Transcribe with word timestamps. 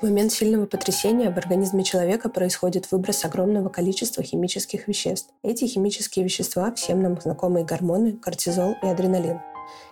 В 0.00 0.04
момент 0.04 0.32
сильного 0.32 0.64
потрясения 0.64 1.30
в 1.30 1.36
организме 1.36 1.84
человека 1.84 2.30
происходит 2.30 2.90
выброс 2.90 3.22
огромного 3.26 3.68
количества 3.68 4.22
химических 4.22 4.88
веществ. 4.88 5.28
Эти 5.42 5.66
химические 5.66 6.24
вещества 6.24 6.72
всем 6.72 7.02
нам 7.02 7.20
знакомые 7.20 7.66
гормоны, 7.66 8.16
кортизол 8.16 8.76
и 8.82 8.86
адреналин. 8.86 9.40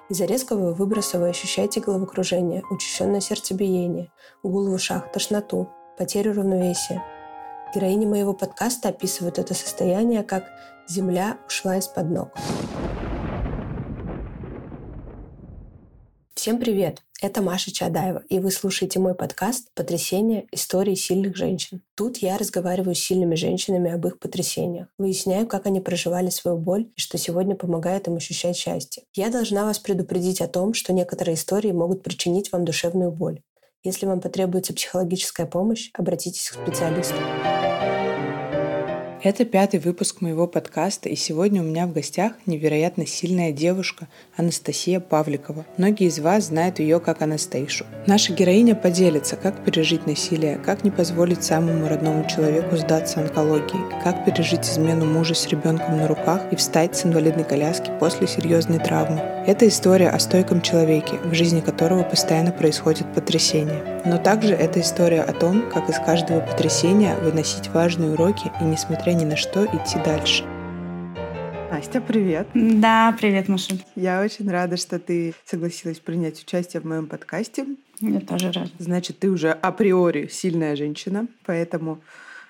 Из-за 0.09 0.25
резкого 0.25 0.73
выброса 0.73 1.19
вы 1.19 1.29
ощущаете 1.29 1.81
головокружение, 1.81 2.63
учащенное 2.71 3.21
сердцебиение, 3.21 4.11
гул 4.43 4.71
в 4.71 4.73
ушах, 4.73 5.13
тошноту, 5.13 5.69
потерю 5.99 6.33
равновесия. 6.33 7.03
Героини 7.75 8.07
моего 8.07 8.33
подкаста 8.33 8.89
описывают 8.89 9.39
это 9.39 9.53
состояние 9.53 10.23
как 10.23 10.45
«земля 10.89 11.37
ушла 11.47 11.77
из-под 11.77 12.09
ног». 12.09 12.29
Всем 16.49 16.61
привет! 16.61 17.03
Это 17.21 17.43
Маша 17.43 17.71
Чадаева, 17.71 18.23
и 18.31 18.39
вы 18.39 18.51
слушаете 18.51 18.99
мой 18.99 19.15
подкаст 19.15 19.69
«Потрясения. 19.75 20.47
Истории 20.51 20.95
сильных 20.95 21.37
женщин». 21.37 21.83
Тут 21.95 22.17
я 22.23 22.39
разговариваю 22.39 22.95
с 22.95 23.01
сильными 23.01 23.35
женщинами 23.35 23.93
об 23.93 24.07
их 24.07 24.19
потрясениях, 24.19 24.89
выясняю, 24.97 25.47
как 25.47 25.67
они 25.67 25.83
проживали 25.83 26.31
свою 26.31 26.57
боль 26.57 26.89
и 26.97 27.01
что 27.03 27.19
сегодня 27.19 27.55
помогает 27.55 28.09
им 28.09 28.17
ощущать 28.17 28.57
счастье. 28.57 29.03
Я 29.13 29.29
должна 29.29 29.67
вас 29.67 29.79
предупредить 29.79 30.41
о 30.41 30.49
том, 30.49 30.73
что 30.73 30.95
некоторые 30.95 31.35
истории 31.35 31.73
могут 31.73 32.03
причинить 32.03 32.51
вам 32.51 32.65
душевную 32.65 33.11
боль. 33.11 33.43
Если 33.85 34.07
вам 34.07 34.23
потребуется 34.23 34.73
психологическая 34.73 35.45
помощь, 35.45 35.91
обратитесь 35.93 36.49
к 36.49 36.63
специалисту. 36.63 37.17
Это 39.21 39.45
пятый 39.45 39.81
выпуск 39.81 40.21
моего 40.21 40.47
подкаста, 40.47 41.09
и 41.09 41.17
сегодня 41.17 41.61
у 41.61 41.65
меня 41.65 41.89
в 41.89 41.93
гостях 41.93 42.35
невероятно 42.47 43.05
сильная 43.05 43.51
девушка 43.51 44.07
Анастасия 44.37 45.01
Павликова. 45.01 45.67
Многие 45.77 46.07
из 46.07 46.21
вас 46.21 46.45
знают 46.45 46.79
ее 46.79 47.01
как 47.01 47.21
Анастейшу. 47.21 47.85
Наша 48.07 48.33
героиня 48.33 48.77
поделится, 48.77 49.35
как 49.35 49.65
пережить 49.65 50.07
насилие, 50.07 50.61
как 50.65 50.85
не 50.85 50.93
позволить 50.93 51.43
самому 51.43 51.89
родному 51.89 52.29
человеку 52.29 52.77
сдаться 52.77 53.21
онкологии, 53.21 54.03
как 54.05 54.25
пережить 54.25 54.65
измену 54.65 55.05
мужа 55.05 55.35
с 55.35 55.49
ребенком 55.49 55.97
на 55.97 56.07
руках 56.07 56.43
и 56.53 56.57
встать 56.57 56.95
с 56.97 57.05
инвалидной 57.05 57.45
коляски 57.45 57.91
после 57.99 58.29
серьезной 58.29 58.79
травмы. 58.79 59.21
Это 59.49 59.67
история 59.67 60.11
о 60.11 60.21
стойком 60.21 60.63
человеке, 60.63 61.19
в 61.25 61.35
жизни 61.35 61.61
которого 61.61 62.05
постоянно 62.05 62.53
происходит 62.53 63.13
потрясение. 63.15 63.83
Но 64.05 64.17
также 64.19 64.55
это 64.55 64.81
история 64.81 65.23
о 65.23 65.33
том, 65.33 65.71
как 65.73 65.89
из 65.91 65.97
каждого 65.97 66.41
потрясения 66.41 67.17
выносить 67.17 67.69
важные 67.69 68.13
уроки 68.13 68.53
и, 68.61 68.65
несмотря 69.09 69.13
ни 69.13 69.25
на 69.25 69.37
что, 69.37 69.65
идти 69.65 69.99
дальше. 70.05 70.45
Настя, 71.71 72.01
привет. 72.01 72.49
Да, 72.55 73.15
привет, 73.19 73.49
Маша. 73.49 73.75
Я 73.95 74.23
очень 74.23 74.51
рада, 74.51 74.77
что 74.77 74.99
ты 74.99 75.35
согласилась 75.45 75.99
принять 75.99 76.43
участие 76.43 76.81
в 76.81 76.85
моем 76.85 77.07
подкасте. 77.07 77.67
Я 78.01 78.21
тоже 78.21 78.53
рада. 78.53 78.71
Значит, 78.79 79.19
ты 79.19 79.31
уже 79.31 79.53
априори 79.53 80.29
сильная 80.29 80.77
женщина, 80.77 81.27
поэтому 81.47 82.01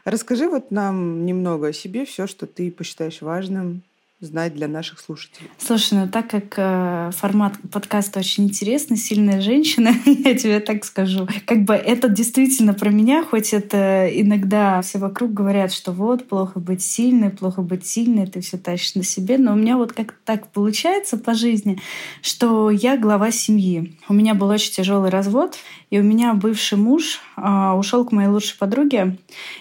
расскажи 0.04 0.48
вот 0.48 0.70
нам 0.70 1.26
немного 1.26 1.68
о 1.68 1.72
себе, 1.72 2.04
все, 2.04 2.26
что 2.26 2.46
ты 2.46 2.70
посчитаешь 2.70 3.22
важным 3.22 3.82
знать 4.20 4.52
для 4.54 4.66
наших 4.66 4.98
слушателей? 4.98 5.48
Слушай, 5.58 5.94
ну 5.94 6.08
так 6.08 6.28
как 6.28 6.54
э, 6.56 7.10
формат 7.14 7.54
подкаста 7.70 8.18
очень 8.18 8.44
интересный, 8.44 8.96
сильная 8.96 9.40
женщина, 9.40 9.94
я 10.06 10.34
тебе 10.34 10.58
так 10.58 10.84
скажу, 10.84 11.28
как 11.46 11.64
бы 11.64 11.74
это 11.74 12.08
действительно 12.08 12.74
про 12.74 12.90
меня, 12.90 13.22
хоть 13.22 13.54
это 13.54 14.08
иногда 14.08 14.82
все 14.82 14.98
вокруг 14.98 15.32
говорят, 15.32 15.72
что 15.72 15.92
вот, 15.92 16.26
плохо 16.26 16.58
быть 16.58 16.82
сильной, 16.82 17.30
плохо 17.30 17.62
быть 17.62 17.86
сильной, 17.86 18.26
ты 18.26 18.40
все 18.40 18.58
тащишь 18.58 18.96
на 18.96 19.04
себе, 19.04 19.38
но 19.38 19.52
у 19.52 19.56
меня 19.56 19.76
вот 19.76 19.92
как 19.92 20.14
так 20.24 20.48
получается 20.48 21.16
по 21.16 21.34
жизни, 21.34 21.80
что 22.20 22.70
я 22.70 22.96
глава 22.96 23.30
семьи. 23.30 23.96
У 24.08 24.14
меня 24.14 24.34
был 24.34 24.48
очень 24.48 24.72
тяжелый 24.72 25.10
развод, 25.10 25.56
и 25.90 25.98
у 25.98 26.02
меня 26.02 26.34
бывший 26.34 26.78
муж 26.78 27.20
э, 27.36 27.72
ушел 27.78 28.04
к 28.04 28.12
моей 28.12 28.28
лучшей 28.28 28.58
подруге, 28.58 29.16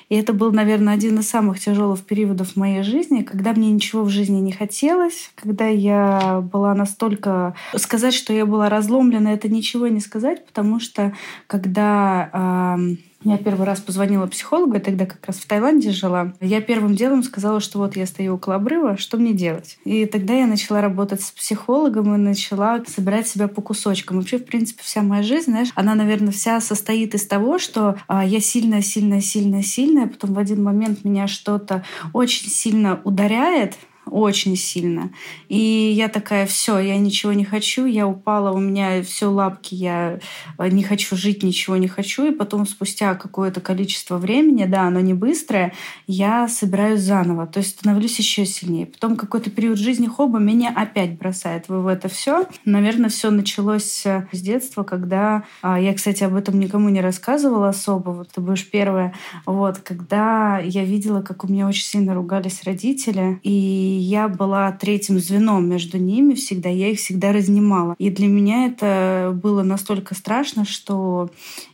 и 0.09 0.16
это 0.16 0.34
был, 0.34 0.52
наверное, 0.52 0.94
один 0.94 1.19
из 1.19 1.30
самых 1.30 1.59
тяжелых 1.59 2.02
периодов 2.02 2.53
в 2.53 2.56
моей 2.56 2.84
жизни, 2.84 3.22
когда 3.22 3.53
мне 3.53 3.72
ничего 3.72 4.03
в 4.03 4.09
жизни 4.09 4.39
не 4.39 4.52
хотелось, 4.52 5.31
когда 5.35 5.68
я 5.68 6.41
была 6.41 6.74
настолько... 6.75 7.56
Сказать, 7.75 8.13
что 8.13 8.34
я 8.34 8.46
была 8.46 8.69
разломлена, 8.69 9.29
это 9.29 9.50
ничего 9.50 9.88
не 9.88 10.00
сказать, 10.00 10.46
потому 10.46 10.79
что 10.79 11.13
когда... 11.47 12.75
Э, 12.78 12.96
я 13.32 13.38
первый 13.38 13.66
раз 13.66 13.80
позвонила 13.80 14.28
психологу, 14.28 14.76
я 14.76 14.80
тогда 14.80 15.06
как 15.06 15.26
раз 15.26 15.38
в 15.38 15.48
Таиланде 15.48 15.92
жила. 15.92 16.34
Я 16.42 16.62
первым 16.62 16.96
делом 16.96 17.24
сказала, 17.24 17.60
что 17.60 17.80
вот 17.80 17.96
я 17.96 18.06
стою 18.06 18.36
около 18.36 18.56
обрыва, 18.56 18.98
что 18.98 19.18
мне 19.18 19.34
делать? 19.34 19.78
И 19.84 20.06
тогда 20.06 20.34
я 20.34 20.48
начала 20.48 20.82
работать 20.82 21.22
с 21.22 21.32
психологом 21.32 22.14
и 22.16 22.18
начала 22.18 22.84
собирать 22.86 23.28
себя 23.28 23.48
по 23.48 23.62
кусочкам. 23.62 24.18
Вообще, 24.18 24.38
в 24.38 24.46
принципе, 24.46 24.82
вся 24.84 25.02
моя 25.02 25.24
жизнь, 25.24 25.52
знаешь, 25.52 25.70
она, 25.76 25.96
наверное, 25.96 26.32
вся 26.32 26.62
состоит 26.62 27.16
из 27.16 27.26
того, 27.28 27.60
что 27.60 27.98
а, 28.08 28.26
я 28.26 28.40
сильная, 28.40 28.82
сильная, 28.82 29.22
сильная, 29.22 29.64
сильная, 29.64 30.08
потом 30.08 30.34
в 30.34 30.40
один 30.40 30.64
момент 30.64 31.04
меня 31.04 31.28
что-то 31.28 31.84
очень 32.14 32.50
сильно 32.50 33.00
ударяет, 33.04 33.76
очень 34.12 34.56
сильно. 34.56 35.12
И 35.50 35.57
я 35.57 36.07
такая, 36.09 36.45
все, 36.45 36.79
я 36.79 36.97
ничего 36.97 37.34
не 37.34 37.45
хочу, 37.45 37.85
я 37.85 38.07
упала, 38.07 38.51
у 38.51 38.59
меня 38.59 39.01
все 39.03 39.28
лапки, 39.28 39.75
я 39.75 40.19
э, 40.57 40.69
не 40.69 40.84
хочу 40.84 41.16
жить, 41.16 41.44
ничего 41.44 41.78
не 41.78 41.88
хочу. 41.88 42.31
И 42.31 42.35
потом 42.35 42.66
спустя 42.66 43.16
какое-то 43.16 43.62
количество 43.62 44.17
времени, 44.17 44.66
да, 44.66 44.84
оно 44.84 45.00
не 45.00 45.13
быстрое, 45.13 45.73
я 46.07 46.47
собираюсь 46.47 47.01
заново, 47.01 47.47
то 47.47 47.59
есть 47.59 47.72
становлюсь 47.79 48.17
еще 48.19 48.46
сильнее. 48.46 48.85
Потом 48.85 49.16
какой-то 49.16 49.50
период 49.50 49.78
жизни 49.78 50.07
хоба 50.07 50.40
меня 50.40 50.73
опять 50.75 51.17
бросает 51.17 51.69
в 51.69 51.88
это 51.88 52.07
все. 52.09 52.47
Наверное, 52.66 53.09
все 53.09 53.29
началось 53.29 54.06
э, 54.06 54.28
с 54.31 54.41
детства, 54.41 54.84
когда 54.84 55.44
а, 55.62 55.79
я, 55.79 55.94
кстати, 55.94 56.23
об 56.23 56.35
этом 56.35 56.59
никому 56.59 56.90
не 56.90 57.01
рассказывала 57.01 57.69
особо, 57.69 58.12
вот 58.12 58.29
ты 58.29 58.41
будешь 58.41 58.69
первая, 58.69 59.13
вот, 59.46 59.79
когда 59.79 60.59
я 60.59 60.84
видела, 60.84 61.22
как 61.22 61.44
у 61.44 61.47
меня 61.47 61.67
очень 61.67 61.84
сильно 61.84 62.13
ругались 62.13 62.63
родители, 62.63 63.40
и 63.44 63.51
я 63.97 64.28
была 64.28 64.72
третьим 64.72 65.19
звеном 65.19 65.68
между 65.68 65.97
ними 65.97 66.34
всегда, 66.34 66.69
я 66.69 66.90
их 66.90 67.00
всегда 67.00 67.31
разнимала. 67.31 67.96
И 67.97 68.09
для 68.09 68.28
меня 68.28 68.68
это 68.68 69.31
было 69.41 69.63
настолько 69.63 70.16
страшно, 70.16 70.66
что 70.66 71.30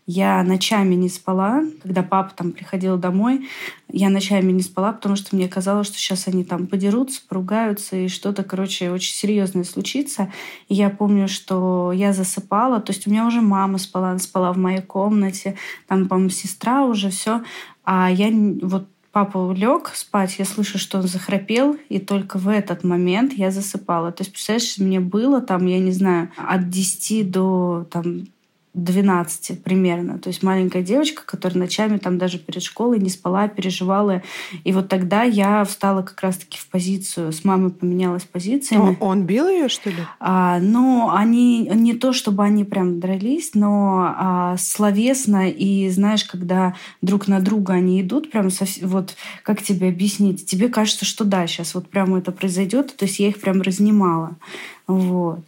я 0.06 0.44
ночами 0.44 0.96
не 0.96 1.10
спала. 1.10 1.64
Когда 1.82 2.04
папа 2.04 2.34
там 2.36 2.52
приходил 2.52 2.98
домой, 2.98 3.48
я 3.90 4.10
ночами 4.10 4.52
не 4.52 4.62
спала, 4.62 4.92
потому 4.92 5.16
что 5.16 5.36
мне 5.36 5.48
казалось, 5.48 5.88
что 5.88 5.98
сейчас 5.98 6.28
они 6.28 6.44
там 6.44 6.68
подерутся, 6.68 7.22
поругаются, 7.28 7.96
и 7.96 8.08
что-то, 8.08 8.44
короче, 8.44 8.92
очень 8.92 9.14
серьезное 9.14 9.64
случится. 9.64 10.32
И 10.68 10.76
я 10.76 10.90
помню, 10.90 11.28
что 11.28 11.92
я 11.94 12.12
засыпала, 12.12 12.82
то 12.82 12.92
есть 12.92 13.08
у 13.08 13.12
меня 13.12 13.26
уже 13.26 13.42
мама 13.42 13.78
спала, 13.78 14.10
она 14.10 14.20
спала 14.20 14.52
в 14.52 14.58
моей 14.58 14.82
комнате, 14.82 15.56
там, 15.88 16.08
по-моему, 16.08 16.30
сестра 16.30 16.84
уже, 16.86 17.10
все. 17.10 17.42
А 17.86 18.10
я 18.10 18.30
вот 18.62 18.88
Папа 19.14 19.54
лег 19.54 19.92
спать, 19.94 20.40
я 20.40 20.46
слышу, 20.46 20.80
что 20.80 20.98
он 20.98 21.04
захрапел, 21.04 21.78
и 21.88 22.00
только 22.00 22.40
в 22.40 22.48
этот 22.48 22.84
момент 22.84 23.34
я 23.34 23.52
засыпала. 23.52 24.12
То 24.12 24.24
есть, 24.24 24.32
представляешь, 24.32 24.80
мне 24.80 25.00
было 25.00 25.40
там, 25.40 25.68
я 25.68 25.78
не 25.78 25.92
знаю, 25.92 26.32
от 26.36 26.72
10 26.72 27.30
до 27.30 27.88
там, 27.92 28.26
12 28.74 29.64
примерно. 29.64 30.18
То 30.18 30.30
есть 30.30 30.42
маленькая 30.42 30.82
девочка, 30.82 31.22
которая 31.26 31.60
ночами 31.60 31.98
там 31.98 32.18
даже 32.18 32.40
перед 32.40 32.64
школой 32.64 33.00
не 33.00 33.10
спала, 33.10 33.48
переживала. 33.48 34.24
И 34.64 34.74
вот 34.74 34.90
тогда 34.90 35.24
я 35.24 35.64
встала 35.64 36.02
как 36.02 36.20
раз-таки 36.22 36.58
в 36.58 36.68
позицию, 36.68 37.32
с 37.32 37.46
мамой 37.46 37.70
поменялась 37.70 38.24
позициями. 38.24 38.82
Он, 38.82 38.98
он 39.00 39.24
бил 39.26 39.48
ее, 39.48 39.70
что 39.70 39.92
ли? 39.92 39.98
А, 40.20 40.60
ну, 40.60 41.12
они 41.12 41.70
не 41.74 41.94
то, 41.94 42.14
чтобы 42.14 42.44
они 42.44 42.64
прям 42.64 43.00
дрались, 43.00 43.52
но 43.54 44.14
а, 44.18 44.58
словесно 44.58 45.50
и, 45.50 45.90
знаешь, 45.90 46.24
когда 46.24 46.76
друг 47.04 47.28
на 47.28 47.40
друга 47.40 47.74
они 47.74 48.02
идут, 48.02 48.32
прям 48.32 48.50
совсем, 48.50 48.88
вот 48.88 49.16
как 49.44 49.62
тебе 49.62 49.90
объяснить? 49.90 50.48
Тебе 50.48 50.68
кажется, 50.68 51.06
что 51.06 51.26
да, 51.26 51.46
сейчас 51.46 51.76
вот 51.76 51.90
прямо 51.90 52.18
это 52.18 52.32
произойдет. 52.32 52.96
То 52.96 53.06
есть 53.06 53.20
я 53.20 53.28
их 53.28 53.40
прям 53.40 53.62
разнимала. 53.62 54.36
Вот. 54.88 55.40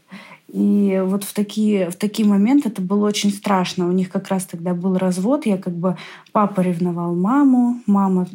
И 0.55 1.01
вот 1.03 1.25
в 1.25 1.33
такие, 1.33 1.89
в 1.91 1.97
такие 1.97 2.25
моменты 2.25 2.69
это 2.69 2.81
было 2.81 3.07
очень 3.07 3.29
страшно. 3.29 3.89
У 3.89 3.91
них 3.91 4.09
как 4.09 4.29
раз 4.29 4.45
тогда 4.45 4.73
был 4.73 4.97
развод. 4.97 5.45
Я 5.45 5.57
как 5.57 5.75
бы... 5.75 5.97
Папа 6.35 6.59
ревновал 6.59 7.15
маму, 7.15 7.79
мама 7.85 8.27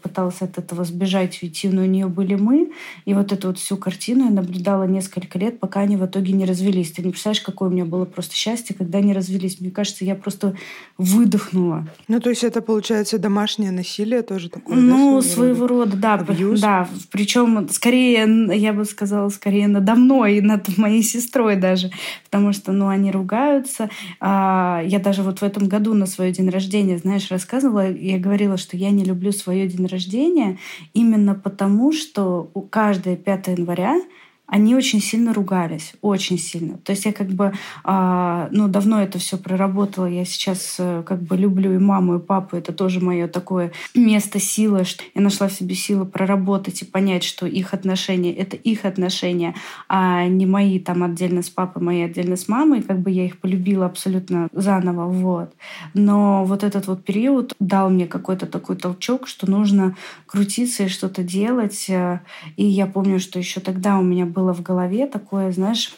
пыталась 0.00 0.40
от 0.42 0.58
этого 0.58 0.84
сбежать, 0.84 1.42
уйти, 1.42 1.68
но 1.68 1.82
у 1.82 1.86
нее 1.86 2.06
были 2.06 2.36
мы. 2.36 2.70
И 3.04 3.14
вот 3.14 3.32
эту 3.32 3.48
вот 3.48 3.58
всю 3.58 3.76
картину 3.76 4.26
я 4.26 4.30
наблюдала 4.30 4.84
несколько 4.84 5.40
лет, 5.40 5.58
пока 5.58 5.80
они 5.80 5.96
в 5.96 6.06
итоге 6.06 6.34
не 6.34 6.44
развелись. 6.44 6.92
Ты 6.92 7.02
не 7.02 7.10
представляешь, 7.10 7.42
какое 7.42 7.68
у 7.68 7.72
меня 7.72 7.84
было 7.84 8.04
просто 8.04 8.36
счастье, 8.36 8.76
когда 8.76 8.98
они 8.98 9.12
развелись. 9.12 9.60
Мне 9.60 9.72
кажется, 9.72 10.04
я 10.04 10.14
просто 10.14 10.54
выдохнула. 10.98 11.88
Ну, 12.06 12.20
то 12.20 12.30
есть 12.30 12.44
это, 12.44 12.62
получается, 12.62 13.18
домашнее 13.18 13.72
насилие 13.72 14.22
тоже 14.22 14.48
такое? 14.48 14.76
Ну, 14.76 15.20
да, 15.20 15.28
своего, 15.28 15.66
рода, 15.66 15.96
да. 15.96 16.14
Абьюз? 16.14 16.60
Да, 16.60 16.88
причем 17.10 17.68
скорее, 17.70 18.56
я 18.56 18.72
бы 18.72 18.84
сказала, 18.84 19.28
скорее 19.30 19.66
надо 19.66 19.96
мной, 19.96 20.40
над 20.40 20.78
моей 20.78 21.02
сестрой 21.02 21.32
сестрой 21.32 21.56
даже, 21.56 21.90
потому 22.24 22.52
что, 22.52 22.72
ну, 22.72 22.88
они 22.88 23.10
ругаются. 23.10 23.88
А, 24.20 24.82
я 24.84 24.98
даже 24.98 25.22
вот 25.22 25.40
в 25.40 25.42
этом 25.42 25.68
году 25.68 25.94
на 25.94 26.06
свой 26.06 26.32
день 26.32 26.48
рождения, 26.50 26.98
знаешь, 26.98 27.30
рассказывала, 27.32 27.90
я 27.90 28.18
говорила, 28.18 28.56
что 28.56 28.76
я 28.76 28.90
не 28.90 29.04
люблю 29.04 29.32
свое 29.32 29.66
день 29.66 29.86
рождения 29.86 30.58
именно 30.94 31.34
потому, 31.34 31.92
что 31.92 32.50
у 32.54 32.60
каждое 32.60 33.16
5 33.16 33.48
января 33.48 34.00
они 34.52 34.74
очень 34.74 35.00
сильно 35.00 35.32
ругались, 35.32 35.94
очень 36.02 36.36
сильно. 36.36 36.76
То 36.76 36.92
есть 36.92 37.06
я 37.06 37.14
как 37.14 37.28
бы, 37.28 37.54
э, 37.84 38.48
ну, 38.50 38.68
давно 38.68 39.02
это 39.02 39.18
все 39.18 39.38
проработала. 39.38 40.04
Я 40.04 40.26
сейчас 40.26 40.76
э, 40.78 41.02
как 41.06 41.22
бы 41.22 41.38
люблю 41.38 41.72
и 41.72 41.78
маму, 41.78 42.16
и 42.16 42.18
папу. 42.18 42.56
Это 42.58 42.74
тоже 42.74 43.00
мое 43.00 43.28
такое 43.28 43.72
место 43.94 44.38
силы, 44.38 44.84
что 44.84 45.04
я 45.14 45.22
нашла 45.22 45.48
в 45.48 45.54
себе 45.54 45.74
силы 45.74 46.04
проработать 46.04 46.82
и 46.82 46.84
понять, 46.84 47.24
что 47.24 47.46
их 47.46 47.72
отношения— 47.72 48.34
это 48.36 48.56
их 48.56 48.84
отношения, 48.84 49.54
а 49.88 50.26
не 50.26 50.44
мои 50.44 50.78
там 50.78 51.02
отдельно 51.02 51.40
с 51.40 51.48
папой, 51.48 51.82
мои 51.82 52.02
отдельно 52.02 52.36
с 52.36 52.46
мамой. 52.46 52.82
Как 52.82 53.00
бы 53.00 53.10
я 53.10 53.24
их 53.24 53.38
полюбила 53.38 53.86
абсолютно 53.86 54.48
заново, 54.52 55.06
вот. 55.06 55.54
Но 55.94 56.44
вот 56.44 56.62
этот 56.62 56.88
вот 56.88 57.06
период 57.06 57.54
дал 57.58 57.88
мне 57.88 58.06
какой-то 58.06 58.44
такой 58.44 58.76
толчок, 58.76 59.28
что 59.28 59.50
нужно 59.50 59.96
крутиться 60.26 60.84
и 60.84 60.88
что-то 60.88 61.22
делать. 61.22 61.86
Э, 61.88 62.20
и 62.58 62.66
я 62.66 62.84
помню, 62.84 63.18
что 63.18 63.38
еще 63.38 63.60
тогда 63.60 63.98
у 63.98 64.02
меня 64.02 64.26
было 64.42 64.52
в 64.52 64.62
голове 64.62 65.06
такое, 65.06 65.52
знаешь, 65.52 65.96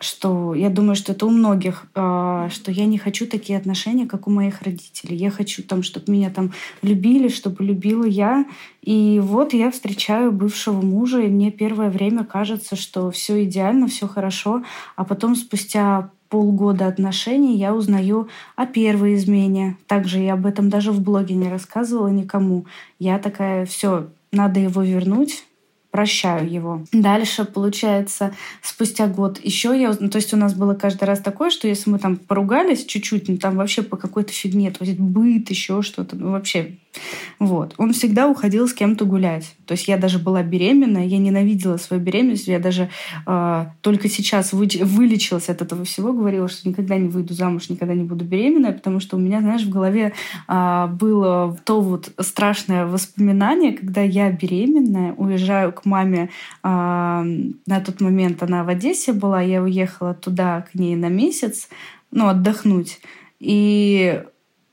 что 0.00 0.54
я 0.54 0.70
думаю, 0.70 0.96
что 0.96 1.12
это 1.12 1.26
у 1.26 1.30
многих, 1.30 1.86
э, 1.94 2.48
что 2.50 2.72
я 2.72 2.86
не 2.86 2.98
хочу 2.98 3.26
такие 3.26 3.58
отношения, 3.58 4.06
как 4.06 4.26
у 4.26 4.30
моих 4.30 4.62
родителей. 4.62 5.16
Я 5.16 5.30
хочу 5.30 5.62
там, 5.62 5.82
чтобы 5.82 6.12
меня 6.12 6.30
там 6.30 6.52
любили, 6.82 7.28
чтобы 7.28 7.62
любила 7.64 8.04
я. 8.06 8.46
И 8.82 9.20
вот 9.22 9.52
я 9.52 9.70
встречаю 9.70 10.32
бывшего 10.32 10.80
мужа, 10.80 11.20
и 11.20 11.28
мне 11.28 11.50
первое 11.50 11.90
время 11.90 12.24
кажется, 12.24 12.76
что 12.76 13.10
все 13.10 13.44
идеально, 13.44 13.86
все 13.88 14.08
хорошо, 14.08 14.64
а 14.96 15.04
потом 15.04 15.36
спустя 15.36 16.10
полгода 16.30 16.86
отношений 16.86 17.58
я 17.58 17.74
узнаю 17.74 18.28
о 18.56 18.64
первой 18.64 19.14
измене. 19.16 19.76
Также 19.86 20.20
я 20.20 20.32
об 20.32 20.46
этом 20.46 20.70
даже 20.70 20.92
в 20.92 21.00
блоге 21.02 21.34
не 21.34 21.50
рассказывала 21.50 22.08
никому. 22.08 22.64
Я 22.98 23.18
такая, 23.18 23.66
все, 23.66 24.06
надо 24.32 24.60
его 24.60 24.82
вернуть, 24.82 25.44
прощаю 25.90 26.50
его. 26.50 26.84
Дальше, 26.92 27.44
получается, 27.44 28.34
спустя 28.62 29.06
год 29.06 29.40
еще 29.42 29.78
я... 29.80 29.94
Ну, 29.98 30.08
то 30.08 30.16
есть 30.16 30.32
у 30.32 30.36
нас 30.36 30.54
было 30.54 30.74
каждый 30.74 31.04
раз 31.04 31.20
такое, 31.20 31.50
что 31.50 31.68
если 31.68 31.90
мы 31.90 31.98
там 31.98 32.16
поругались 32.16 32.84
чуть-чуть, 32.84 33.28
ну 33.28 33.38
там 33.38 33.56
вообще 33.56 33.82
по 33.82 33.96
какой-то 33.96 34.32
фигне, 34.32 34.70
то 34.70 34.84
есть 34.84 34.98
быт, 34.98 35.50
еще 35.50 35.82
что-то, 35.82 36.16
ну 36.16 36.30
вообще 36.30 36.76
вот. 37.38 37.74
Он 37.78 37.92
всегда 37.92 38.28
уходил 38.28 38.68
с 38.68 38.74
кем-то 38.74 39.04
гулять. 39.04 39.54
То 39.66 39.72
есть 39.72 39.88
я 39.88 39.96
даже 39.96 40.18
была 40.18 40.42
беременная, 40.42 41.06
я 41.06 41.18
ненавидела 41.18 41.76
свою 41.76 42.02
беременность, 42.02 42.48
я 42.48 42.58
даже 42.58 42.90
э, 43.26 43.66
только 43.80 44.08
сейчас 44.08 44.52
вы, 44.52 44.68
вылечилась 44.82 45.48
от 45.48 45.62
этого 45.62 45.84
всего, 45.84 46.12
говорила, 46.12 46.48
что 46.48 46.68
никогда 46.68 46.96
не 46.96 47.08
выйду 47.08 47.32
замуж, 47.32 47.70
никогда 47.70 47.94
не 47.94 48.04
буду 48.04 48.24
беременная, 48.24 48.72
потому 48.72 49.00
что 49.00 49.16
у 49.16 49.20
меня, 49.20 49.40
знаешь, 49.40 49.62
в 49.62 49.70
голове 49.70 50.12
э, 50.48 50.86
было 50.88 51.56
то 51.64 51.80
вот 51.80 52.10
страшное 52.18 52.86
воспоминание, 52.86 53.72
когда 53.72 54.02
я 54.02 54.30
беременная, 54.30 55.12
уезжаю 55.12 55.72
к 55.82 55.86
маме, 55.86 56.30
э, 56.62 56.68
на 56.68 57.80
тот 57.84 58.00
момент 58.00 58.42
она 58.42 58.64
в 58.64 58.68
Одессе 58.68 59.12
была, 59.12 59.40
я 59.40 59.62
уехала 59.62 60.14
туда 60.14 60.62
к 60.62 60.74
ней 60.74 60.96
на 60.96 61.08
месяц, 61.08 61.68
ну, 62.10 62.28
отдохнуть. 62.28 63.00
И 63.38 64.22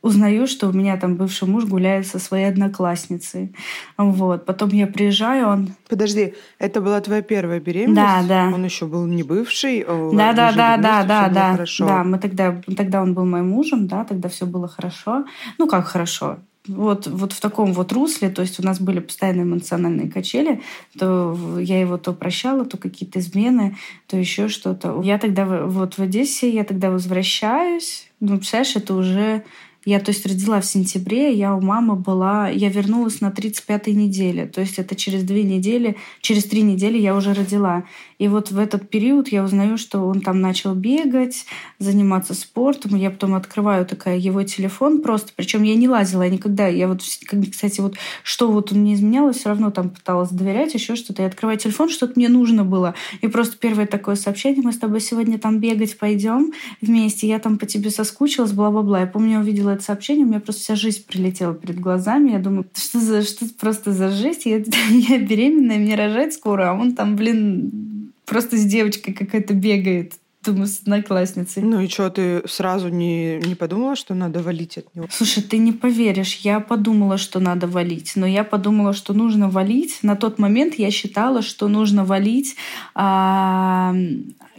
узнаю, 0.08 0.48
что 0.48 0.70
у 0.70 0.74
меня 0.74 0.98
там 0.98 1.16
бывший 1.16 1.48
муж 1.48 1.66
гуляет 1.66 2.08
со 2.08 2.20
своей 2.20 2.46
одноклассницей. 2.46 3.56
Вот. 3.98 4.46
Потом 4.46 4.70
я 4.70 4.88
приезжаю, 4.88 5.48
он... 5.48 5.70
Подожди, 5.90 6.34
это 6.60 6.82
была 6.82 7.02
твоя 7.02 7.22
первая 7.22 7.60
беременность? 7.60 8.28
Да, 8.28 8.50
да. 8.50 8.56
Он 8.56 8.64
еще 8.64 8.86
был 8.86 9.06
не 9.06 9.24
бывший? 9.24 9.84
А 9.88 10.12
да, 10.14 10.34
да, 10.34 10.52
да, 10.52 10.78
да, 10.78 11.04
да, 11.04 11.30
да. 11.30 11.52
Хорошо. 11.54 11.88
Да, 11.88 12.04
мы 12.04 12.20
тогда, 12.20 12.62
тогда 12.76 13.02
он 13.02 13.14
был 13.14 13.26
моим 13.26 13.50
мужем, 13.50 13.88
да, 13.88 14.04
тогда 14.04 14.30
все 14.30 14.46
было 14.46 14.68
хорошо. 14.68 15.26
Ну, 15.58 15.68
как 15.68 15.86
хорошо? 15.86 16.38
Вот, 16.68 17.08
вот 17.08 17.34
в 17.34 17.40
таком 17.40 17.74
вот 17.74 17.92
русле, 17.92 18.30
то 18.30 18.42
есть 18.42 18.60
у 18.60 18.64
нас 18.64 18.80
были 18.80 19.00
постоянные 19.00 19.44
эмоциональные 19.44 20.12
качели, 20.12 20.62
то 20.98 21.38
я 21.60 21.80
его 21.80 21.98
то 21.98 22.14
прощала, 22.14 22.66
то 22.66 22.78
какие-то 22.78 23.20
измены, 23.20 23.78
то 24.08 24.18
еще 24.18 24.48
что-то. 24.48 25.02
Я 25.04 25.18
тогда 25.18 25.46
вот 25.46 25.98
в 25.98 26.00
Одессе, 26.00 26.50
я 26.50 26.64
тогда 26.64 26.90
возвращаюсь, 26.90 28.10
ну, 28.20 28.38
представляешь, 28.38 28.76
это 28.76 28.94
уже 28.94 29.44
я, 29.88 30.02
то 30.02 30.12
есть, 30.12 30.26
родила 30.26 30.60
в 30.60 30.66
сентябре, 30.66 31.32
я 31.32 31.56
у 31.56 31.62
мамы 31.62 31.96
была... 31.96 32.50
Я 32.50 32.68
вернулась 32.68 33.22
на 33.22 33.28
35-й 33.28 33.94
неделе. 33.94 34.46
То 34.46 34.60
есть 34.60 34.80
это 34.80 34.96
через 34.98 35.24
две 35.24 35.44
недели, 35.44 35.96
через 36.20 36.44
три 36.44 36.62
недели 36.62 36.98
я 36.98 37.16
уже 37.16 37.34
родила. 37.34 37.86
И 38.20 38.28
вот 38.28 38.52
в 38.52 38.60
этот 38.60 38.90
период 38.90 39.30
я 39.30 39.46
узнаю, 39.46 39.78
что 39.78 40.06
он 40.06 40.20
там 40.20 40.42
начал 40.42 40.76
бегать, 40.76 41.46
заниматься 41.80 42.34
спортом. 42.34 42.98
Я 42.98 43.12
потом 43.12 43.34
открываю 43.34 43.86
такая 43.86 44.18
его 44.18 44.44
телефон 44.44 45.02
просто. 45.02 45.32
Причем 45.34 45.64
я 45.64 45.76
не 45.76 45.88
лазила 45.88 46.24
я 46.24 46.30
никогда. 46.30 46.68
Я 46.68 46.90
вот, 46.90 47.02
кстати, 47.02 47.80
вот 47.80 47.96
что 48.24 48.52
вот 48.52 48.74
он 48.74 48.84
не 48.84 48.94
изменял, 48.94 49.32
все 49.32 49.48
равно 49.48 49.72
там 49.72 49.92
пыталась 49.92 50.32
доверять, 50.32 50.74
еще 50.74 50.98
что-то. 50.98 51.22
Я 51.22 51.30
открываю 51.30 51.58
телефон, 51.58 51.88
что-то 51.88 52.14
мне 52.18 52.28
нужно 52.28 52.66
было. 52.66 52.94
И 53.22 53.28
просто 53.28 53.56
первое 53.58 53.88
такое 53.88 54.16
сообщение, 54.16 54.64
мы 54.64 54.74
с 54.74 54.78
тобой 54.80 55.00
сегодня 55.00 55.40
там 55.40 55.60
бегать 55.60 55.98
пойдем 55.98 56.52
вместе, 56.82 57.26
я 57.26 57.40
там 57.40 57.58
по 57.58 57.66
тебе 57.66 57.90
соскучилась, 57.90 58.52
бла-бла-бла. 58.52 59.00
Я 59.00 59.08
помню, 59.08 59.34
я 59.34 59.40
увидела 59.40 59.77
это 59.78 59.86
сообщение, 59.86 60.26
у 60.26 60.30
меня 60.30 60.40
просто 60.40 60.62
вся 60.62 60.76
жизнь 60.76 61.06
прилетела 61.08 61.54
перед 61.54 61.80
глазами. 61.80 62.32
Я 62.32 62.40
думаю, 62.40 62.66
что 62.76 63.00
за 63.00 63.24
что 63.24 63.46
просто 63.60 63.94
за 63.94 64.10
жизнь? 64.10 64.42
Я, 64.46 64.58
я 64.90 65.20
беременная, 65.20 65.78
мне 65.78 65.96
рожать 65.96 66.34
скоро, 66.34 66.72
а 66.72 66.74
он 66.74 66.94
там, 66.94 67.16
блин, 67.16 68.12
просто 68.26 68.58
с 68.58 68.66
девочкой 68.66 69.14
какая-то 69.14 69.54
бегает. 69.54 70.14
Думаю, 70.44 70.68
с 70.68 70.80
одноклассницей. 70.80 71.64
Ну 71.64 71.82
и 71.82 71.90
что, 71.90 72.10
ты 72.10 72.48
сразу 72.48 72.88
не, 72.88 73.38
не 73.38 73.56
подумала, 73.56 73.96
что 73.96 74.14
надо 74.14 74.42
валить 74.42 74.78
от 74.78 74.96
него? 74.96 75.08
Слушай, 75.10 75.44
ты 75.44 75.58
не 75.58 75.74
поверишь, 75.74 76.36
я 76.36 76.60
подумала, 76.60 77.18
что 77.18 77.40
надо 77.40 77.68
валить, 77.68 78.14
но 78.16 78.26
я 78.26 78.44
подумала, 78.44 78.94
что 78.94 79.14
нужно 79.14 79.50
валить. 79.50 80.00
На 80.04 80.16
тот 80.16 80.40
момент 80.40 80.76
я 80.76 80.90
считала, 80.90 81.42
что 81.42 81.68
нужно 81.68 82.06
валить, 82.06 82.56
а, 82.96 83.94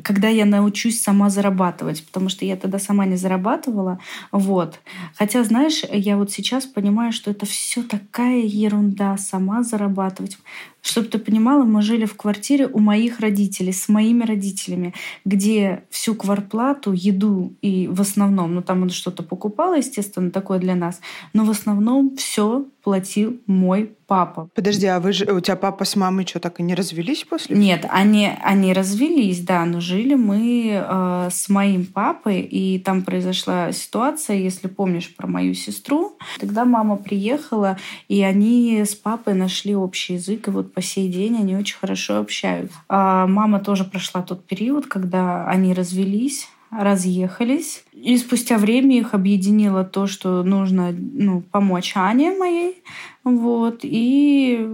когда 0.03 0.29
я 0.29 0.45
научусь 0.45 1.01
сама 1.01 1.31
зарабатывать, 1.31 2.05
потому 2.07 2.29
что 2.29 2.45
я 2.45 2.57
тогда 2.57 2.79
сама 2.79 3.07
не 3.07 3.17
зарабатывала. 3.17 3.99
Вот. 4.33 4.81
Хотя, 5.17 5.45
знаешь, 5.45 5.83
я 5.91 6.17
вот 6.17 6.31
сейчас 6.31 6.67
понимаю, 6.67 7.13
что 7.13 7.31
это 7.31 7.47
все 7.47 7.83
такая 7.83 8.43
ерунда, 8.43 9.17
сама 9.17 9.63
зарабатывать. 9.63 10.39
Чтобы 10.81 11.09
ты 11.09 11.19
понимала, 11.19 11.65
мы 11.65 11.83
жили 11.83 12.05
в 12.05 12.17
квартире 12.17 12.67
у 12.67 12.79
моих 12.79 13.21
родителей, 13.21 13.73
с 13.73 13.89
моими 13.89 14.25
родителями, 14.25 14.95
где 15.25 15.83
всю 15.91 16.15
кварплату, 16.15 16.93
еду 16.93 17.53
и 17.61 17.89
в 17.89 18.01
основном, 18.01 18.55
ну 18.55 18.63
там 18.63 18.83
он 18.83 18.91
что-то 18.91 19.23
покупал, 19.23 19.75
естественно, 19.75 20.31
такое 20.31 20.59
для 20.59 20.77
нас, 20.77 21.01
но 21.33 21.45
в 21.45 21.51
основном 21.51 22.17
все 22.17 22.65
платил 22.89 23.39
мой 23.47 23.93
папа. 24.07 24.49
Подожди, 24.55 24.87
а 24.87 24.99
вы 24.99 25.13
же, 25.13 25.31
у 25.31 25.41
тебя 25.41 25.57
папа 25.57 25.85
с 25.85 25.95
мамой 25.95 26.27
что, 26.27 26.41
так 26.41 26.59
и 26.59 26.63
не 26.63 26.75
развелись 26.75 27.25
после? 27.25 27.55
Нет, 27.55 27.85
они, 27.91 28.31
они 28.43 28.73
развелись, 28.73 29.43
да, 29.43 29.67
но 29.67 29.79
жили 29.81 30.15
мы 30.15 30.71
э, 30.73 31.29
с 31.31 31.51
моим 31.51 31.85
папой, 31.85 32.41
и 32.41 32.79
там 32.79 33.03
произошла 33.03 33.73
ситуация, 33.73 34.39
если 34.39 34.69
помнишь 34.69 35.15
про 35.15 35.27
мою 35.27 35.53
сестру. 35.53 36.17
Тогда 36.41 36.65
мама 36.65 36.97
приехала, 36.97 37.77
и 38.09 38.23
они 38.23 38.81
с 38.87 38.95
папой 38.95 39.35
нашли 39.35 39.77
общий 39.77 40.15
язык, 40.15 40.49
и 40.49 40.51
вот 40.51 40.73
по 40.73 40.81
сей 40.81 41.13
день 41.13 41.37
они 41.37 41.57
очень 41.57 41.77
хорошо 41.77 42.17
общаются. 42.17 42.79
А 42.89 43.27
мама 43.27 43.61
тоже 43.61 43.85
прошла 43.85 44.23
тот 44.23 44.47
период, 44.47 44.87
когда 44.87 45.47
они 45.47 45.75
развелись, 45.75 46.49
разъехались. 46.71 47.85
И 47.93 48.17
спустя 48.19 48.59
время 48.59 48.99
их 48.99 49.15
объединило 49.15 49.85
то, 49.85 50.07
что 50.07 50.43
нужно 50.43 50.93
ну, 50.93 51.41
помочь 51.41 51.93
Ане 51.97 52.33
моей. 52.37 52.83
Вот. 53.25 53.81
И 53.83 54.69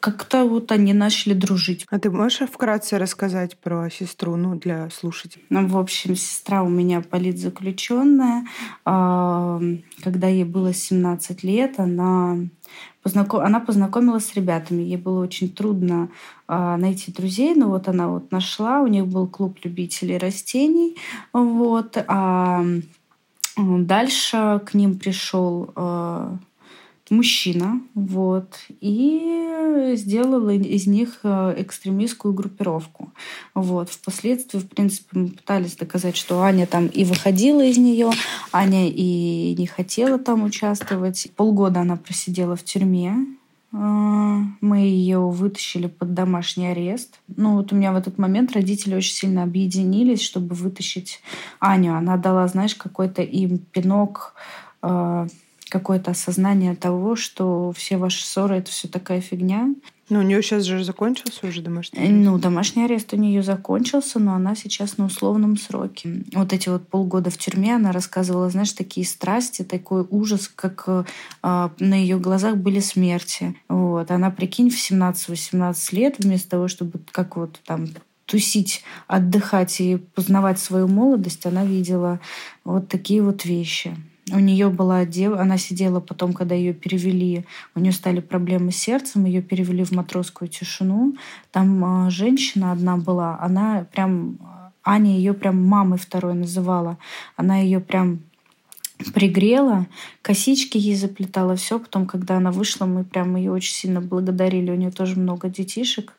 как-то 0.00 0.44
вот 0.44 0.72
они 0.72 0.94
начали 0.94 1.34
дружить. 1.34 1.86
А 1.90 1.98
ты 1.98 2.10
можешь 2.10 2.48
вкратце 2.48 2.98
рассказать 2.98 3.58
про 3.58 3.90
сестру, 3.90 4.36
ну, 4.36 4.54
для 4.56 4.88
слушателей? 4.90 5.44
Ну, 5.50 5.66
в 5.68 5.76
общем, 5.76 6.16
сестра 6.16 6.62
у 6.62 6.68
меня 6.68 7.02
политзаключенная. 7.02 8.46
А, 8.86 9.60
когда 10.02 10.26
ей 10.26 10.44
было 10.44 10.72
17 10.72 11.42
лет, 11.44 11.78
она 11.78 12.38
познаком... 13.02 13.40
она 13.40 13.60
познакомилась 13.60 14.26
с 14.26 14.34
ребятами. 14.34 14.82
Ей 14.82 14.96
было 14.96 15.22
очень 15.22 15.50
трудно 15.50 16.08
э, 16.48 16.76
найти 16.76 17.12
друзей, 17.12 17.54
но 17.54 17.68
вот 17.68 17.86
она 17.86 18.08
вот 18.08 18.32
нашла. 18.32 18.80
У 18.80 18.86
них 18.86 19.06
был 19.06 19.26
клуб 19.26 19.58
любителей 19.64 20.16
растений. 20.16 20.96
Вот. 21.34 22.02
А 22.08 22.64
дальше 23.56 24.62
к 24.64 24.72
ним 24.72 24.98
пришел 24.98 25.72
э, 25.76 26.36
мужчина, 27.10 27.80
вот, 27.94 28.58
и 28.80 29.92
сделала 29.96 30.50
из 30.50 30.86
них 30.86 31.20
э, 31.24 31.54
экстремистскую 31.58 32.32
группировку. 32.32 33.12
Вот. 33.54 33.90
Впоследствии, 33.90 34.58
в 34.58 34.68
принципе, 34.68 35.18
мы 35.18 35.28
пытались 35.28 35.76
доказать, 35.76 36.16
что 36.16 36.42
Аня 36.42 36.66
там 36.66 36.86
и 36.86 37.04
выходила 37.04 37.64
из 37.64 37.78
нее, 37.78 38.10
Аня 38.52 38.88
и 38.88 39.54
не 39.58 39.66
хотела 39.66 40.18
там 40.18 40.44
участвовать. 40.44 41.30
Полгода 41.36 41.80
она 41.80 41.96
просидела 41.96 42.56
в 42.56 42.64
тюрьме, 42.64 43.26
а, 43.72 44.40
мы 44.60 44.78
ее 44.78 45.20
вытащили 45.20 45.86
под 45.86 46.14
домашний 46.14 46.68
арест. 46.68 47.20
Ну 47.28 47.56
вот 47.56 47.72
у 47.72 47.76
меня 47.76 47.92
в 47.92 47.96
этот 47.96 48.18
момент 48.18 48.52
родители 48.52 48.96
очень 48.96 49.14
сильно 49.14 49.42
объединились, 49.42 50.22
чтобы 50.22 50.54
вытащить 50.54 51.20
Аню. 51.60 51.94
Она 51.94 52.16
дала, 52.16 52.46
знаешь, 52.48 52.74
какой-то 52.74 53.22
им 53.22 53.58
пинок 53.58 54.34
а, 54.82 55.28
какое-то 55.70 56.10
осознание 56.10 56.76
того, 56.76 57.16
что 57.16 57.72
все 57.72 57.96
ваши 57.96 58.24
ссоры— 58.24 58.56
это 58.58 58.70
все 58.70 58.88
такая 58.88 59.20
фигня, 59.20 59.74
ну, 60.10 60.18
у 60.18 60.22
нее 60.22 60.42
сейчас 60.42 60.64
же 60.64 60.82
закончился 60.82 61.46
уже 61.46 61.62
домашний 61.62 62.00
арест. 62.00 62.12
Ну, 62.12 62.36
домашний 62.36 62.84
арест 62.84 63.12
у 63.12 63.16
нее 63.16 63.44
закончился, 63.44 64.18
но 64.18 64.34
она 64.34 64.56
сейчас 64.56 64.98
на 64.98 65.04
условном 65.04 65.56
сроке. 65.56 66.24
Вот 66.32 66.52
эти 66.52 66.68
вот 66.68 66.88
полгода 66.88 67.30
в 67.30 67.38
тюрьме 67.38 67.76
она 67.76 67.92
рассказывала, 67.92 68.50
знаешь, 68.50 68.72
такие 68.72 69.06
страсти, 69.06 69.62
такой 69.62 70.04
ужас, 70.10 70.50
как 70.52 70.82
э, 70.88 71.04
на 71.42 71.94
ее 71.94 72.18
глазах 72.18 72.56
были 72.56 72.80
смерти. 72.80 73.54
Вот. 73.68 74.10
Она, 74.10 74.32
прикинь, 74.32 74.70
в 74.70 74.74
17-18 74.74 75.94
лет 75.94 76.16
вместо 76.18 76.50
того, 76.50 76.66
чтобы 76.66 76.98
как 77.12 77.36
вот 77.36 77.60
там 77.64 77.86
тусить, 78.26 78.82
отдыхать 79.06 79.80
и 79.80 79.96
познавать 79.96 80.58
свою 80.58 80.88
молодость, 80.88 81.46
она 81.46 81.64
видела 81.64 82.18
вот 82.64 82.88
такие 82.88 83.22
вот 83.22 83.44
вещи. 83.44 83.96
У 84.32 84.38
нее 84.38 84.68
была 84.68 85.04
дев... 85.04 85.38
она 85.38 85.58
сидела 85.58 86.00
потом, 86.00 86.32
когда 86.32 86.54
ее 86.54 86.72
перевели, 86.72 87.44
у 87.74 87.80
нее 87.80 87.92
стали 87.92 88.20
проблемы 88.20 88.72
с 88.72 88.76
сердцем, 88.76 89.24
ее 89.24 89.42
перевели 89.42 89.84
в 89.84 89.92
матросскую 89.92 90.48
тишину. 90.48 91.14
Там 91.52 92.06
э, 92.06 92.10
женщина 92.10 92.72
одна 92.72 92.96
была, 92.96 93.38
она 93.40 93.86
прям 93.92 94.38
Аня 94.82 95.16
ее 95.16 95.34
прям 95.34 95.62
мамой 95.64 95.98
второй 95.98 96.34
называла. 96.34 96.98
Она 97.36 97.58
ее 97.58 97.80
прям 97.80 98.20
пригрела, 99.14 99.86
косички 100.22 100.76
ей 100.76 100.94
заплетала, 100.94 101.56
все. 101.56 101.78
Потом, 101.78 102.06
когда 102.06 102.36
она 102.36 102.50
вышла, 102.50 102.86
мы 102.86 103.04
прям 103.04 103.36
ее 103.36 103.52
очень 103.52 103.74
сильно 103.74 104.00
благодарили. 104.00 104.70
У 104.70 104.74
нее 104.74 104.90
тоже 104.90 105.18
много 105.18 105.48
детишек. 105.48 106.12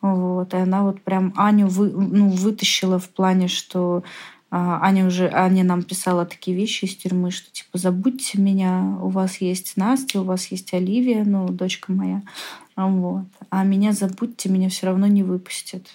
Вот. 0.00 0.54
И 0.54 0.56
она 0.56 0.82
вот 0.82 1.00
прям 1.00 1.32
Аню 1.36 1.68
вы, 1.68 1.90
ну, 1.90 2.30
вытащила 2.30 2.98
в 2.98 3.08
плане, 3.08 3.48
что 3.48 4.04
Аня 4.56 5.06
уже, 5.06 5.28
Аня 5.32 5.64
нам 5.64 5.82
писала 5.82 6.24
такие 6.24 6.56
вещи 6.56 6.84
из 6.84 6.94
тюрьмы, 6.94 7.32
что 7.32 7.50
типа 7.50 7.76
забудьте 7.76 8.40
меня, 8.40 8.96
у 9.02 9.08
вас 9.08 9.38
есть 9.38 9.76
Настя, 9.76 10.20
у 10.20 10.24
вас 10.24 10.46
есть 10.46 10.72
Оливия, 10.72 11.24
ну, 11.24 11.48
дочка 11.48 11.90
моя, 11.90 12.22
вот. 12.76 13.24
А 13.50 13.64
меня 13.64 13.92
забудьте, 13.92 14.48
меня 14.48 14.68
все 14.68 14.86
равно 14.86 15.08
не 15.08 15.24
выпустят. 15.24 15.88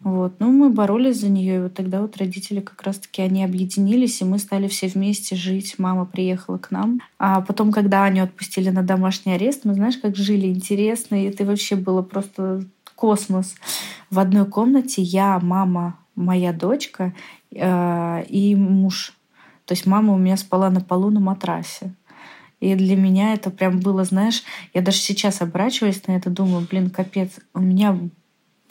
Вот. 0.00 0.34
Ну, 0.40 0.50
мы 0.50 0.70
боролись 0.70 1.20
за 1.20 1.28
нее, 1.28 1.56
и 1.56 1.60
вот 1.60 1.74
тогда 1.74 2.00
вот 2.00 2.16
родители 2.16 2.58
как 2.58 2.82
раз-таки, 2.82 3.22
они 3.22 3.44
объединились, 3.44 4.20
и 4.20 4.24
мы 4.24 4.40
стали 4.40 4.66
все 4.66 4.88
вместе 4.88 5.36
жить. 5.36 5.76
Мама 5.78 6.06
приехала 6.06 6.58
к 6.58 6.72
нам. 6.72 7.00
А 7.18 7.40
потом, 7.40 7.70
когда 7.70 8.04
Аню 8.04 8.24
отпустили 8.24 8.70
на 8.70 8.82
домашний 8.82 9.34
арест, 9.34 9.64
мы, 9.64 9.74
знаешь, 9.74 9.98
как 9.98 10.16
жили 10.16 10.48
интересно, 10.48 11.22
и 11.22 11.28
это 11.28 11.44
вообще 11.44 11.76
было 11.76 12.02
просто 12.02 12.64
космос. 12.96 13.54
В 14.10 14.18
одной 14.18 14.44
комнате 14.44 15.02
я, 15.02 15.38
мама, 15.40 15.96
моя 16.16 16.52
дочка 16.52 17.14
и 17.54 18.56
муж. 18.56 19.12
То 19.66 19.72
есть 19.74 19.86
мама 19.86 20.14
у 20.14 20.18
меня 20.18 20.36
спала 20.36 20.70
на 20.70 20.80
полу 20.80 21.10
на 21.10 21.20
матрасе. 21.20 21.94
И 22.60 22.74
для 22.74 22.96
меня 22.96 23.34
это 23.34 23.50
прям 23.50 23.80
было, 23.80 24.04
знаешь, 24.04 24.42
я 24.72 24.82
даже 24.82 24.98
сейчас 24.98 25.42
оборачиваюсь 25.42 26.06
на 26.06 26.12
это, 26.12 26.30
думаю, 26.30 26.66
блин, 26.68 26.90
капец, 26.90 27.40
у 27.54 27.60
меня 27.60 27.98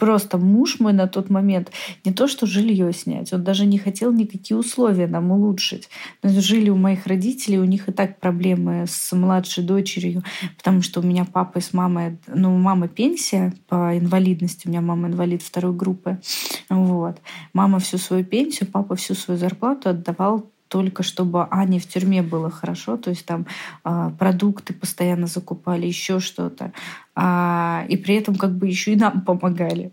просто 0.02 0.40
муж 0.40 0.80
мой 0.80 0.94
на 0.94 1.08
тот 1.08 1.30
момент 1.30 1.72
не 2.04 2.12
то 2.12 2.28
что 2.28 2.48
жилье 2.48 2.92
снять, 2.92 3.32
он 3.34 3.44
даже 3.44 3.68
не 3.68 3.78
хотел 3.78 4.12
никакие 4.12 4.58
условия 4.58 5.06
нам 5.06 5.30
улучшить. 5.30 5.90
Мы 6.24 6.32
жили 6.32 6.72
у 6.72 6.76
моих 6.76 7.06
родителей, 7.06 7.60
у 7.60 7.66
них 7.66 7.88
и 7.88 7.92
так 7.92 8.20
проблемы 8.20 8.86
с 8.88 9.16
младшей 9.16 9.64
дочерью, 9.64 10.24
потому 10.58 10.82
что 10.82 11.02
у 11.02 11.04
меня 11.04 11.24
папа 11.24 11.62
с 11.62 11.72
мамой, 11.72 12.18
ну, 12.26 12.56
у 12.56 12.58
мамы 12.58 12.88
пенсия 12.88 13.54
по 13.68 13.96
инвалидности, 13.96 14.66
у 14.66 14.72
меня 14.72 14.82
мама 14.82 15.08
инвалид 15.08 15.44
второй 15.44 15.74
группы. 15.74 16.20
Вот. 16.68 17.20
Мама 17.54 17.78
всю 17.78 18.00
свою 18.00 18.26
пенсию, 18.26 18.72
папа 18.72 18.96
всю 18.96 19.14
свою 19.14 19.40
зарплату 19.40 19.90
отдавал 19.90 20.51
только 20.72 21.04
чтобы 21.04 21.48
Ане 21.52 21.80
в 21.80 21.86
тюрьме 21.86 22.22
было 22.22 22.50
хорошо, 22.50 22.96
то 22.96 23.10
есть 23.10 23.26
там 23.26 23.46
э, 23.84 24.12
продукты 24.18 24.74
постоянно 24.74 25.28
закупали, 25.28 25.86
еще 25.86 26.22
что-то. 26.22 26.72
А, 27.14 27.84
и 27.90 27.98
при 27.98 28.16
этом 28.16 28.36
как 28.36 28.52
бы 28.52 28.68
еще 28.68 28.94
и 28.94 28.96
нам 28.96 29.22
помогали. 29.26 29.92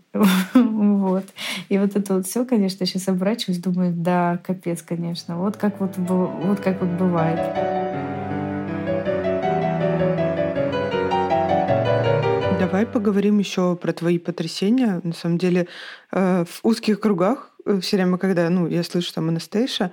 вот. 0.53 1.25
И 1.67 1.77
вот 1.77 1.97
это 1.97 2.13
вот 2.15 2.27
все, 2.27 2.45
конечно, 2.45 2.85
сейчас 2.85 3.09
оборачиваюсь, 3.09 3.59
думаю, 3.59 3.93
да, 3.93 4.37
капец, 4.37 4.81
конечно. 4.81 5.37
Вот 5.37 5.57
как 5.57 5.81
вот, 5.81 5.97
вот 5.97 6.61
как 6.61 6.79
вот 6.79 6.91
бывает. 6.91 7.39
Давай 12.57 12.85
поговорим 12.85 13.39
еще 13.39 13.75
про 13.75 13.91
твои 13.91 14.17
потрясения. 14.17 15.01
На 15.03 15.13
самом 15.13 15.37
деле, 15.37 15.67
э, 16.13 16.45
в 16.47 16.59
узких 16.63 17.01
кругах 17.01 17.51
э, 17.65 17.81
все 17.81 17.97
время, 17.97 18.17
когда 18.17 18.49
ну, 18.49 18.65
я 18.67 18.81
слышу 18.83 19.13
там 19.13 19.27
Анастейша, 19.27 19.91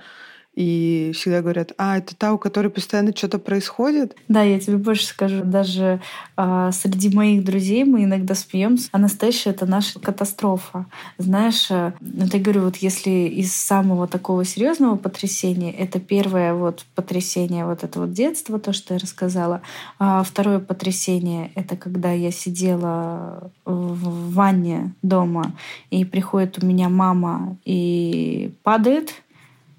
и 0.57 1.13
всегда 1.15 1.43
говорят, 1.43 1.73
а, 1.77 1.99
это 1.99 2.17
та, 2.17 2.33
у 2.33 2.39
которой 2.39 2.69
постоянно 2.69 3.15
что-то 3.15 3.39
происходит? 3.39 4.17
Да, 4.27 4.43
я 4.43 4.59
тебе 4.59 4.79
больше 4.79 5.05
скажу. 5.05 5.45
Даже 5.45 6.01
э, 6.39 6.71
среди 6.73 7.15
моих 7.15 7.45
друзей 7.45 7.85
мы 7.85 8.05
иногда 8.05 8.35
смеемся. 8.35 8.89
Анастасия— 8.91 9.53
это 9.53 9.67
наша 9.67 10.01
катастрофа. 10.01 10.87
Знаешь, 11.19 11.71
э, 11.71 11.93
вот 12.01 12.33
я 12.33 12.41
говорю, 12.41 12.63
вот 12.63 12.77
если 12.77 13.11
из 13.11 13.55
самого 13.55 14.09
такого 14.09 14.47
серьезного 14.47 14.97
потрясения, 14.97 15.73
это 15.73 16.01
первое 16.01 16.55
вот 16.55 16.87
потрясение 16.95 17.67
вот 17.67 17.85
это 17.85 18.01
вот 18.01 18.15
детство, 18.15 18.59
то, 18.59 18.73
что 18.73 18.95
я 18.95 18.99
рассказала. 18.99 19.61
А 19.99 20.23
второе 20.23 20.59
потрясение— 20.59 21.53
это 21.55 21.77
когда 21.77 22.13
я 22.13 22.31
сидела 22.31 23.51
в 23.67 24.33
ванне 24.33 24.95
дома, 25.03 25.53
и 25.91 26.07
приходит 26.07 26.63
у 26.63 26.67
меня 26.67 26.89
мама 26.89 27.59
и 27.67 28.55
падает— 28.63 29.13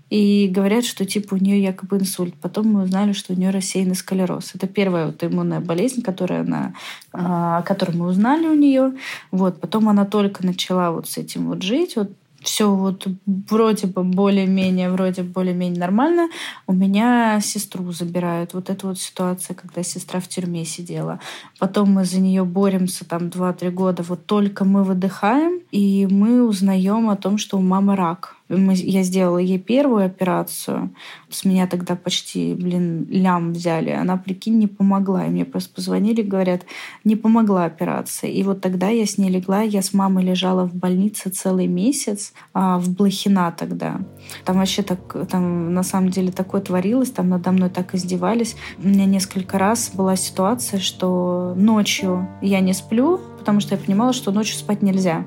и 0.09 0.47
говорят, 0.47 0.85
что 0.85 1.05
типа 1.05 1.35
у 1.35 1.37
нее 1.37 1.61
якобы 1.61 1.97
инсульт. 1.97 2.33
Потом 2.41 2.67
мы 2.67 2.83
узнали, 2.83 3.11
что 3.13 3.33
у 3.33 3.35
нее 3.35 3.49
рассеянный 3.49 3.95
склероз. 3.95 4.51
Это 4.55 4.67
первая 4.67 5.07
вот 5.07 5.23
иммунная 5.23 5.59
болезнь, 5.59 6.01
которая 6.01 6.41
она, 6.41 6.73
о 7.11 7.61
которой 7.63 7.95
мы 7.95 8.07
узнали 8.07 8.47
у 8.47 8.55
нее. 8.55 8.93
Вот. 9.31 9.59
Потом 9.59 9.89
она 9.89 10.05
только 10.05 10.45
начала 10.45 10.91
вот 10.91 11.09
с 11.09 11.17
этим 11.17 11.47
вот 11.47 11.61
жить. 11.61 11.95
Вот 11.95 12.11
все 12.41 12.73
вот 12.73 13.07
вроде 13.25 13.87
бы 13.87 14.03
более-менее, 14.03 14.89
вроде 14.89 15.23
более-менее 15.23 15.79
нормально, 15.79 16.29
у 16.65 16.71
меня 16.73 17.41
сестру 17.41 17.91
забирают. 17.91 18.53
Вот 18.53 18.69
эта 18.69 18.87
вот 18.87 18.99
ситуация, 18.99 19.53
когда 19.55 19.83
сестра 19.83 20.21
в 20.21 20.27
тюрьме 20.29 20.63
сидела. 20.63 21.19
Потом 21.59 21.91
мы 21.91 22.05
за 22.05 22.19
нее 22.21 22.45
боремся 22.45 23.03
там 23.03 23.23
2-3 23.23 23.71
года. 23.71 24.03
Вот 24.03 24.25
только 24.25 24.63
мы 24.63 24.85
выдыхаем, 24.85 25.59
и 25.71 26.07
мы 26.09 26.47
узнаем 26.47 27.09
о 27.09 27.17
том, 27.17 27.37
что 27.37 27.57
у 27.57 27.61
мамы 27.61 27.97
рак. 27.97 28.36
Мы, 28.49 28.73
я 28.75 29.03
сделала 29.03 29.39
ей 29.39 29.59
первую 29.59 30.05
операцию. 30.05 30.93
С 31.29 31.43
меня 31.43 31.67
тогда 31.67 31.95
почти, 31.95 32.53
блин, 32.53 33.05
лям 33.09 33.53
взяли. 33.53 33.89
Она, 33.89 34.17
прикинь, 34.17 34.57
не 34.57 34.67
помогла. 34.67 35.25
И 35.25 35.29
мне 35.29 35.43
просто 35.43 35.73
позвонили, 35.73 36.21
говорят, 36.21 36.61
не 37.03 37.15
помогла 37.15 37.65
операция. 37.65 38.29
И 38.29 38.43
вот 38.43 38.61
тогда 38.61 38.87
я 38.89 39.05
с 39.05 39.17
ней 39.17 39.29
легла. 39.29 39.61
Я 39.61 39.81
с 39.81 39.93
мамой 39.93 40.23
лежала 40.23 40.65
в 40.65 40.73
больнице 40.73 41.29
целый 41.29 41.67
месяц, 41.67 42.33
а, 42.53 42.79
в 42.79 42.89
Блохина 42.89 43.53
тогда. 43.57 43.99
Там 44.45 44.57
вообще 44.57 44.81
так, 44.81 45.27
там 45.29 45.73
на 45.73 45.83
самом 45.83 46.09
деле 46.09 46.31
такое 46.31 46.61
творилось. 46.61 47.11
Там 47.11 47.29
надо 47.29 47.51
мной 47.51 47.69
так 47.69 47.95
издевались. 47.95 48.55
У 48.77 48.87
меня 48.87 49.05
несколько 49.05 49.57
раз 49.57 49.91
была 49.93 50.15
ситуация, 50.15 50.79
что 50.79 51.53
ночью 51.57 52.27
я 52.41 52.61
не 52.61 52.73
сплю, 52.73 53.19
потому 53.47 53.61
что 53.61 53.75
я 53.75 53.81
понимала, 53.81 54.11
что 54.11 54.33
ночью 54.33 54.57
спать 54.57 54.81
нельзя. 54.81 55.23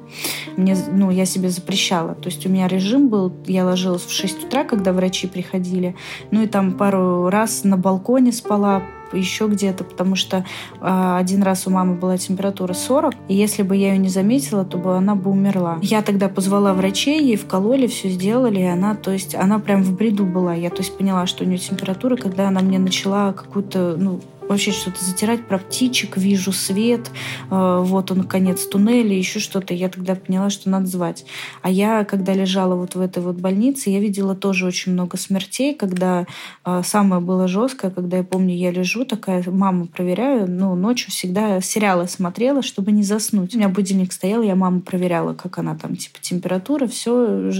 Мне, 0.59 0.77
ну, 0.93 1.11
я 1.11 1.25
себе 1.25 1.49
запрещала. 1.49 2.15
То 2.15 2.29
есть 2.29 2.45
у 2.45 2.51
меня 2.51 2.69
режим 2.69 3.09
был, 3.09 3.33
я 3.47 3.65
ложилась 3.65 4.03
в 4.03 4.11
6 4.11 4.45
утра, 4.45 4.65
когда 4.65 4.93
врачи 4.93 5.27
приходили, 5.27 5.97
ну 6.31 6.43
и 6.43 6.47
там 6.47 6.73
пару 6.73 7.31
раз 7.31 7.65
на 7.65 7.79
балконе 7.79 8.33
спала, 8.33 8.83
еще 9.15 9.47
где-то, 9.47 9.85
потому 9.85 10.17
что 10.17 10.45
э, 10.81 11.17
один 11.19 11.43
раз 11.43 11.67
у 11.67 11.71
мамы 11.71 11.95
была 11.95 12.19
температура 12.19 12.75
40, 12.75 13.15
и 13.29 13.35
если 13.35 13.63
бы 13.63 13.75
я 13.75 13.95
ее 13.95 13.99
не 13.99 14.11
заметила, 14.11 14.67
то 14.67 14.77
бы 14.77 14.95
она 14.95 15.15
бы 15.15 15.31
умерла. 15.31 15.79
Я 15.81 16.03
тогда 16.03 16.29
позвала 16.29 16.75
врачей, 16.75 17.25
ей 17.25 17.37
вкололи, 17.37 17.87
все 17.87 18.11
сделали, 18.11 18.61
и 18.61 18.65
она, 18.65 18.95
то 18.95 19.11
есть, 19.11 19.35
она 19.35 19.59
прям 19.59 19.83
в 19.83 19.97
бреду 19.97 20.27
была. 20.27 20.53
Я, 20.55 20.69
то 20.69 20.83
есть, 20.83 20.97
поняла, 20.97 21.27
что 21.27 21.43
у 21.43 21.47
нее 21.47 21.59
температура, 21.59 22.17
когда 22.17 22.49
она 22.49 22.61
мне 22.61 22.79
начала 22.79 23.33
какую-то, 23.33 23.97
ну, 23.99 24.21
вообще 24.51 24.73
что-то 24.73 25.03
затирать, 25.05 25.47
про 25.47 25.59
птичек, 25.59 26.17
вижу 26.17 26.51
свет, 26.53 27.11
э, 27.51 27.81
вот 27.85 28.11
он, 28.11 28.25
конец 28.25 28.67
туннеля, 28.67 29.17
еще 29.17 29.39
что-то. 29.39 29.75
Я 29.75 29.89
тогда 29.89 30.17
поняла, 30.17 30.51
что 30.51 30.69
надо 30.69 30.87
звать. 30.87 31.25
А 31.63 31.71
я, 31.71 32.05
когда 32.05 32.35
лежала 32.35 32.75
вот 32.75 32.97
в 32.97 33.01
этой 33.01 33.23
вот 33.23 33.37
больнице, 33.37 33.91
я 33.91 34.01
видела 34.01 34.35
тоже 34.35 34.67
очень 34.67 34.93
много 34.93 35.17
смертей, 35.19 35.73
когда 35.75 36.27
э, 36.65 36.83
самое 36.85 37.23
было 37.23 37.47
жесткое, 37.47 37.93
когда 37.93 38.17
я 38.17 38.25
помню, 38.25 38.57
я 38.57 38.73
лежу 38.73 39.05
такая, 39.05 39.49
маму 39.49 39.87
проверяю, 39.87 40.51
ну, 40.51 40.75
ночью 40.75 41.13
всегда 41.13 41.61
сериалы 41.61 42.09
смотрела, 42.09 42.63
чтобы 42.63 42.91
не 42.91 43.05
заснуть. 43.05 43.55
У 43.55 43.59
меня 43.59 43.69
будильник 43.69 44.13
стоял, 44.13 44.43
я 44.43 44.57
маму 44.57 44.81
проверяла, 44.81 45.33
как 45.33 45.59
она 45.59 45.77
там, 45.77 45.95
типа, 45.95 46.19
температура, 46.21 46.89
все 46.89 47.53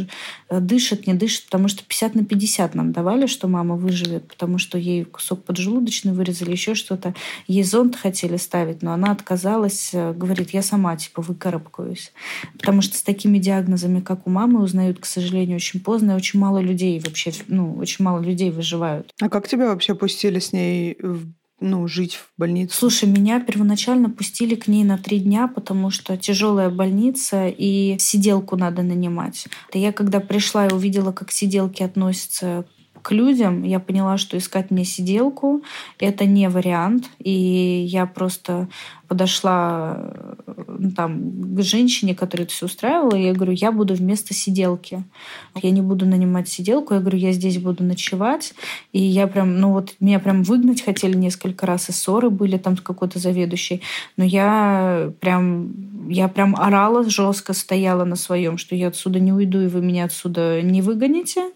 э, 0.49 0.61
дышит, 0.61 1.07
не 1.07 1.15
дышит, 1.15 1.45
потому 1.45 1.69
что 1.69 1.85
50 1.85 2.17
на 2.17 2.25
50 2.25 2.75
нам 2.75 2.91
давали, 2.91 3.27
что 3.27 3.47
мама 3.47 3.77
выживет, 3.77 4.27
потому 4.27 4.59
что 4.59 4.77
ей 4.77 5.05
кусок 5.05 5.45
поджелудочный 5.45 6.13
вырезали, 6.13 6.51
еще 6.51 6.75
что-то. 6.81 7.15
Ей 7.47 7.63
зонт 7.63 7.95
хотели 7.95 8.37
ставить, 8.37 8.83
но 8.83 8.93
она 8.93 9.13
отказалась, 9.13 9.91
э, 9.93 10.13
говорит, 10.13 10.51
я 10.51 10.63
сама 10.63 10.97
типа 10.97 11.23
выкарабкаюсь. 11.23 12.13
Потому 12.59 12.83
что 12.83 12.97
с 12.97 13.03
такими 13.03 13.39
диагнозами, 13.39 14.01
как 14.01 14.27
у 14.27 14.31
мамы, 14.31 14.63
узнают, 14.63 14.99
к 14.99 15.05
сожалению, 15.05 15.57
очень 15.57 15.81
поздно, 15.81 16.13
и 16.13 16.15
очень 16.17 16.41
мало 16.41 16.59
людей 16.59 17.01
вообще, 17.01 17.33
ну, 17.47 17.77
очень 17.77 18.05
мало 18.05 18.21
людей 18.21 18.51
выживают. 18.51 19.13
А 19.21 19.29
как 19.29 19.47
тебя 19.47 19.69
вообще 19.69 19.95
пустили 19.95 20.39
с 20.39 20.53
ней 20.53 20.97
в 21.01 21.27
ну, 21.61 21.87
жить 21.87 22.15
в 22.15 22.31
больнице? 22.39 22.75
Слушай, 22.75 23.09
меня 23.09 23.41
первоначально 23.41 24.11
пустили 24.11 24.55
к 24.55 24.67
ней 24.67 24.83
на 24.83 24.97
три 24.99 25.21
дня, 25.21 25.47
потому 25.47 25.91
что 25.91 26.17
тяжелая 26.17 26.71
больница 26.71 27.49
и 27.49 27.97
сиделку 27.99 28.57
надо 28.57 28.83
нанимать. 28.83 29.47
Я 29.75 29.93
когда 29.93 30.21
пришла 30.21 30.67
и 30.67 30.73
увидела, 30.73 31.13
как 31.13 31.31
сиделки 31.31 31.83
относятся 31.83 32.65
к 33.03 33.13
людям, 33.13 33.63
я 33.63 33.81
поняла, 33.81 34.19
что 34.19 34.37
искать 34.37 34.71
мне 34.71 34.85
сиделку— 34.85 35.63
это 35.99 36.25
не 36.25 36.49
вариант. 36.49 37.11
И 37.19 37.31
я 37.89 38.07
просто 38.07 38.69
подошла 39.11 39.97
э, 40.47 40.91
там, 40.95 41.57
к 41.57 41.63
женщине, 41.63 42.15
которая 42.15 42.45
это 42.45 42.55
все 42.55 42.67
устраивала, 42.67 43.17
и 43.17 43.25
я 43.25 43.33
говорю, 43.33 43.53
я 43.53 43.73
буду 43.73 43.95
вместо 43.95 44.35
сиделки. 44.35 45.03
Я 45.61 45.73
не 45.73 45.83
буду 45.83 46.07
нанимать 46.07 46.49
сиделку, 46.49 46.95
я 46.95 47.01
говорю, 47.01 47.19
я 47.19 47.33
здесь 47.33 47.59
буду 47.59 47.83
ночевать. 47.83 48.55
И 48.93 49.01
я 49.03 49.27
прям, 49.27 49.59
ну 49.59 49.73
вот 49.73 49.97
меня 49.99 50.21
прям 50.21 50.45
выгнать 50.45 50.83
хотели 50.83 51.17
несколько 51.17 51.67
раз, 51.67 51.89
и 51.89 51.93
ссоры 51.93 52.31
были 52.31 52.57
там 52.57 52.77
с 52.77 52.81
какой-то 52.83 53.19
заведующей. 53.19 53.83
Но 54.17 54.23
я 54.23 55.11
прям, 55.19 55.75
я 56.11 56.29
прям 56.29 56.57
орала 56.57 57.09
жестко, 57.09 57.53
стояла 57.53 58.05
на 58.05 58.17
своем, 58.17 58.59
что 58.59 58.75
я 58.75 58.89
отсюда 58.89 59.21
не 59.21 59.33
уйду, 59.33 59.61
и 59.61 59.69
вы 59.69 59.81
меня 59.81 60.05
отсюда 60.05 60.61
не 60.61 60.83
выгоните. 60.83 61.51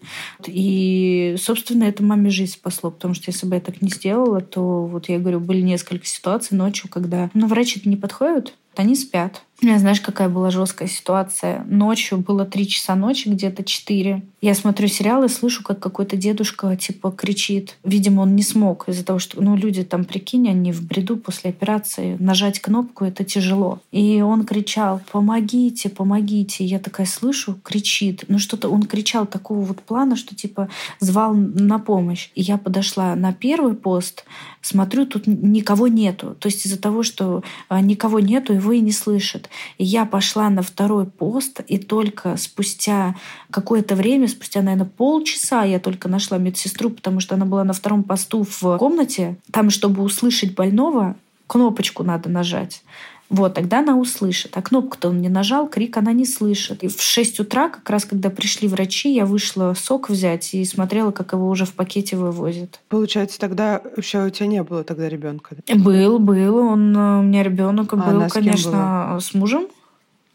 И, 0.47 1.35
собственно, 1.37 1.83
это 1.83 2.03
маме 2.03 2.29
жизнь 2.29 2.53
спасло, 2.53 2.89
потому 2.89 3.13
что 3.13 3.25
если 3.27 3.45
бы 3.45 3.55
я 3.55 3.61
так 3.61 3.81
не 3.81 3.89
сделала, 3.89 4.41
то 4.41 4.85
вот 4.85 5.09
я 5.09 5.19
говорю, 5.19 5.39
были 5.39 5.61
несколько 5.61 6.05
ситуаций 6.05 6.57
ночью, 6.57 6.89
когда 6.89 7.29
ну, 7.33 7.47
врачи-то 7.47 7.89
не 7.89 7.97
подходят, 7.97 8.53
они 8.79 8.95
спят. 8.95 9.41
У 9.61 9.65
знаешь, 9.79 10.01
какая 10.01 10.27
была 10.27 10.51
жесткая 10.51 10.89
ситуация? 10.89 11.63
Ночью 11.69 12.17
было 12.17 12.45
три 12.45 12.67
часа 12.67 12.93
ночи, 12.93 13.29
где-то 13.29 13.63
четыре. 13.63 14.21
Я 14.41 14.53
смотрю 14.53 14.87
сериал 14.87 15.23
и 15.23 15.29
слышу, 15.29 15.63
как 15.63 15.79
какой-то 15.79 16.17
дедушка 16.17 16.75
типа 16.75 17.09
кричит. 17.09 17.77
Видимо, 17.83 18.21
он 18.21 18.35
не 18.35 18.43
смог 18.43 18.87
из-за 18.89 19.05
того, 19.05 19.17
что 19.17 19.41
ну, 19.41 19.55
люди 19.55 19.83
там, 19.83 20.03
прикинь, 20.03 20.49
они 20.49 20.71
в 20.73 20.85
бреду 20.85 21.15
после 21.15 21.51
операции. 21.51 22.17
Нажать 22.19 22.59
кнопку— 22.59 23.05
это 23.05 23.23
тяжело. 23.23 23.79
И 23.91 24.21
он 24.21 24.45
кричал 24.45 25.01
«помогите, 25.11 25.89
помогите». 25.89 26.65
Я 26.65 26.79
такая 26.79 27.07
слышу, 27.07 27.57
кричит. 27.63 28.25
Ну 28.27 28.39
что-то 28.39 28.69
он 28.69 28.83
кричал 28.83 29.25
такого 29.25 29.61
вот 29.61 29.81
плана, 29.81 30.17
что 30.17 30.35
типа 30.35 30.67
звал 30.99 31.33
на 31.33 31.79
помощь. 31.79 32.29
И 32.35 32.41
я 32.41 32.57
подошла 32.57 33.15
на 33.15 33.31
первый 33.31 33.73
пост, 33.73 34.25
смотрю, 34.61 35.05
тут 35.05 35.27
никого 35.27 35.87
нету. 35.87 36.35
То 36.39 36.47
есть 36.47 36.65
из-за 36.65 36.79
того, 36.79 37.03
что 37.03 37.43
а, 37.69 37.81
никого 37.81 38.19
нету, 38.19 38.53
его 38.53 38.64
и 38.71 38.81
не 38.81 38.91
слышат. 38.91 39.49
И 39.77 39.83
я 39.83 40.05
пошла 40.05 40.49
на 40.49 40.61
второй 40.61 41.05
пост, 41.05 41.61
и 41.67 41.77
только 41.77 42.37
спустя 42.37 43.15
какое-то 43.51 43.95
время, 43.95 44.27
спустя, 44.27 44.61
наверное, 44.61 44.89
полчаса 44.89 45.63
я 45.63 45.79
только 45.79 46.09
нашла 46.09 46.37
медсестру, 46.37 46.89
потому 46.89 47.19
что 47.19 47.35
она 47.35 47.45
была 47.45 47.63
на 47.63 47.73
втором 47.73 48.03
посту 48.03 48.43
в 48.43 48.77
комнате. 48.77 49.37
Там, 49.51 49.69
чтобы 49.69 50.03
услышать 50.03 50.55
больного, 50.55 51.15
кнопочку 51.47 52.03
надо 52.03 52.29
нажать. 52.29 52.83
Вот, 53.29 53.55
тогда 53.55 53.79
она 53.79 53.97
услышит. 53.97 54.55
А 54.55 54.61
кнопку-то 54.61 55.09
он 55.09 55.21
не 55.21 55.29
нажал, 55.29 55.67
крик 55.67 55.97
она 55.97 56.11
не 56.11 56.25
слышит. 56.25 56.83
И 56.83 56.87
в 56.87 57.01
6 57.01 57.39
утра, 57.39 57.69
как 57.69 57.89
раз 57.89 58.05
когда 58.05 58.29
пришли 58.29 58.67
врачи, 58.67 59.13
я 59.13 59.25
вышла 59.25 59.73
сок 59.75 60.09
взять 60.09 60.53
и 60.53 60.63
смотрела, 60.63 61.11
как 61.11 61.33
его 61.33 61.49
уже 61.49 61.65
в 61.65 61.73
пакете 61.73 62.17
вывозят. 62.17 62.79
Получается, 62.87 63.39
тогда 63.39 63.81
вообще 63.95 64.25
у 64.25 64.29
тебя 64.29 64.47
не 64.47 64.63
было 64.63 64.83
тогда 64.83 65.09
ребенка? 65.09 65.55
Был, 65.73 66.19
был. 66.19 66.57
Он, 66.57 66.95
у 66.95 67.21
меня 67.23 67.43
ребенок 67.43 67.93
а 67.93 67.95
был, 67.97 68.29
конечно, 68.29 69.17
с 69.19 69.33
мужем. 69.33 69.67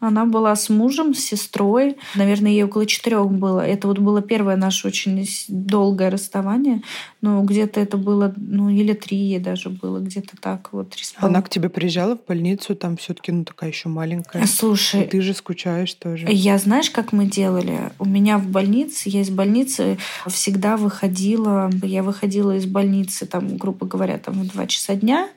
Она 0.01 0.25
была 0.25 0.55
с 0.55 0.67
мужем, 0.69 1.13
с 1.13 1.19
сестрой. 1.19 1.95
Наверное, 2.15 2.49
ей 2.49 2.63
около 2.63 2.87
четырех 2.87 3.29
было. 3.31 3.59
Это 3.61 3.87
вот 3.87 3.99
было 3.99 4.23
первое 4.23 4.55
наше 4.55 4.87
очень 4.87 5.23
долгое 5.47 6.09
расставание. 6.09 6.81
Но 7.21 7.43
где-то 7.43 7.79
это 7.79 7.97
было, 7.97 8.33
ну, 8.35 8.69
или 8.69 8.93
три 8.93 9.17
ей 9.17 9.39
даже 9.39 9.69
было, 9.69 9.99
где-то 9.99 10.37
так 10.39 10.73
вот. 10.73 10.89
Три 10.89 11.03
Она 11.17 11.41
к 11.41 11.49
тебе 11.49 11.69
приезжала 11.69 12.17
в 12.17 12.25
больницу, 12.25 12.75
там 12.75 12.97
все 12.97 13.13
таки 13.13 13.31
ну, 13.31 13.45
такая 13.45 13.69
еще 13.69 13.89
маленькая. 13.89 14.47
Слушай. 14.47 15.03
И 15.03 15.07
ты 15.07 15.21
же 15.21 15.33
скучаешь 15.33 15.93
тоже. 15.93 16.27
Я 16.29 16.57
знаешь, 16.57 16.89
как 16.89 17.13
мы 17.13 17.25
делали? 17.25 17.91
У 17.99 18.05
меня 18.05 18.37
в 18.37 18.47
больнице, 18.47 19.09
я 19.09 19.21
из 19.21 19.29
больницы 19.29 19.97
всегда 20.27 20.77
выходила, 20.77 21.69
я 21.83 22.01
выходила 22.01 22.55
из 22.55 22.65
больницы, 22.65 23.25
там, 23.25 23.57
грубо 23.57 23.85
говоря, 23.85 24.17
там 24.17 24.41
в 24.41 24.47
два 24.47 24.65
часа 24.65 24.95
дня, 24.95 25.29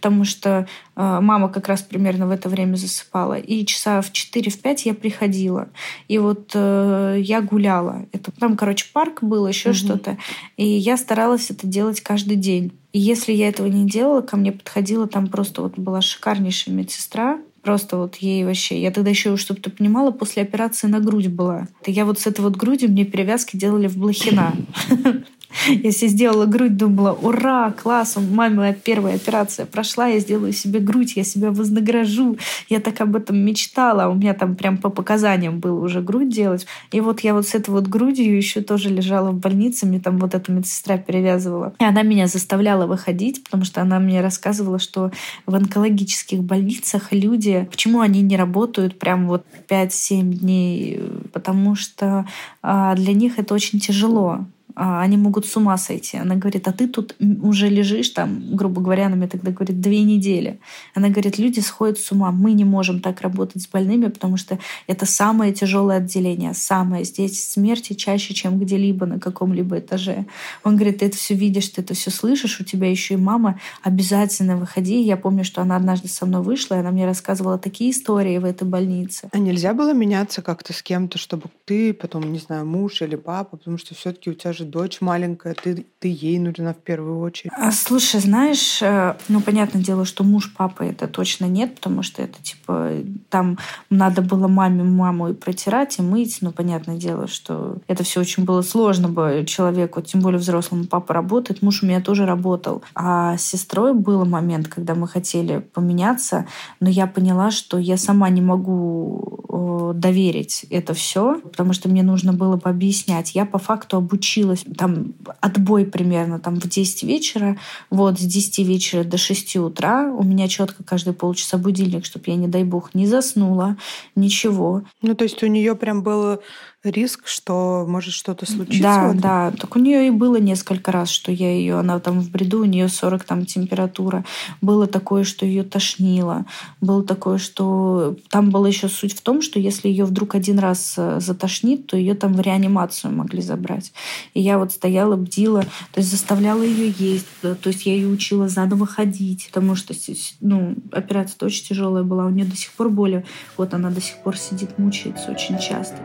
потому 0.00 0.24
что 0.24 0.66
э, 0.96 1.18
мама 1.20 1.50
как 1.50 1.68
раз 1.68 1.82
примерно 1.82 2.26
в 2.26 2.30
это 2.30 2.48
время 2.48 2.76
засыпала. 2.76 3.34
И 3.34 3.66
часа 3.66 4.00
в 4.00 4.10
4-5 4.10 4.82
я 4.84 4.94
приходила. 4.94 5.68
И 6.08 6.16
вот 6.16 6.52
э, 6.54 7.16
я 7.18 7.42
гуляла. 7.42 8.06
Это, 8.12 8.32
там, 8.32 8.56
короче, 8.56 8.86
парк 8.92 9.22
был, 9.22 9.46
еще 9.46 9.70
угу. 9.70 9.76
что-то. 9.76 10.16
И 10.56 10.66
я 10.66 10.96
старалась 10.96 11.29
это 11.50 11.66
делать 11.66 12.00
каждый 12.00 12.36
день. 12.36 12.72
И 12.92 12.98
если 12.98 13.32
я 13.32 13.48
этого 13.48 13.66
не 13.66 13.88
делала, 13.88 14.20
ко 14.20 14.36
мне 14.36 14.52
подходила 14.52 15.06
там 15.06 15.28
просто 15.28 15.62
вот 15.62 15.78
была 15.78 16.00
шикарнейшая 16.00 16.74
медсестра, 16.74 17.40
Просто 17.62 17.98
вот 17.98 18.16
ей 18.16 18.44
вообще... 18.44 18.80
Я 18.80 18.90
тогда 18.90 19.10
еще, 19.10 19.36
чтобы 19.36 19.60
ты 19.60 19.68
понимала, 19.68 20.12
после 20.12 20.42
операции 20.42 20.86
на 20.86 20.98
грудь 20.98 21.28
была. 21.28 21.68
Я 21.86 22.06
вот 22.06 22.18
с 22.18 22.26
этой 22.26 22.40
вот 22.40 22.56
грудью 22.56 22.90
мне 22.90 23.04
перевязки 23.04 23.56
делали 23.56 23.86
в 23.86 23.98
Блохина. 23.98 24.54
Я 25.66 25.90
себе 25.92 26.08
сделала 26.08 26.46
грудь, 26.46 26.76
думала, 26.76 27.12
ура, 27.12 27.72
класс, 27.72 28.16
маме 28.16 28.76
первая 28.84 29.16
операция 29.16 29.66
прошла, 29.66 30.06
я 30.06 30.20
сделаю 30.20 30.52
себе 30.52 30.80
грудь, 30.80 31.16
я 31.16 31.24
себя 31.24 31.50
вознагражу. 31.50 32.38
Я 32.68 32.80
так 32.80 33.00
об 33.00 33.16
этом 33.16 33.38
мечтала. 33.38 34.10
У 34.10 34.14
меня 34.14 34.34
там 34.34 34.54
прям 34.54 34.78
по 34.78 34.90
показаниям 34.90 35.58
было 35.58 35.84
уже 35.84 36.00
грудь 36.00 36.28
делать. 36.28 36.66
И 36.92 37.00
вот 37.00 37.20
я 37.20 37.34
вот 37.34 37.46
с 37.46 37.54
этой 37.54 37.70
вот 37.70 37.88
грудью 37.88 38.36
еще 38.36 38.60
тоже 38.60 38.90
лежала 38.90 39.30
в 39.30 39.38
больнице, 39.38 39.86
мне 39.86 40.00
там 40.00 40.18
вот 40.18 40.34
эта 40.34 40.52
медсестра 40.52 40.98
перевязывала. 40.98 41.74
И 41.78 41.84
она 41.84 42.02
меня 42.02 42.26
заставляла 42.26 42.86
выходить, 42.86 43.42
потому 43.44 43.64
что 43.64 43.82
она 43.82 43.98
мне 43.98 44.20
рассказывала, 44.20 44.78
что 44.78 45.10
в 45.46 45.54
онкологических 45.54 46.40
больницах 46.42 47.12
люди, 47.12 47.68
почему 47.70 48.00
они 48.00 48.22
не 48.22 48.36
работают 48.36 48.98
прям 48.98 49.26
вот 49.26 49.44
5-7 49.68 50.22
дней, 50.22 51.00
потому 51.32 51.74
что 51.74 52.26
а, 52.62 52.94
для 52.94 53.12
них 53.12 53.38
это 53.38 53.54
очень 53.54 53.80
тяжело. 53.80 54.44
А, 54.74 55.02
они 55.02 55.16
могут 55.16 55.46
с 55.46 55.56
ума 55.56 55.76
сойти. 55.78 56.16
Она 56.16 56.36
говорит, 56.36 56.68
а 56.68 56.72
ты 56.72 56.86
тут 56.86 57.16
уже 57.42 57.68
лежишь 57.68 58.10
там, 58.10 58.54
грубо 58.54 58.80
говоря, 58.80 59.06
она 59.06 59.16
мне 59.16 59.26
тогда 59.26 59.50
говорит, 59.50 59.80
две 59.80 60.02
недели. 60.02 60.60
Она 60.94 61.08
говорит, 61.08 61.38
люди 61.38 61.60
сходят 61.60 61.98
с 61.98 62.12
ума, 62.12 62.30
мы 62.30 62.52
не 62.52 62.64
можем 62.64 63.00
так 63.00 63.20
работать 63.20 63.62
с 63.62 63.68
больными, 63.68 64.08
потому 64.08 64.36
что 64.36 64.58
это 64.86 65.06
самое 65.06 65.52
тяжелое 65.52 65.98
отделение, 65.98 66.54
самое. 66.54 67.04
Здесь 67.04 67.48
смерти 67.48 67.94
чаще, 67.94 68.34
чем 68.34 68.58
где-либо 68.58 69.06
на 69.06 69.18
каком-либо 69.18 69.78
этаже. 69.78 70.26
Он 70.64 70.76
говорит, 70.76 70.98
ты 70.98 71.06
это 71.06 71.16
все 71.16 71.34
видишь, 71.34 71.68
ты 71.68 71.82
это 71.82 71.94
все 71.94 72.10
слышишь, 72.10 72.60
у 72.60 72.64
тебя 72.64 72.88
еще 72.90 73.14
и 73.14 73.16
мама, 73.16 73.58
обязательно 73.82 74.56
выходи. 74.56 75.00
Я 75.02 75.16
помню, 75.16 75.44
что 75.44 75.62
она 75.62 75.76
однажды 75.76 76.08
со 76.08 76.26
мной 76.26 76.42
вышла, 76.42 76.76
и 76.76 76.78
она 76.78 76.90
мне 76.90 77.06
рассказывала 77.06 77.58
такие 77.58 77.90
истории 77.90 78.38
в 78.38 78.44
этой 78.44 78.66
больнице. 78.66 79.28
А 79.32 79.38
нельзя 79.38 79.74
было 79.74 79.92
меняться 79.92 80.42
как-то 80.42 80.72
с 80.72 80.82
кем-то, 80.82 81.18
чтобы 81.18 81.44
ты 81.64 81.92
потом, 81.92 82.32
не 82.32 82.38
знаю, 82.38 82.66
муж 82.66 83.02
или 83.02 83.16
папа, 83.16 83.56
потому 83.56 83.78
что 83.78 83.94
все-таки 83.94 84.30
у 84.30 84.34
тебя 84.34 84.52
же 84.52 84.60
же 84.60 84.64
дочь 84.70 85.00
маленькая, 85.00 85.54
ты, 85.54 85.84
ты 85.98 86.08
ей 86.08 86.38
нужна 86.38 86.72
в 86.72 86.78
первую 86.78 87.20
очередь. 87.20 87.52
А, 87.56 87.72
слушай, 87.72 88.20
знаешь, 88.20 88.80
э, 88.82 89.16
ну, 89.28 89.40
понятное 89.40 89.82
дело, 89.82 90.04
что 90.04 90.24
муж, 90.24 90.52
папа 90.56 90.82
это 90.82 91.06
точно 91.08 91.46
нет, 91.46 91.74
потому 91.74 92.02
что 92.02 92.22
это, 92.22 92.42
типа, 92.42 92.90
там 93.28 93.58
надо 93.90 94.22
было 94.22 94.48
маме 94.48 94.84
маму 94.84 95.30
и 95.30 95.34
протирать, 95.34 95.98
и 95.98 96.02
мыть, 96.02 96.38
ну, 96.40 96.52
понятное 96.52 96.96
дело, 96.96 97.26
что 97.26 97.78
это 97.86 98.04
все 98.04 98.20
очень 98.20 98.44
было 98.44 98.62
сложно 98.62 99.08
бы 99.08 99.44
человеку, 99.46 100.00
тем 100.00 100.20
более 100.20 100.38
взрослому. 100.38 100.84
Папа 100.84 101.14
работает, 101.14 101.62
муж 101.62 101.82
у 101.82 101.86
меня 101.86 102.00
тоже 102.00 102.26
работал. 102.26 102.82
А 102.94 103.36
с 103.36 103.42
сестрой 103.42 103.94
был 103.94 104.24
момент, 104.24 104.68
когда 104.68 104.94
мы 104.94 105.08
хотели 105.08 105.58
поменяться, 105.58 106.46
но 106.80 106.88
я 106.88 107.06
поняла, 107.06 107.50
что 107.50 107.78
я 107.78 107.96
сама 107.96 108.28
не 108.30 108.40
могу 108.40 109.44
э, 109.48 109.92
доверить 109.94 110.66
это 110.70 110.94
все, 110.94 111.40
потому 111.40 111.72
что 111.72 111.88
мне 111.88 112.02
нужно 112.02 112.32
было 112.32 112.56
бы 112.56 112.70
объяснять. 112.70 113.34
Я 113.34 113.44
по 113.44 113.58
факту 113.58 113.96
обучила 113.96 114.49
ложилась, 114.50 114.64
там 114.76 115.14
отбой 115.40 115.84
примерно 115.84 116.38
там 116.38 116.56
в 116.56 116.68
10 116.68 117.02
вечера, 117.04 117.56
вот 117.90 118.18
с 118.18 118.22
10 118.22 118.58
вечера 118.66 119.04
до 119.04 119.18
6 119.18 119.56
утра. 119.56 120.10
У 120.12 120.22
меня 120.22 120.48
четко 120.48 120.82
каждые 120.84 121.14
полчаса 121.14 121.58
будильник, 121.58 122.04
чтобы 122.04 122.24
я, 122.26 122.36
не 122.36 122.48
дай 122.48 122.64
бог, 122.64 122.94
не 122.94 123.06
заснула, 123.06 123.76
ничего. 124.14 124.82
Ну, 125.02 125.14
то 125.14 125.24
есть 125.24 125.42
у 125.42 125.46
нее 125.46 125.74
прям 125.74 126.02
было 126.02 126.40
риск, 126.84 127.26
что 127.26 127.84
может 127.86 128.14
что-то 128.14 128.50
случиться? 128.50 128.82
Да, 128.82 129.08
вот? 129.08 129.16
да. 129.18 129.50
Так 129.52 129.76
у 129.76 129.78
нее 129.78 130.06
и 130.06 130.10
было 130.10 130.36
несколько 130.36 130.92
раз, 130.92 131.10
что 131.10 131.30
я 131.30 131.52
ее, 131.52 131.78
она 131.78 132.00
там 132.00 132.20
в 132.20 132.30
бреду, 132.30 132.60
у 132.60 132.64
нее 132.64 132.88
40 132.88 133.24
там 133.24 133.44
температура. 133.44 134.24
Было 134.60 134.86
такое, 134.86 135.24
что 135.24 135.44
ее 135.44 135.62
тошнило. 135.62 136.46
Было 136.80 137.04
такое, 137.04 137.38
что 137.38 138.16
там 138.30 138.50
была 138.50 138.68
еще 138.68 138.88
суть 138.88 139.14
в 139.14 139.20
том, 139.20 139.42
что 139.42 139.58
если 139.58 139.88
ее 139.88 140.04
вдруг 140.04 140.34
один 140.34 140.58
раз 140.58 140.94
э, 140.96 141.20
затошнит, 141.20 141.86
то 141.86 141.96
ее 141.96 142.14
там 142.14 142.32
в 142.32 142.40
реанимацию 142.40 143.12
могли 143.12 143.42
забрать. 143.42 143.92
И 144.32 144.40
я 144.40 144.58
вот 144.58 144.72
стояла, 144.72 145.16
бдила, 145.16 145.62
то 145.92 146.00
есть 146.00 146.10
заставляла 146.10 146.62
ее 146.62 146.94
есть, 146.98 147.26
то 147.42 147.58
есть 147.64 147.84
я 147.84 147.94
ее 147.94 148.08
учила 148.08 148.48
заново 148.48 148.86
ходить, 148.86 149.48
потому 149.52 149.74
что 149.74 149.94
ну, 150.40 150.74
операция 150.92 151.46
очень 151.46 151.66
тяжелая 151.66 152.04
была, 152.04 152.26
у 152.26 152.30
нее 152.30 152.46
до 152.46 152.56
сих 152.56 152.72
пор 152.72 152.88
боли, 152.88 153.24
вот 153.56 153.74
она 153.74 153.90
до 153.90 154.00
сих 154.00 154.16
пор 154.22 154.36
сидит, 154.38 154.78
мучается 154.78 155.30
очень 155.30 155.58
часто. 155.58 155.98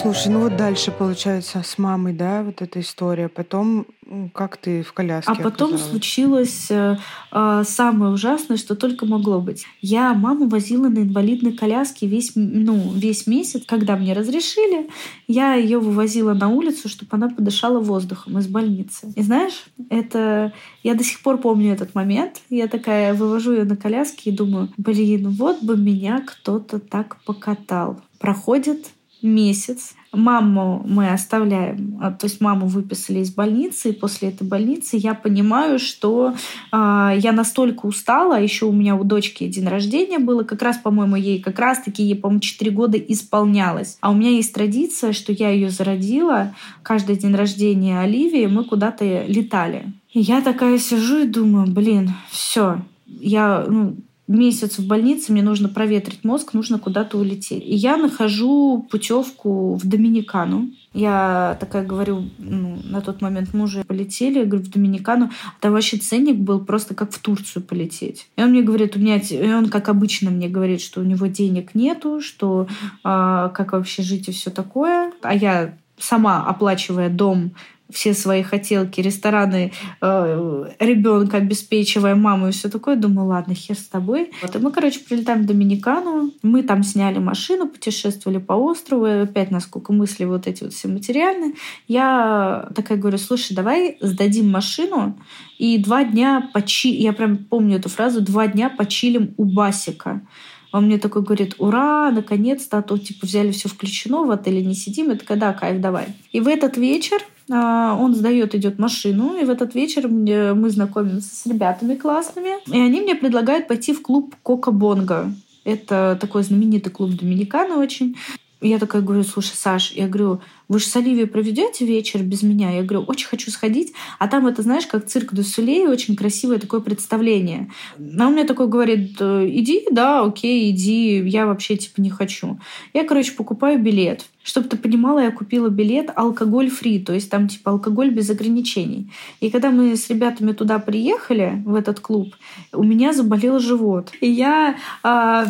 Слушай, 0.00 0.28
ну 0.28 0.40
вот 0.40 0.56
дальше 0.56 0.92
получается 0.92 1.62
с 1.64 1.76
мамой, 1.76 2.12
да, 2.12 2.44
вот 2.44 2.62
эта 2.62 2.80
история. 2.80 3.28
Потом 3.28 3.86
как 4.32 4.56
ты 4.56 4.82
в 4.82 4.92
коляске? 4.92 5.32
А 5.32 5.34
потом 5.34 5.70
оказалась? 5.70 5.90
случилось 5.90 6.66
э, 6.70 6.96
э, 7.32 7.62
самое 7.66 8.12
ужасное, 8.12 8.56
что 8.56 8.74
только 8.74 9.06
могло 9.06 9.40
быть. 9.40 9.66
Я 9.80 10.14
маму 10.14 10.48
возила 10.48 10.88
на 10.88 11.00
инвалидной 11.00 11.52
коляске 11.52 12.06
весь, 12.06 12.32
ну, 12.34 12.92
весь 12.94 13.26
месяц. 13.26 13.64
Когда 13.66 13.96
мне 13.96 14.12
разрешили, 14.12 14.88
я 15.26 15.54
ее 15.54 15.78
вывозила 15.78 16.32
на 16.32 16.48
улицу, 16.48 16.88
чтобы 16.88 17.10
она 17.12 17.28
подышала 17.28 17.80
воздухом 17.80 18.38
из 18.38 18.46
больницы. 18.46 19.12
И 19.16 19.22
знаешь, 19.22 19.64
это 19.90 20.52
я 20.82 20.94
до 20.94 21.04
сих 21.04 21.20
пор 21.20 21.38
помню 21.38 21.72
этот 21.72 21.94
момент. 21.94 22.40
Я 22.50 22.68
такая 22.68 23.14
вывожу 23.14 23.52
ее 23.52 23.64
на 23.64 23.76
коляске 23.76 24.30
и 24.30 24.36
думаю, 24.36 24.70
блин, 24.76 25.28
вот 25.30 25.62
бы 25.62 25.76
меня 25.76 26.22
кто-то 26.24 26.78
так 26.78 27.16
покатал. 27.24 28.00
Проходит 28.18 28.86
месяц. 29.22 29.94
Маму 30.12 30.82
мы 30.86 31.10
оставляем, 31.10 31.98
а, 32.00 32.10
то 32.10 32.26
есть 32.26 32.40
маму 32.40 32.66
выписали 32.66 33.18
из 33.18 33.30
больницы, 33.30 33.90
и 33.90 33.92
после 33.92 34.30
этой 34.30 34.46
больницы 34.46 34.96
я 34.96 35.12
понимаю, 35.12 35.78
что 35.78 36.32
э, 36.72 37.12
я 37.18 37.32
настолько 37.32 37.84
устала, 37.84 38.40
еще 38.40 38.64
у 38.64 38.72
меня 38.72 38.96
у 38.96 39.04
дочки 39.04 39.46
день 39.46 39.68
рождения 39.68 40.18
было, 40.18 40.44
как 40.44 40.62
раз, 40.62 40.78
по-моему, 40.78 41.16
ей 41.16 41.40
как 41.40 41.58
раз-таки, 41.58 42.02
ей, 42.02 42.14
по-моему, 42.16 42.40
4 42.40 42.70
года 42.70 42.96
исполнялось. 42.96 43.98
А 44.00 44.10
у 44.10 44.14
меня 44.14 44.30
есть 44.30 44.54
традиция, 44.54 45.12
что 45.12 45.32
я 45.32 45.50
ее 45.50 45.68
зародила, 45.68 46.54
каждый 46.82 47.16
день 47.16 47.34
рождения 47.34 48.00
Оливии 48.00 48.46
мы 48.46 48.64
куда-то 48.64 49.24
летали. 49.26 49.92
И 50.12 50.20
я 50.20 50.40
такая 50.40 50.78
сижу 50.78 51.18
и 51.18 51.26
думаю, 51.26 51.66
блин, 51.66 52.12
все, 52.30 52.80
я 53.06 53.64
ну, 53.68 53.96
месяц 54.28 54.78
в 54.78 54.86
больнице, 54.86 55.32
мне 55.32 55.42
нужно 55.42 55.68
проветрить 55.68 56.22
мозг, 56.22 56.52
нужно 56.52 56.78
куда-то 56.78 57.18
улететь. 57.18 57.64
И 57.64 57.74
я 57.74 57.96
нахожу 57.96 58.86
путевку 58.90 59.74
в 59.74 59.86
Доминикану. 59.86 60.70
Я 60.92 61.56
такая 61.60 61.84
говорю, 61.84 62.24
ну, 62.38 62.78
на 62.84 63.00
тот 63.00 63.20
момент 63.20 63.50
мы 63.54 63.64
уже 63.64 63.84
полетели, 63.84 64.40
я 64.40 64.44
говорю, 64.44 64.64
в 64.64 64.70
Доминикану. 64.70 65.30
Там 65.60 65.72
вообще 65.72 65.96
ценник 65.96 66.36
был 66.36 66.60
просто 66.60 66.94
как 66.94 67.12
в 67.12 67.18
Турцию 67.18 67.62
полететь. 67.62 68.28
И 68.36 68.42
он 68.42 68.50
мне 68.50 68.62
говорит, 68.62 68.96
у 68.96 68.98
меня, 68.98 69.16
и 69.16 69.52
он 69.52 69.68
как 69.68 69.88
обычно 69.88 70.30
мне 70.30 70.48
говорит, 70.48 70.80
что 70.80 71.00
у 71.00 71.04
него 71.04 71.26
денег 71.26 71.74
нету, 71.74 72.20
что 72.20 72.68
а, 73.02 73.48
как 73.48 73.72
вообще 73.72 74.02
жить 74.02 74.28
и 74.28 74.32
все 74.32 74.50
такое. 74.50 75.12
А 75.22 75.34
я 75.34 75.74
сама 75.98 76.44
оплачивая 76.44 77.08
дом, 77.08 77.52
все 77.90 78.14
свои 78.14 78.42
хотелки, 78.42 79.00
рестораны, 79.00 79.72
э, 80.00 80.64
ребенка 80.78 81.38
обеспечивая, 81.38 82.14
маму 82.14 82.48
и 82.48 82.52
все 82.52 82.68
такое. 82.68 82.96
Думаю, 82.96 83.28
ладно, 83.28 83.54
хер 83.54 83.76
с 83.76 83.86
тобой. 83.86 84.30
Вот, 84.42 84.54
и 84.54 84.58
мы, 84.58 84.70
короче, 84.70 85.00
прилетаем 85.00 85.42
в 85.42 85.46
Доминикану. 85.46 86.32
Мы 86.42 86.62
там 86.62 86.82
сняли 86.82 87.18
машину, 87.18 87.68
путешествовали 87.68 88.38
по 88.38 88.52
острову. 88.52 89.06
И 89.06 89.10
опять, 89.10 89.50
насколько 89.50 89.92
мысли 89.92 90.24
вот 90.24 90.46
эти 90.46 90.64
вот 90.64 90.72
все 90.72 90.88
материальные. 90.88 91.54
Я 91.86 92.68
такая 92.74 92.98
говорю, 92.98 93.18
слушай, 93.18 93.54
давай 93.54 93.96
сдадим 94.00 94.50
машину 94.50 95.18
и 95.58 95.78
два 95.78 96.04
дня 96.04 96.50
почи... 96.52 96.90
Я 96.90 97.12
прям 97.12 97.36
помню 97.36 97.78
эту 97.78 97.88
фразу. 97.88 98.20
Два 98.20 98.46
дня 98.46 98.70
почилим 98.70 99.34
у 99.36 99.44
Басика. 99.44 100.22
Он 100.70 100.84
мне 100.84 100.98
такой 100.98 101.22
говорит, 101.22 101.54
ура, 101.58 102.10
наконец-то, 102.10 102.78
а 102.78 102.82
то 102.82 102.98
типа 102.98 103.26
взяли 103.26 103.52
все 103.52 103.68
включено, 103.68 104.24
в 104.24 104.30
отеле 104.30 104.62
не 104.62 104.74
сидим. 104.74 105.10
Это 105.10 105.24
когда 105.24 105.52
кайф, 105.52 105.80
давай. 105.80 106.08
И 106.30 106.40
в 106.40 106.48
этот 106.48 106.76
вечер 106.76 107.18
он 107.50 108.14
сдает, 108.14 108.54
идет 108.54 108.78
машину, 108.78 109.36
и 109.36 109.44
в 109.44 109.50
этот 109.50 109.74
вечер 109.74 110.08
мы 110.08 110.70
знакомимся 110.70 111.34
с 111.34 111.46
ребятами 111.46 111.94
классными, 111.94 112.50
и 112.66 112.78
они 112.78 113.00
мне 113.00 113.14
предлагают 113.14 113.68
пойти 113.68 113.92
в 113.92 114.02
клуб 114.02 114.34
Кока 114.42 114.70
Бонго. 114.70 115.32
Это 115.64 116.16
такой 116.20 116.42
знаменитый 116.42 116.92
клуб 116.92 117.10
Доминикана 117.10 117.76
очень. 117.76 118.16
Я 118.60 118.78
такая 118.78 119.02
говорю, 119.02 119.22
слушай, 119.22 119.54
Саш, 119.54 119.92
я 119.92 120.08
говорю, 120.08 120.40
вы 120.68 120.78
же 120.78 120.86
с 120.86 120.96
Оливией 120.96 121.26
проведете 121.26 121.86
вечер 121.86 122.22
без 122.22 122.42
меня? 122.42 122.70
Я 122.70 122.82
говорю, 122.82 123.04
очень 123.06 123.26
хочу 123.26 123.50
сходить. 123.50 123.92
А 124.18 124.28
там 124.28 124.46
это, 124.46 124.62
знаешь, 124.62 124.86
как 124.86 125.06
цирк 125.06 125.32
до 125.32 125.42
Сулей, 125.42 125.86
очень 125.86 126.14
красивое 126.14 126.58
такое 126.58 126.80
представление. 126.80 127.70
А 127.98 128.26
он 128.26 128.34
мне 128.34 128.44
такой 128.44 128.68
говорит, 128.68 129.20
иди, 129.20 129.86
да, 129.90 130.22
окей, 130.22 130.70
иди, 130.70 131.18
я 131.28 131.46
вообще 131.46 131.76
типа 131.76 132.00
не 132.00 132.10
хочу. 132.10 132.58
Я, 132.92 133.04
короче, 133.04 133.32
покупаю 133.32 133.78
билет. 133.78 134.26
Чтобы 134.42 134.68
ты 134.68 134.78
понимала, 134.78 135.18
я 135.18 135.30
купила 135.30 135.68
билет 135.68 136.10
алкоголь-фри, 136.14 137.00
то 137.00 137.12
есть 137.12 137.30
там 137.30 137.48
типа 137.48 137.72
алкоголь 137.72 138.10
без 138.10 138.30
ограничений. 138.30 139.12
И 139.40 139.50
когда 139.50 139.70
мы 139.70 139.94
с 139.94 140.08
ребятами 140.08 140.52
туда 140.52 140.78
приехали, 140.78 141.62
в 141.66 141.74
этот 141.74 142.00
клуб, 142.00 142.34
у 142.72 142.82
меня 142.82 143.12
заболел 143.12 143.58
живот. 143.58 144.10
И 144.22 144.30
я 144.30 144.76
э, 145.04 145.44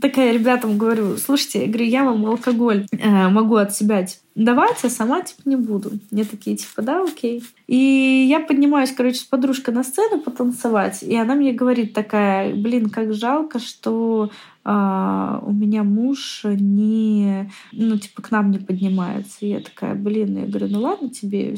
такая 0.00 0.32
ребятам 0.32 0.78
говорю, 0.78 1.18
слушайте, 1.18 1.62
я 1.62 1.66
говорю, 1.66 1.84
я 1.84 2.04
вам 2.04 2.24
алкоголь 2.24 2.86
э, 2.90 3.28
могу 3.28 3.56
от 3.56 3.74
себя 3.74 4.06
давать, 4.38 4.84
а 4.84 4.88
сама 4.88 5.20
типа 5.22 5.42
не 5.46 5.56
буду. 5.56 5.92
Мне 6.10 6.24
такие 6.24 6.56
типа, 6.56 6.80
да, 6.82 7.02
окей. 7.02 7.42
И 7.66 8.26
я 8.30 8.40
поднимаюсь, 8.40 8.92
короче, 8.92 9.18
с 9.18 9.24
подружкой 9.24 9.74
на 9.74 9.82
сцену 9.82 10.20
потанцевать, 10.20 11.02
и 11.02 11.16
она 11.16 11.34
мне 11.34 11.52
говорит 11.52 11.92
такая, 11.92 12.54
блин, 12.54 12.88
как 12.88 13.12
жалко, 13.12 13.58
что 13.58 14.30
а, 14.64 15.42
у 15.44 15.52
меня 15.52 15.82
муж 15.82 16.42
не, 16.44 17.50
ну, 17.72 17.98
типа, 17.98 18.22
к 18.22 18.30
нам 18.30 18.50
не 18.50 18.58
поднимается. 18.58 19.38
И 19.40 19.48
я 19.48 19.60
такая, 19.60 19.94
блин, 19.94 20.38
я 20.38 20.46
говорю, 20.46 20.68
ну 20.68 20.80
ладно 20.80 21.10
тебе, 21.10 21.56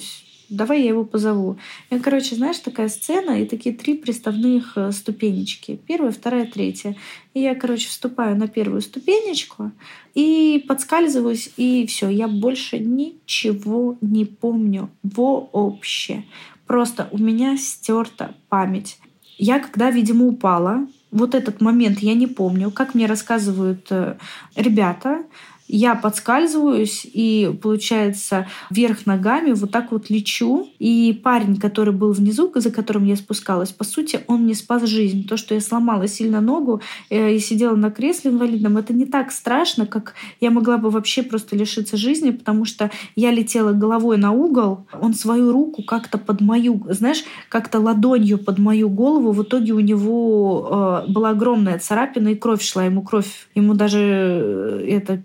давай 0.50 0.82
я 0.82 0.88
его 0.88 1.04
позову. 1.04 1.56
И, 1.90 1.98
короче, 1.98 2.34
знаешь, 2.34 2.58
такая 2.58 2.88
сцена 2.88 3.40
и 3.40 3.46
такие 3.46 3.74
три 3.74 3.94
приставных 3.94 4.76
э, 4.76 4.92
ступенечки. 4.92 5.80
Первая, 5.86 6.12
вторая, 6.12 6.46
третья. 6.46 6.96
И 7.32 7.40
я, 7.40 7.54
короче, 7.54 7.88
вступаю 7.88 8.36
на 8.36 8.48
первую 8.48 8.82
ступенечку 8.82 9.70
и 10.14 10.64
подскальзываюсь, 10.68 11.52
и 11.56 11.86
все, 11.86 12.08
я 12.08 12.28
больше 12.28 12.78
ничего 12.78 13.96
не 14.00 14.24
помню 14.24 14.90
вообще. 15.02 16.24
Просто 16.66 17.08
у 17.12 17.18
меня 17.18 17.56
стерта 17.56 18.34
память. 18.48 18.98
Я, 19.38 19.60
когда, 19.60 19.90
видимо, 19.90 20.26
упала, 20.26 20.86
вот 21.10 21.34
этот 21.34 21.60
момент 21.60 22.00
я 22.00 22.14
не 22.14 22.26
помню, 22.26 22.70
как 22.70 22.94
мне 22.94 23.06
рассказывают 23.06 23.86
э, 23.90 24.16
ребята, 24.54 25.24
я 25.72 25.94
подскальзываюсь 25.94 27.06
и, 27.10 27.56
получается, 27.62 28.46
вверх 28.70 29.06
ногами 29.06 29.52
вот 29.52 29.70
так 29.70 29.92
вот 29.92 30.10
лечу. 30.10 30.68
И 30.78 31.18
парень, 31.22 31.56
который 31.56 31.94
был 31.94 32.12
внизу, 32.12 32.50
за 32.54 32.70
которым 32.70 33.04
я 33.04 33.16
спускалась, 33.16 33.70
по 33.70 33.84
сути, 33.84 34.20
он 34.26 34.42
мне 34.42 34.54
спас 34.54 34.82
жизнь. 34.84 35.28
То, 35.28 35.36
что 35.36 35.54
я 35.54 35.60
сломала 35.60 36.08
сильно 36.08 36.40
ногу 36.40 36.80
э, 37.08 37.34
и 37.34 37.38
сидела 37.38 37.76
на 37.76 37.90
кресле 37.90 38.32
инвалидном, 38.32 38.76
это 38.76 38.92
не 38.92 39.06
так 39.06 39.30
страшно, 39.30 39.86
как 39.86 40.14
я 40.40 40.50
могла 40.50 40.78
бы 40.78 40.90
вообще 40.90 41.22
просто 41.22 41.56
лишиться 41.56 41.96
жизни, 41.96 42.30
потому 42.30 42.64
что 42.64 42.90
я 43.14 43.30
летела 43.30 43.72
головой 43.72 44.16
на 44.16 44.32
угол, 44.32 44.86
он 45.00 45.14
свою 45.14 45.52
руку 45.52 45.82
как-то 45.82 46.18
под 46.18 46.40
мою, 46.40 46.84
знаешь, 46.88 47.24
как-то 47.48 47.78
ладонью 47.78 48.38
под 48.38 48.58
мою 48.58 48.88
голову, 48.88 49.32
в 49.32 49.42
итоге 49.42 49.72
у 49.72 49.80
него 49.80 51.04
э, 51.06 51.12
была 51.12 51.30
огромная 51.30 51.78
царапина 51.78 52.28
и 52.28 52.34
кровь 52.34 52.62
шла, 52.62 52.84
ему 52.84 53.02
кровь, 53.02 53.48
ему 53.54 53.74
даже 53.74 54.00
э, 54.00 54.86
это 54.88 55.16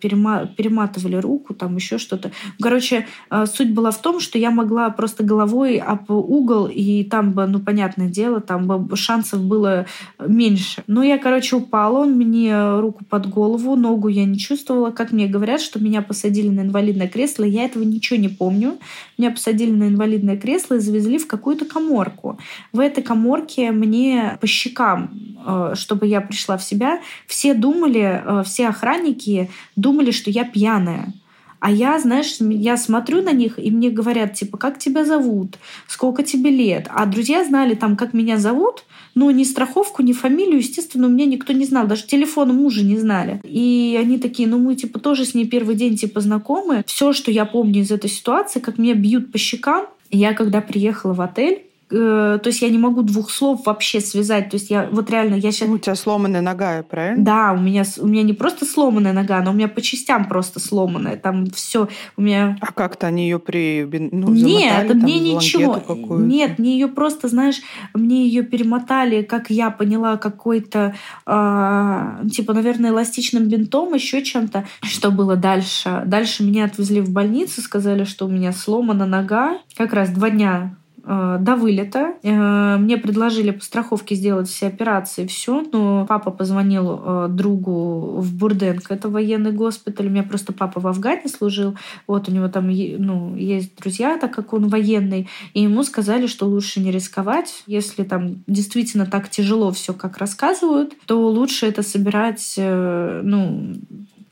перема 0.57 0.75
перематывали 0.85 1.15
руку, 1.15 1.53
там 1.53 1.75
еще 1.75 1.97
что-то. 1.97 2.31
Короче, 2.61 3.07
э, 3.31 3.45
суть 3.45 3.73
была 3.73 3.91
в 3.91 4.01
том, 4.01 4.19
что 4.19 4.37
я 4.37 4.51
могла 4.51 4.89
просто 4.89 5.23
головой 5.23 5.77
об 5.77 6.09
угол, 6.11 6.67
и 6.67 7.03
там 7.03 7.31
бы, 7.31 7.45
ну, 7.47 7.59
понятное 7.59 8.09
дело, 8.09 8.41
там 8.41 8.67
бы 8.67 8.95
шансов 8.95 9.41
было 9.41 9.85
меньше. 10.19 10.83
Но 10.87 11.03
я, 11.03 11.17
короче, 11.17 11.55
упала, 11.55 11.99
он 11.99 12.13
мне 12.13 12.79
руку 12.79 13.03
под 13.09 13.29
голову, 13.29 13.75
ногу 13.75 14.07
я 14.09 14.25
не 14.25 14.37
чувствовала. 14.37 14.91
Как 14.91 15.11
мне 15.11 15.27
говорят, 15.27 15.61
что 15.61 15.79
меня 15.79 16.01
посадили 16.01 16.49
на 16.49 16.61
инвалидное 16.61 17.07
кресло, 17.07 17.43
я 17.43 17.65
этого 17.65 17.83
ничего 17.83 18.19
не 18.19 18.29
помню. 18.29 18.77
Меня 19.17 19.31
посадили 19.31 19.71
на 19.71 19.87
инвалидное 19.87 20.37
кресло 20.37 20.75
и 20.75 20.79
завезли 20.79 21.17
в 21.17 21.27
какую-то 21.27 21.65
коморку. 21.65 22.37
В 22.73 22.79
этой 22.79 23.03
коморке 23.03 23.71
мне 23.71 24.37
по 24.41 24.47
щекам, 24.47 25.09
э, 25.45 25.73
чтобы 25.75 26.07
я 26.07 26.21
пришла 26.21 26.57
в 26.57 26.63
себя, 26.63 26.99
все 27.27 27.53
думали, 27.53 28.21
э, 28.25 28.43
все 28.45 28.67
охранники 28.67 29.49
думали, 29.75 30.11
что 30.11 30.24
я 30.29 30.43
пьяная. 30.43 31.13
А 31.59 31.71
я, 31.71 31.99
знаешь, 31.99 32.35
я 32.39 32.77
смотрю 32.77 33.23
на 33.23 33.31
них, 33.31 33.57
и 33.57 33.71
мне 33.71 33.89
говорят, 33.89 34.33
типа, 34.33 34.57
как 34.57 34.77
тебя 34.77 35.03
зовут, 35.03 35.57
сколько 35.87 36.21
тебе 36.21 36.51
лет. 36.51 36.87
А 36.93 37.07
друзья 37.07 37.43
знали 37.43 37.73
там, 37.73 37.95
как 37.95 38.13
меня 38.13 38.37
зовут, 38.37 38.83
но 39.15 39.31
ни 39.31 39.43
страховку, 39.43 40.03
ни 40.03 40.13
фамилию, 40.13 40.57
естественно, 40.57 41.07
у 41.07 41.09
меня 41.09 41.25
никто 41.25 41.53
не 41.53 41.65
знал. 41.65 41.87
Даже 41.87 42.05
телефона 42.05 42.53
мужа 42.53 42.83
не 42.83 42.97
знали. 42.97 43.41
И 43.43 43.97
они 43.99 44.19
такие, 44.19 44.47
ну 44.47 44.59
мы, 44.59 44.75
типа, 44.75 44.99
тоже 44.99 45.25
с 45.25 45.33
ней 45.33 45.47
первый 45.47 45.75
день, 45.75 45.97
типа, 45.97 46.19
знакомы. 46.19 46.83
Все, 46.85 47.13
что 47.13 47.31
я 47.31 47.45
помню 47.45 47.81
из 47.81 47.89
этой 47.89 48.11
ситуации, 48.11 48.59
как 48.59 48.77
меня 48.77 48.93
бьют 48.93 49.31
по 49.31 49.39
щекам, 49.39 49.87
я 50.11 50.33
когда 50.33 50.61
приехала 50.61 51.13
в 51.13 51.21
отель, 51.21 51.64
Э, 51.91 52.39
то 52.41 52.47
есть 52.47 52.61
я 52.61 52.69
не 52.69 52.79
могу 52.79 53.03
двух 53.03 53.29
слов 53.29 53.65
вообще 53.65 54.01
связать. 54.01 54.49
То 54.49 54.55
есть 54.55 54.69
я 54.69 54.89
вот 54.91 55.09
реально, 55.09 55.35
я 55.35 55.51
сейчас... 55.51 55.69
У 55.69 55.77
тебя 55.77 55.95
сломанная 55.95 56.41
нога, 56.41 56.81
правильно? 56.83 57.23
Да, 57.23 57.53
у 57.53 57.61
меня, 57.61 57.83
у 57.99 58.07
меня 58.07 58.23
не 58.23 58.33
просто 58.33 58.65
сломанная 58.65 59.13
нога, 59.13 59.41
но 59.41 59.51
у 59.51 59.53
меня 59.53 59.67
по 59.67 59.81
частям 59.81 60.27
просто 60.27 60.59
сломанная. 60.59 61.15
Там 61.15 61.45
все 61.47 61.87
у 62.17 62.21
меня... 62.21 62.57
А 62.61 62.71
как-то 62.71 63.07
они 63.07 63.23
ее 63.23 63.39
при... 63.39 63.87
Ну, 64.11 64.29
Нет, 64.31 64.87
там, 64.87 64.97
мне 64.97 65.19
ничего. 65.19 65.79
Нет, 66.17 66.57
мне 66.57 66.73
ее 66.73 66.87
просто, 66.87 67.27
знаешь, 67.27 67.61
мне 67.93 68.25
ее 68.25 68.43
перемотали, 68.43 69.21
как 69.21 69.49
я 69.49 69.69
поняла, 69.69 70.17
какой-то, 70.17 70.95
э, 71.27 72.27
типа, 72.31 72.53
наверное, 72.53 72.89
эластичным 72.89 73.47
бинтом, 73.47 73.93
еще 73.93 74.23
чем-то. 74.23 74.65
Что 74.81 75.11
было 75.11 75.35
дальше? 75.35 76.03
Дальше 76.05 76.43
меня 76.43 76.65
отвезли 76.65 77.01
в 77.01 77.11
больницу, 77.11 77.61
сказали, 77.61 78.05
что 78.05 78.25
у 78.25 78.29
меня 78.29 78.53
сломана 78.53 79.05
нога. 79.05 79.59
Как 79.77 79.93
раз 79.93 80.09
два 80.09 80.31
дня 80.31 80.75
до 81.05 81.55
вылета. 81.55 82.15
Э, 82.23 82.77
мне 82.77 82.97
предложили 82.97 83.51
по 83.51 83.63
страховке 83.63 84.15
сделать 84.15 84.47
все 84.47 84.67
операции, 84.67 85.27
все, 85.27 85.63
но 85.71 86.05
папа 86.07 86.31
позвонил 86.31 86.99
э, 87.03 87.27
другу 87.29 88.17
в 88.19 88.33
Бурденко, 88.35 88.93
это 88.93 89.09
военный 89.09 89.51
госпиталь. 89.51 90.07
У 90.07 90.09
меня 90.09 90.23
просто 90.23 90.51
папа 90.53 90.79
в 90.79 90.87
Афгане 90.87 91.27
служил, 91.27 91.75
вот 92.07 92.27
у 92.27 92.31
него 92.31 92.47
там 92.47 92.67
ну, 92.67 93.35
есть 93.35 93.75
друзья, 93.77 94.17
так 94.17 94.33
как 94.33 94.53
он 94.53 94.67
военный, 94.67 95.29
и 95.53 95.61
ему 95.61 95.83
сказали, 95.83 96.25
что 96.25 96.47
лучше 96.47 96.79
не 96.79 96.91
рисковать. 96.91 97.63
Если 97.67 98.03
там 98.03 98.43
действительно 98.47 99.05
так 99.05 99.29
тяжело 99.29 99.71
все, 99.71 99.93
как 99.93 100.17
рассказывают, 100.17 100.93
то 101.05 101.29
лучше 101.29 101.67
это 101.67 101.83
собирать 101.83 102.55
ну, 102.57 103.75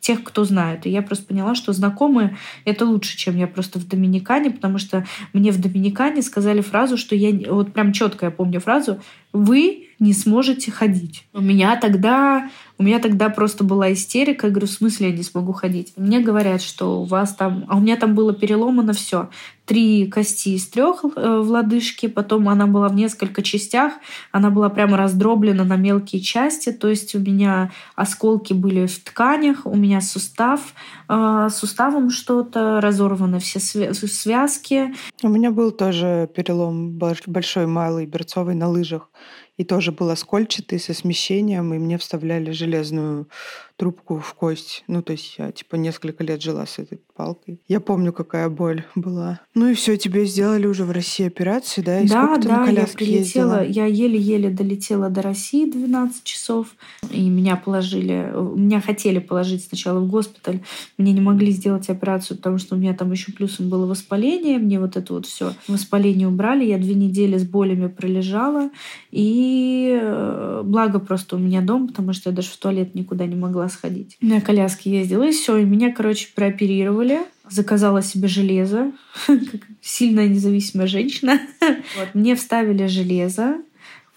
тех, 0.04 0.22
кто 0.22 0.44
знает. 0.44 0.86
И 0.86 0.90
я 0.90 1.02
просто 1.02 1.26
поняла, 1.28 1.56
что 1.56 1.72
знакомые— 1.72 2.38
это 2.66 2.86
лучше, 2.86 3.18
чем 3.18 3.38
я 3.38 3.48
просто 3.48 3.80
в 3.80 3.88
Доминикане, 3.88 4.52
потому 4.52 4.78
что 4.78 5.06
мне 5.32 5.52
в 5.52 5.62
Доминикане 5.62 6.22
сказали 6.22 6.60
фразу, 6.60 6.98
что 6.98 7.16
я... 7.16 7.32
Вот 7.50 7.72
прям 7.72 7.94
четко 7.94 8.26
я 8.26 8.32
помню 8.32 8.60
фразу 8.60 9.00
«Вы 9.32 9.88
не 10.00 10.12
сможете 10.12 10.72
ходить». 10.72 11.26
У 11.32 11.40
меня 11.40 11.78
тогда 11.78 12.50
у 12.84 12.86
меня 12.86 13.00
тогда 13.00 13.30
просто 13.30 13.64
была 13.64 13.94
истерика. 13.94 14.48
Я 14.48 14.52
говорю, 14.52 14.68
в 14.68 14.72
смысле 14.72 15.10
я 15.10 15.16
не 15.16 15.24
смогу 15.24 15.54
ходить? 15.54 15.94
Мне 15.96 16.20
говорят, 16.20 16.62
что 16.62 17.00
у 17.02 17.06
вас 17.06 17.34
там... 17.34 17.64
А 17.70 17.78
у 17.78 17.80
меня 17.80 17.96
там 17.96 18.14
было 18.14 18.34
переломано 18.34 18.92
все. 18.92 19.30
Три 19.66 20.12
кости 20.12 20.50
из 20.50 20.68
трех 20.68 21.06
э, 21.06 21.40
в 21.40 21.50
лодыжке, 21.50 22.10
потом 22.10 22.50
она 22.50 22.68
была 22.68 22.90
в 22.90 22.96
несколько 22.96 23.42
частях, 23.42 23.94
она 24.34 24.50
была 24.50 24.68
прямо 24.68 24.98
раздроблена 24.98 25.64
на 25.64 25.78
мелкие 25.78 26.22
части, 26.22 26.74
то 26.74 26.90
есть 26.90 27.16
у 27.16 27.20
меня 27.20 27.72
осколки 27.96 28.52
были 28.52 28.86
в 28.88 29.00
тканях, 29.02 29.66
у 29.66 29.78
меня 29.78 30.02
сустав, 30.02 30.74
э, 31.08 31.48
суставом 31.50 32.10
что-то, 32.10 32.82
разорваны 32.82 33.40
все 33.40 33.62
связки. 33.62 34.94
У 35.22 35.30
меня 35.30 35.52
был 35.52 35.72
тоже 35.72 36.30
перелом 36.36 37.00
большой, 37.28 37.66
малый, 37.66 38.06
берцовый 38.06 38.56
на 38.56 38.68
лыжах 38.68 39.10
и 39.58 39.64
тоже 39.64 39.92
был 39.92 40.10
оскольчатый 40.10 40.80
со 40.80 40.94
смещением, 40.94 41.74
и 41.74 41.78
мне 41.78 41.98
вставляли 41.98 42.52
железную 42.52 43.30
трубку 43.76 44.20
в 44.20 44.34
кость. 44.36 44.84
Ну, 44.88 45.02
то 45.02 45.14
есть 45.14 45.36
я, 45.38 45.52
типа, 45.52 45.76
несколько 45.76 46.24
лет 46.24 46.42
жила 46.42 46.66
с 46.66 46.78
этой 46.80 47.00
палкой. 47.16 47.60
Я 47.68 47.80
помню, 47.80 48.14
какая 48.14 48.50
боль 48.50 48.86
была. 48.96 49.42
Ну 49.56 49.68
и 49.68 49.74
все, 49.74 49.98
тебе 49.98 50.26
сделали 50.26 50.68
уже 50.68 50.86
в 50.86 50.92
России 50.92 51.26
операции, 51.26 51.82
да? 51.82 52.00
И 52.00 52.08
да, 52.08 52.38
да, 52.38 52.66
я 52.68 52.86
прилетела, 52.86 53.62
ездила? 53.62 53.64
я 53.64 53.86
еле-еле 53.86 54.50
долетела 54.50 55.10
до 55.10 55.22
России 55.22 55.70
12 55.70 56.24
часов, 56.24 56.68
и 57.10 57.30
меня 57.30 57.56
положили, 57.56 58.32
меня 58.56 58.80
хотели 58.82 59.20
положить 59.20 59.66
сначала 59.66 60.00
в 60.00 60.10
госпиталь, 60.10 60.62
мне 60.98 61.14
не 61.14 61.22
могли 61.22 61.52
сделать 61.52 61.90
операцию, 61.90 62.38
потому 62.38 62.58
что 62.58 62.76
у 62.76 62.78
меня 62.78 62.94
там 62.94 63.12
еще 63.12 63.32
плюсом 63.32 63.70
было 63.70 63.86
воспаление, 63.86 64.60
мне 64.60 64.80
вот 64.80 64.98
это 64.98 65.14
вот 65.14 65.26
все 65.26 65.54
воспаление 65.68 66.28
убрали, 66.28 66.66
я 66.66 66.78
две 66.78 66.94
недели 66.94 67.38
с 67.38 67.44
болями 67.44 67.88
пролежала, 67.88 68.70
и 69.12 70.00
э, 70.02 70.62
благо 70.64 71.00
просто 71.00 71.36
у 71.36 71.40
меня 71.40 71.62
дом, 71.62 71.88
потому 71.88 72.14
что 72.14 72.30
я 72.30 72.36
даже 72.36 72.50
в 72.50 72.58
туалет 72.58 72.96
никуда 72.96 73.26
не 73.26 73.36
могла 73.36 73.63
сходить. 73.70 74.18
На 74.22 74.42
коляске 74.42 74.92
ездила, 74.92 75.24
и 75.24 75.32
все, 75.32 75.58
и 75.58 75.66
меня, 75.66 75.92
короче, 75.92 76.30
прооперировали. 76.36 77.20
Заказала 77.50 78.02
себе 78.02 78.28
железо, 78.28 78.92
сильная 79.82 80.28
независимая 80.28 80.88
женщина. 80.88 81.42
Вот. 81.60 82.14
Мне 82.14 82.36
вставили 82.36 82.88
железо, 82.88 83.58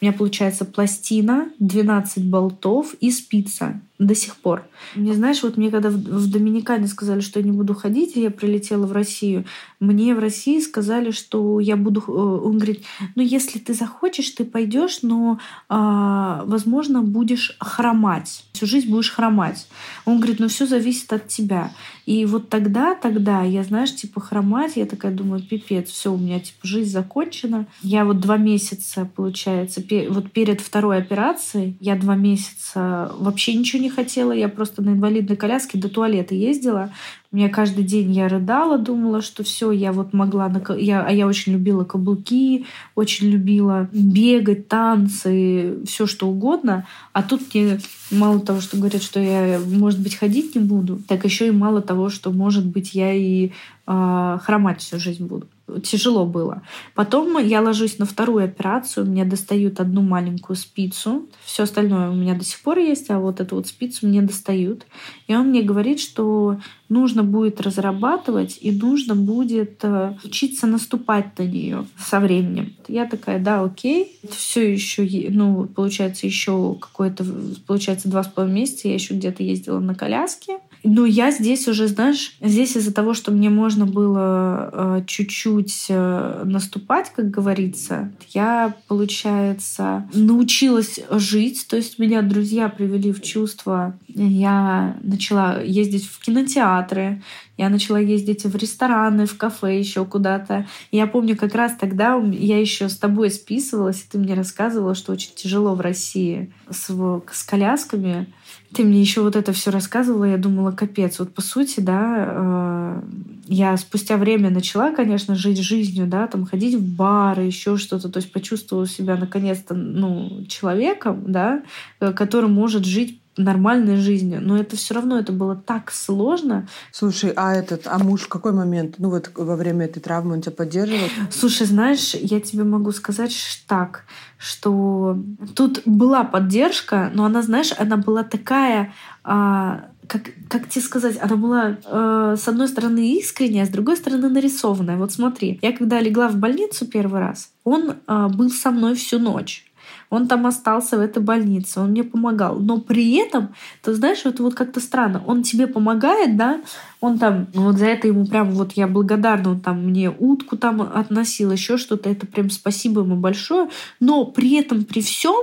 у 0.00 0.04
меня 0.04 0.12
получается 0.12 0.64
пластина, 0.64 1.48
12 1.58 2.24
болтов 2.24 2.94
и 3.00 3.10
спица 3.10 3.80
до 3.98 4.14
сих 4.14 4.36
пор. 4.36 4.64
Мне, 4.94 5.14
знаешь, 5.14 5.42
вот 5.42 5.56
мне 5.56 5.70
когда 5.70 5.90
в, 5.90 5.94
в 5.94 6.30
Доминикане 6.30 6.86
сказали, 6.86 7.20
что 7.20 7.40
я 7.40 7.46
не 7.46 7.52
буду 7.52 7.74
ходить, 7.74 8.16
я 8.16 8.30
прилетела 8.30 8.86
в 8.86 8.92
Россию, 8.92 9.44
мне 9.80 10.14
в 10.14 10.18
России 10.18 10.60
сказали, 10.60 11.10
что 11.10 11.60
я 11.60 11.76
буду... 11.76 12.02
Э, 12.06 12.10
он 12.12 12.56
говорит, 12.56 12.84
ну 13.14 13.22
если 13.22 13.58
ты 13.58 13.74
захочешь, 13.74 14.30
ты 14.30 14.44
пойдешь, 14.44 15.00
но, 15.02 15.38
а, 15.68 16.44
возможно, 16.46 17.02
будешь 17.02 17.56
хромать. 17.60 18.44
Всю 18.52 18.66
жизнь 18.66 18.90
будешь 18.90 19.10
хромать. 19.10 19.66
Он 20.04 20.18
говорит, 20.18 20.40
ну 20.40 20.48
все 20.48 20.66
зависит 20.66 21.12
от 21.12 21.28
тебя. 21.28 21.72
И 22.06 22.24
вот 22.24 22.48
тогда, 22.48 22.94
тогда 22.94 23.42
я, 23.42 23.64
знаешь, 23.64 23.94
типа 23.94 24.20
хромать, 24.20 24.76
я 24.76 24.86
такая 24.86 25.12
думаю, 25.12 25.42
пипец, 25.42 25.90
все, 25.90 26.12
у 26.12 26.16
меня 26.16 26.38
типа 26.38 26.60
жизнь 26.62 26.90
закончена. 26.90 27.66
Я 27.82 28.04
вот 28.04 28.20
два 28.20 28.36
месяца, 28.36 29.10
получается, 29.14 29.82
вот 30.08 30.30
перед 30.30 30.60
второй 30.60 30.98
операцией, 30.98 31.76
я 31.80 31.96
два 31.96 32.14
месяца 32.14 33.12
вообще 33.18 33.54
ничего 33.54 33.82
не 33.82 33.85
не 33.86 33.90
хотела, 33.90 34.32
я 34.32 34.48
просто 34.48 34.82
на 34.82 34.90
инвалидной 34.90 35.36
коляске 35.36 35.78
до 35.78 35.88
туалета 35.88 36.34
ездила. 36.34 36.90
У 37.30 37.36
меня 37.36 37.48
каждый 37.48 37.84
день 37.84 38.10
я 38.12 38.28
рыдала, 38.28 38.78
думала, 38.78 39.22
что 39.22 39.44
все, 39.44 39.70
я 39.70 39.92
вот 39.92 40.12
могла... 40.12 40.48
На... 40.48 40.60
Я, 40.74 41.04
а 41.06 41.12
я 41.12 41.26
очень 41.26 41.52
любила 41.52 41.84
каблуки, 41.84 42.66
очень 42.96 43.28
любила 43.28 43.88
бегать, 43.92 44.66
танцы, 44.66 45.78
все 45.86 46.06
что 46.06 46.28
угодно. 46.28 46.86
А 47.12 47.22
тут 47.22 47.54
мне 47.54 47.78
мало 48.10 48.40
того, 48.40 48.60
что 48.60 48.76
говорят, 48.76 49.02
что 49.02 49.20
я, 49.20 49.60
может 49.64 50.00
быть, 50.00 50.16
ходить 50.16 50.56
не 50.56 50.60
буду, 50.60 50.98
так 51.06 51.24
еще 51.24 51.46
и 51.46 51.52
мало 51.52 51.80
того, 51.80 52.08
что, 52.08 52.32
может 52.32 52.66
быть, 52.66 52.94
я 52.94 53.12
и 53.12 53.52
э, 53.86 54.38
хромать 54.42 54.80
всю 54.80 54.98
жизнь 54.98 55.26
буду 55.26 55.46
тяжело 55.82 56.26
было. 56.26 56.62
Потом 56.94 57.38
я 57.38 57.60
ложусь 57.60 57.98
на 57.98 58.06
вторую 58.06 58.44
операцию, 58.44 59.06
мне 59.06 59.24
достают 59.24 59.80
одну 59.80 60.02
маленькую 60.02 60.56
спицу, 60.56 61.28
все 61.44 61.64
остальное 61.64 62.10
у 62.10 62.14
меня 62.14 62.34
до 62.34 62.44
сих 62.44 62.60
пор 62.60 62.78
есть, 62.78 63.10
а 63.10 63.18
вот 63.18 63.40
эту 63.40 63.56
вот 63.56 63.66
спицу 63.66 64.06
мне 64.06 64.22
достают. 64.22 64.86
И 65.26 65.34
он 65.34 65.48
мне 65.48 65.62
говорит, 65.62 66.00
что 66.00 66.58
нужно 66.88 67.24
будет 67.24 67.60
разрабатывать 67.60 68.58
и 68.60 68.70
нужно 68.70 69.16
будет 69.16 69.80
э, 69.82 70.14
учиться 70.24 70.66
наступать 70.66 71.36
на 71.38 71.42
нее 71.42 71.86
со 71.98 72.20
временем. 72.20 72.74
Я 72.86 73.06
такая, 73.06 73.40
да, 73.40 73.62
окей. 73.62 74.18
Все 74.30 74.72
еще, 74.72 75.02
ну, 75.30 75.64
получается, 75.66 76.26
еще 76.26 76.76
какое-то, 76.80 77.24
получается, 77.66 78.08
два 78.08 78.22
с 78.22 78.28
половиной 78.28 78.60
месяца 78.60 78.88
я 78.88 78.94
еще 78.94 79.14
где-то 79.14 79.42
ездила 79.42 79.80
на 79.80 79.94
коляске. 79.94 80.58
Но 80.84 81.04
я 81.04 81.30
здесь 81.30 81.68
уже, 81.68 81.88
знаешь, 81.88 82.36
здесь 82.40 82.76
из-за 82.76 82.92
того, 82.92 83.14
что 83.14 83.32
мне 83.32 83.50
можно 83.50 83.86
было 83.86 84.70
э, 84.72 85.04
чуть-чуть 85.06 85.86
э, 85.88 86.42
наступать, 86.44 87.12
как 87.14 87.30
говорится, 87.30 88.12
я, 88.30 88.74
получается, 88.88 90.08
научилась 90.14 91.00
жить. 91.10 91.66
То 91.68 91.76
есть 91.76 91.98
меня 91.98 92.22
друзья 92.22 92.68
привели 92.68 93.12
в 93.12 93.22
чувство. 93.22 93.98
Я 94.08 94.96
начала 95.02 95.60
ездить 95.60 96.06
в 96.06 96.20
кинотеатры, 96.20 97.22
я 97.56 97.68
начала 97.70 97.98
ездить 97.98 98.44
в 98.44 98.54
рестораны, 98.56 99.26
в 99.26 99.36
кафе, 99.36 99.78
еще 99.78 100.04
куда-то. 100.04 100.66
я 100.92 101.06
помню, 101.06 101.36
как 101.36 101.54
раз 101.54 101.72
тогда 101.78 102.16
я 102.32 102.60
еще 102.60 102.88
с 102.88 102.96
тобой 102.96 103.30
списывалась, 103.30 104.02
и 104.02 104.10
ты 104.10 104.18
мне 104.18 104.34
рассказывала, 104.34 104.94
что 104.94 105.12
очень 105.12 105.32
тяжело 105.34 105.74
в 105.74 105.80
России 105.80 106.52
с, 106.70 106.90
с 107.32 107.42
колясками. 107.44 108.26
Ты 108.74 108.84
мне 108.84 109.00
еще 109.00 109.22
вот 109.22 109.36
это 109.36 109.52
все 109.52 109.70
рассказывала, 109.70 110.24
я 110.24 110.38
думала, 110.38 110.70
капец. 110.72 111.18
Вот 111.18 111.32
по 111.32 111.40
сути, 111.40 111.80
да, 111.80 112.26
э, 112.28 113.02
я 113.46 113.76
спустя 113.76 114.16
время 114.16 114.50
начала, 114.50 114.92
конечно, 114.92 115.34
жить 115.34 115.58
жизнью, 115.58 116.06
да, 116.06 116.26
там 116.26 116.46
ходить 116.46 116.74
в 116.74 116.96
бары, 116.96 117.44
еще 117.44 117.76
что-то, 117.76 118.08
то 118.08 118.18
есть 118.18 118.32
почувствовала 118.32 118.86
себя 118.86 119.16
наконец-то, 119.16 119.74
ну, 119.74 120.44
человеком, 120.48 121.24
да, 121.28 121.62
э, 122.00 122.12
который 122.12 122.50
может 122.50 122.84
жить 122.84 123.20
нормальной 123.36 123.96
жизнью. 123.96 124.40
Но 124.42 124.56
это 124.56 124.76
все 124.76 124.94
равно 124.94 125.18
это 125.18 125.32
было 125.32 125.56
так 125.56 125.90
сложно. 125.90 126.68
Слушай, 126.92 127.32
а 127.36 127.54
этот, 127.54 127.86
а 127.86 127.98
муж 127.98 128.22
в 128.22 128.28
какой 128.28 128.52
момент, 128.52 128.96
ну 128.98 129.10
вот 129.10 129.30
во 129.34 129.56
время 129.56 129.86
этой 129.86 130.00
травмы 130.00 130.34
он 130.34 130.40
тебя 130.40 130.52
поддерживал? 130.52 131.08
Слушай, 131.30 131.66
знаешь, 131.66 132.14
я 132.14 132.40
тебе 132.40 132.64
могу 132.64 132.92
сказать 132.92 133.34
так, 133.66 134.04
что 134.38 135.18
тут 135.54 135.82
была 135.84 136.24
поддержка, 136.24 137.10
но 137.14 137.24
она, 137.24 137.42
знаешь, 137.42 137.72
она 137.78 137.96
была 137.96 138.22
такая 138.22 138.92
а, 139.24 139.90
как, 140.06 140.30
как 140.48 140.68
тебе 140.68 140.84
сказать, 140.84 141.18
она 141.20 141.36
была 141.36 141.76
э, 141.84 142.36
с 142.38 142.48
одной 142.48 142.68
стороны 142.68 143.12
искренняя, 143.12 143.64
а 143.64 143.66
с 143.66 143.70
другой 143.70 143.96
стороны 143.96 144.28
нарисованная. 144.28 144.96
Вот 144.96 145.12
смотри, 145.12 145.58
я 145.62 145.72
когда 145.72 146.00
легла 146.00 146.28
в 146.28 146.36
больницу 146.36 146.86
первый 146.86 147.20
раз, 147.20 147.50
он 147.64 147.96
э, 148.06 148.28
был 148.28 148.50
со 148.50 148.70
мной 148.70 148.94
всю 148.94 149.18
ночь. 149.18 149.65
Он 150.10 150.28
там 150.28 150.46
остался 150.46 150.96
в 150.96 151.00
этой 151.00 151.22
больнице, 151.22 151.80
он 151.80 151.90
мне 151.90 152.04
помогал. 152.04 152.58
Но 152.58 152.80
при 152.80 153.16
этом, 153.16 153.54
ты 153.82 153.94
знаешь, 153.94 154.24
это 154.24 154.42
вот 154.42 154.54
как-то 154.54 154.80
странно. 154.80 155.22
Он 155.26 155.42
тебе 155.42 155.66
помогает, 155.66 156.36
да, 156.36 156.60
он 157.00 157.18
там, 157.18 157.48
вот 157.54 157.76
за 157.76 157.86
это 157.86 158.08
ему 158.08 158.26
прям 158.26 158.52
вот 158.52 158.72
я 158.72 158.86
благодарна, 158.86 159.50
он 159.50 159.60
там 159.60 159.84
мне 159.84 160.10
утку 160.10 160.56
там 160.56 160.80
относил, 160.82 161.50
еще 161.50 161.76
что-то, 161.76 162.08
это 162.08 162.26
прям 162.26 162.50
спасибо 162.50 163.02
ему 163.02 163.16
большое. 163.16 163.68
Но 164.00 164.24
при 164.24 164.54
этом, 164.54 164.84
при 164.84 165.00
всем, 165.00 165.36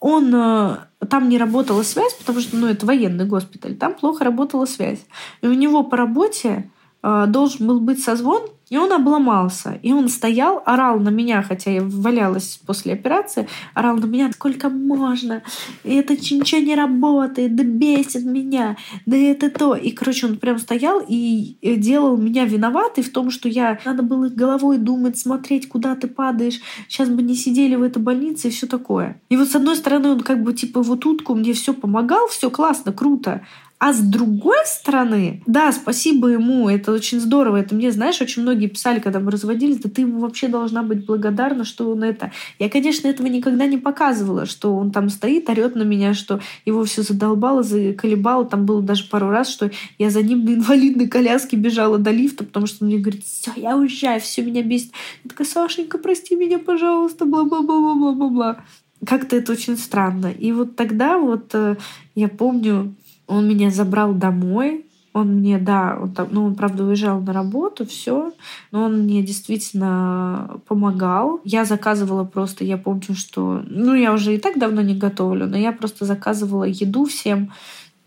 он 0.00 0.32
э, 0.34 0.76
там 1.08 1.28
не 1.28 1.38
работала 1.38 1.82
связь, 1.82 2.14
потому 2.14 2.40
что, 2.40 2.56
ну, 2.56 2.66
это 2.66 2.86
военный 2.86 3.24
госпиталь, 3.24 3.74
там 3.74 3.94
плохо 3.94 4.24
работала 4.24 4.66
связь. 4.66 5.04
И 5.42 5.46
у 5.46 5.54
него 5.54 5.82
по 5.82 5.96
работе 5.96 6.70
должен 7.02 7.66
был 7.66 7.80
быть 7.80 8.02
созвон 8.02 8.42
и 8.70 8.76
он 8.76 8.92
обломался. 8.92 9.78
И 9.82 9.92
он 9.92 10.08
стоял, 10.08 10.62
орал 10.64 10.98
на 11.00 11.08
меня, 11.08 11.42
хотя 11.42 11.70
я 11.70 11.82
валялась 11.82 12.60
после 12.66 12.92
операции, 12.92 13.48
орал 13.74 13.96
на 13.96 14.06
меня, 14.06 14.30
сколько 14.32 14.68
можно, 14.68 15.42
и 15.84 15.94
это 15.94 16.14
ничего 16.14 16.60
не 16.60 16.74
работает, 16.74 17.56
да 17.56 17.64
бесит 17.64 18.24
меня, 18.24 18.76
да 19.06 19.16
это 19.16 19.50
то. 19.50 19.74
И, 19.74 19.90
короче, 19.90 20.26
он 20.26 20.36
прям 20.36 20.58
стоял 20.58 21.02
и 21.06 21.56
делал 21.62 22.16
меня 22.16 22.44
виноватой 22.44 23.04
в 23.04 23.12
том, 23.12 23.30
что 23.30 23.48
я 23.48 23.78
надо 23.84 24.02
было 24.02 24.28
головой 24.28 24.78
думать, 24.78 25.18
смотреть, 25.18 25.68
куда 25.68 25.94
ты 25.94 26.06
падаешь. 26.06 26.60
Сейчас 26.88 27.08
бы 27.08 27.22
не 27.22 27.34
сидели 27.34 27.74
в 27.74 27.82
этой 27.82 28.02
больнице 28.02 28.48
и 28.48 28.50
все 28.50 28.66
такое. 28.66 29.20
И 29.30 29.36
вот 29.36 29.48
с 29.48 29.54
одной 29.54 29.76
стороны 29.76 30.10
он 30.10 30.20
как 30.20 30.42
бы 30.42 30.52
типа 30.52 30.82
вот 30.82 31.06
утку 31.06 31.34
мне 31.34 31.52
все 31.52 31.72
помогал, 31.72 32.28
все 32.28 32.50
классно, 32.50 32.92
круто. 32.92 33.42
А 33.78 33.92
с 33.92 34.00
другой 34.00 34.66
стороны, 34.66 35.40
да, 35.46 35.70
спасибо 35.70 36.28
ему, 36.28 36.68
это 36.68 36.90
очень 36.92 37.20
здорово. 37.20 37.58
Это 37.58 37.76
мне, 37.76 37.92
знаешь, 37.92 38.20
очень 38.20 38.42
многие 38.42 38.66
писали, 38.66 38.98
когда 38.98 39.20
мы 39.20 39.30
разводились, 39.30 39.78
да 39.78 39.88
ты 39.88 40.00
ему 40.00 40.18
вообще 40.18 40.48
должна 40.48 40.82
быть 40.82 41.06
благодарна, 41.06 41.64
что 41.64 41.88
он 41.92 42.02
это. 42.02 42.32
Я, 42.58 42.68
конечно, 42.70 43.06
этого 43.06 43.28
никогда 43.28 43.66
не 43.66 43.78
показывала, 43.78 44.46
что 44.46 44.74
он 44.74 44.90
там 44.90 45.08
стоит, 45.08 45.48
орет 45.48 45.76
на 45.76 45.84
меня, 45.84 46.12
что 46.14 46.40
его 46.64 46.82
все 46.84 47.02
задолбало, 47.02 47.62
заколебало. 47.62 48.44
Там 48.46 48.66
было 48.66 48.82
даже 48.82 49.04
пару 49.04 49.30
раз, 49.30 49.48
что 49.48 49.70
я 49.96 50.10
за 50.10 50.22
ним 50.22 50.44
на 50.44 50.54
инвалидной 50.54 51.06
коляске 51.06 51.56
бежала 51.56 51.98
до 51.98 52.10
лифта, 52.10 52.42
потому 52.42 52.66
что 52.66 52.84
он 52.84 52.90
мне 52.90 52.98
говорит, 52.98 53.24
все, 53.24 53.52
я 53.54 53.76
уезжаю, 53.76 54.20
все 54.20 54.42
меня 54.42 54.64
бесит. 54.64 54.90
Я 55.22 55.30
такая, 55.30 55.46
Сашенька, 55.46 55.98
прости 55.98 56.34
меня, 56.34 56.58
пожалуйста, 56.58 57.26
бла-бла-бла-бла-бла-бла. 57.26 58.64
Как-то 59.06 59.36
это 59.36 59.52
очень 59.52 59.76
странно. 59.76 60.32
И 60.32 60.50
вот 60.50 60.74
тогда 60.74 61.18
вот 61.18 61.54
э, 61.54 61.76
я 62.16 62.26
помню, 62.26 62.96
он 63.28 63.48
меня 63.48 63.70
забрал 63.70 64.14
домой, 64.14 64.86
он 65.12 65.36
мне, 65.36 65.58
да, 65.58 65.98
он 66.00 66.12
там, 66.12 66.28
ну, 66.30 66.44
он, 66.44 66.54
правда, 66.54 66.84
уезжал 66.84 67.20
на 67.20 67.32
работу, 67.32 67.86
все, 67.86 68.32
но 68.72 68.84
он 68.84 69.02
мне 69.02 69.22
действительно 69.22 70.60
помогал. 70.66 71.40
Я 71.44 71.64
заказывала 71.64 72.24
просто, 72.24 72.64
я 72.64 72.78
помню, 72.78 73.14
что, 73.14 73.62
ну, 73.66 73.94
я 73.94 74.12
уже 74.12 74.34
и 74.34 74.38
так 74.38 74.58
давно 74.58 74.82
не 74.82 74.94
готовлю, 74.94 75.46
но 75.46 75.56
я 75.56 75.72
просто 75.72 76.04
заказывала 76.04 76.64
еду 76.64 77.04
всем, 77.04 77.52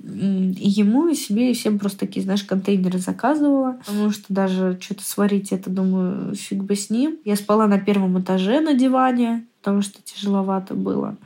и 0.03 0.67
ему, 0.67 1.09
и 1.09 1.15
себе, 1.15 1.51
и 1.51 1.53
всем 1.53 1.77
просто 1.77 1.99
такие, 1.99 2.23
знаешь, 2.23 2.43
контейнеры 2.43 2.97
заказывала. 2.97 3.77
Потому 3.85 4.09
что 4.09 4.25
даже 4.29 4.79
что-то 4.81 5.03
сварить, 5.03 5.51
это, 5.51 5.69
думаю, 5.69 6.33
фиг 6.33 6.63
бы 6.63 6.75
с 6.75 6.89
ним. 6.89 7.17
Я 7.23 7.35
спала 7.35 7.67
на 7.67 7.79
первом 7.79 8.19
этаже 8.19 8.61
на 8.61 8.73
диване, 8.73 9.45
потому 9.59 9.83
что 9.83 10.01
тяжеловато 10.01 10.73
было. 10.73 11.17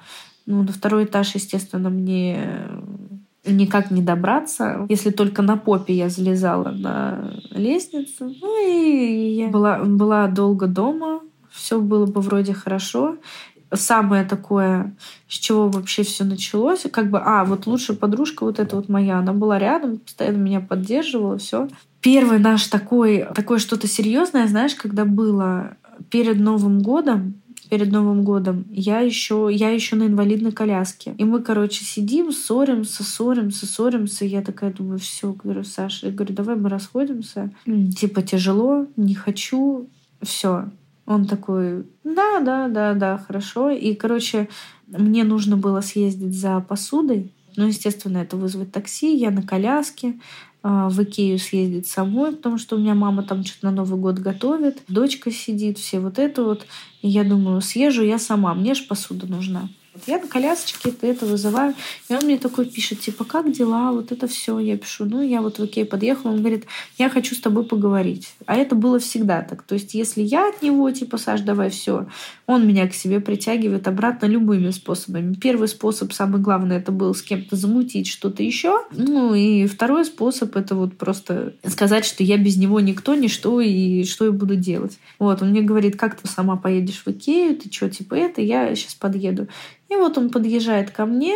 Ну, 0.45 0.61
на 0.63 0.73
второй 0.73 1.05
этаж, 1.05 1.35
естественно, 1.35 1.89
мне 1.89 2.59
никак 3.47 3.91
не 3.91 4.01
добраться, 4.01 4.85
если 4.89 5.09
только 5.09 5.41
на 5.41 5.57
попе 5.57 5.93
я 5.93 6.09
залезала 6.09 6.71
на 6.71 7.33
лестницу. 7.51 8.33
Ну 8.41 8.67
и 8.67 9.35
я 9.35 9.47
была, 9.47 9.79
была 9.79 10.27
долго 10.27 10.67
дома, 10.67 11.21
все 11.51 11.79
было 11.79 12.05
бы 12.05 12.21
вроде 12.21 12.53
хорошо. 12.53 13.17
Самое 13.73 14.23
такое, 14.23 14.95
с 15.27 15.33
чего 15.33 15.67
вообще 15.67 16.03
все 16.03 16.23
началось, 16.23 16.85
как 16.91 17.09
бы, 17.09 17.19
а, 17.19 17.43
вот 17.45 17.65
лучшая 17.65 17.97
подружка 17.97 18.43
вот 18.43 18.59
эта 18.59 18.75
вот 18.75 18.89
моя, 18.89 19.17
она 19.17 19.33
была 19.33 19.59
рядом, 19.59 19.97
постоянно 19.97 20.37
меня 20.37 20.61
поддерживала, 20.61 21.37
все. 21.37 21.67
Первый 21.99 22.39
наш 22.39 22.67
такой, 22.67 23.27
такое 23.33 23.57
что-то 23.57 23.87
серьезное, 23.87 24.47
знаешь, 24.47 24.75
когда 24.75 25.03
было 25.03 25.77
перед 26.09 26.39
Новым 26.39 26.81
годом, 26.81 27.41
перед 27.69 27.91
Новым 27.91 28.23
годом, 28.23 28.65
я 28.69 28.99
еще, 28.99 29.49
я 29.51 29.69
еще 29.69 29.95
на 29.95 30.07
инвалидной 30.07 30.51
коляске. 30.51 31.15
И 31.17 31.23
мы, 31.23 31.41
короче, 31.41 31.83
сидим, 31.83 32.31
ссоримся, 32.31 33.03
ссоримся, 33.03 33.65
ссоримся. 33.65 34.25
Я 34.25 34.41
такая 34.41 34.71
думаю, 34.73 34.99
все, 34.99 35.33
говорю, 35.33 35.63
Саша, 35.63 36.07
я 36.07 36.11
говорю, 36.11 36.33
давай 36.33 36.55
мы 36.55 36.69
расходимся. 36.69 37.51
Типа 37.97 38.21
тяжело, 38.21 38.87
не 38.95 39.15
хочу, 39.15 39.87
все. 40.21 40.69
Он 41.05 41.25
такой, 41.25 41.85
да, 42.03 42.39
да, 42.39 42.67
да, 42.67 42.93
да, 42.93 43.17
хорошо. 43.17 43.69
И, 43.69 43.93
короче, 43.93 44.49
мне 44.87 45.23
нужно 45.23 45.57
было 45.57 45.81
съездить 45.81 46.37
за 46.37 46.59
посудой. 46.61 47.31
Ну, 47.57 47.67
естественно, 47.67 48.17
это 48.17 48.37
вызвать 48.37 48.71
такси. 48.71 49.15
Я 49.15 49.31
на 49.31 49.43
коляске. 49.43 50.15
А, 50.67 50.89
в 50.89 51.03
Икею 51.03 51.37
съездить 51.37 51.85
самой, 51.85 52.31
потому 52.31 52.57
что 52.57 52.75
у 52.75 52.79
меня 52.79 52.95
мама 52.95 53.21
там 53.21 53.45
что-то 53.45 53.67
на 53.67 53.71
Новый 53.71 53.99
год 53.99 54.15
готовит, 54.17 54.81
дочка 54.87 55.29
сидит, 55.29 55.77
все 55.77 55.99
вот 55.99 56.17
это 56.17 56.43
вот. 56.43 56.65
И 57.03 57.07
я 57.07 57.23
думаю, 57.23 57.61
съезжу 57.61 58.01
я 58.01 58.17
сама, 58.17 58.55
мне 58.55 58.73
же 58.73 58.81
посуда 58.85 59.27
нужна. 59.27 59.69
Вот 59.95 60.03
я 60.07 60.19
на 60.19 60.27
колясочке 60.27 60.93
это, 61.01 61.25
вызываю, 61.25 61.73
и 62.09 62.13
он 62.13 62.25
мне 62.25 62.37
такой 62.37 62.65
пишет, 62.65 62.99
типа, 62.99 63.23
как 63.23 63.49
дела, 63.53 63.93
вот 63.93 64.11
это 64.11 64.27
все. 64.27 64.59
Я 64.59 64.77
пишу, 64.77 65.05
ну, 65.05 65.21
я 65.21 65.41
вот 65.41 65.57
в 65.57 65.65
Икею 65.65 65.87
подъехала, 65.87 66.31
он 66.31 66.39
говорит, 66.39 66.65
я 66.97 67.09
хочу 67.09 67.33
с 67.33 67.39
тобой 67.39 67.65
поговорить. 67.65 68.33
А 68.45 68.55
это 68.57 68.75
было 68.75 68.99
всегда 68.99 69.41
так. 69.41 69.63
То 69.63 69.75
есть, 69.75 69.93
если 69.93 70.21
я 70.21 70.49
от 70.49 70.61
него, 70.61 70.91
типа, 70.91 71.17
Саш, 71.17 71.41
давай 71.41 71.69
все, 71.69 72.07
он 72.45 72.67
меня 72.67 72.89
к 72.89 72.93
себе 72.93 73.21
притягивает 73.21 73.87
обратно 73.87 74.25
любыми 74.25 74.69
способами. 74.71 75.33
Первый 75.33 75.69
способ, 75.69 76.11
самый 76.11 76.41
главный, 76.41 76.75
это 76.75 76.91
был 76.91 77.15
с 77.15 77.21
кем-то 77.21 77.55
замутить 77.55 78.07
что-то 78.07 78.43
еще. 78.43 78.83
Ну, 78.91 79.33
и 79.33 79.65
второй 79.65 80.03
способ, 80.03 80.57
это 80.57 80.75
вот 80.75 80.97
просто 80.97 81.53
сказать, 81.65 82.03
что 82.05 82.21
я 82.21 82.37
без 82.37 82.57
него 82.57 82.81
никто, 82.81 83.15
ничто, 83.15 83.61
и 83.61 84.03
что 84.03 84.25
я 84.25 84.31
буду 84.31 84.57
делать. 84.57 84.99
Вот, 85.19 85.41
он 85.41 85.51
мне 85.51 85.61
говорит, 85.61 85.95
как 85.95 86.19
ты 86.19 86.27
сама 86.27 86.57
поедешь 86.57 87.01
в 87.05 87.07
Икею, 87.07 87.55
ты 87.55 87.71
что, 87.71 87.89
типа 87.89 88.15
это, 88.15 88.41
я 88.41 88.75
сейчас 88.75 88.93
подъеду. 88.93 89.47
И 89.95 89.97
вот 89.97 90.17
он 90.17 90.29
подъезжает 90.29 90.91
ко 90.91 91.05
мне, 91.05 91.35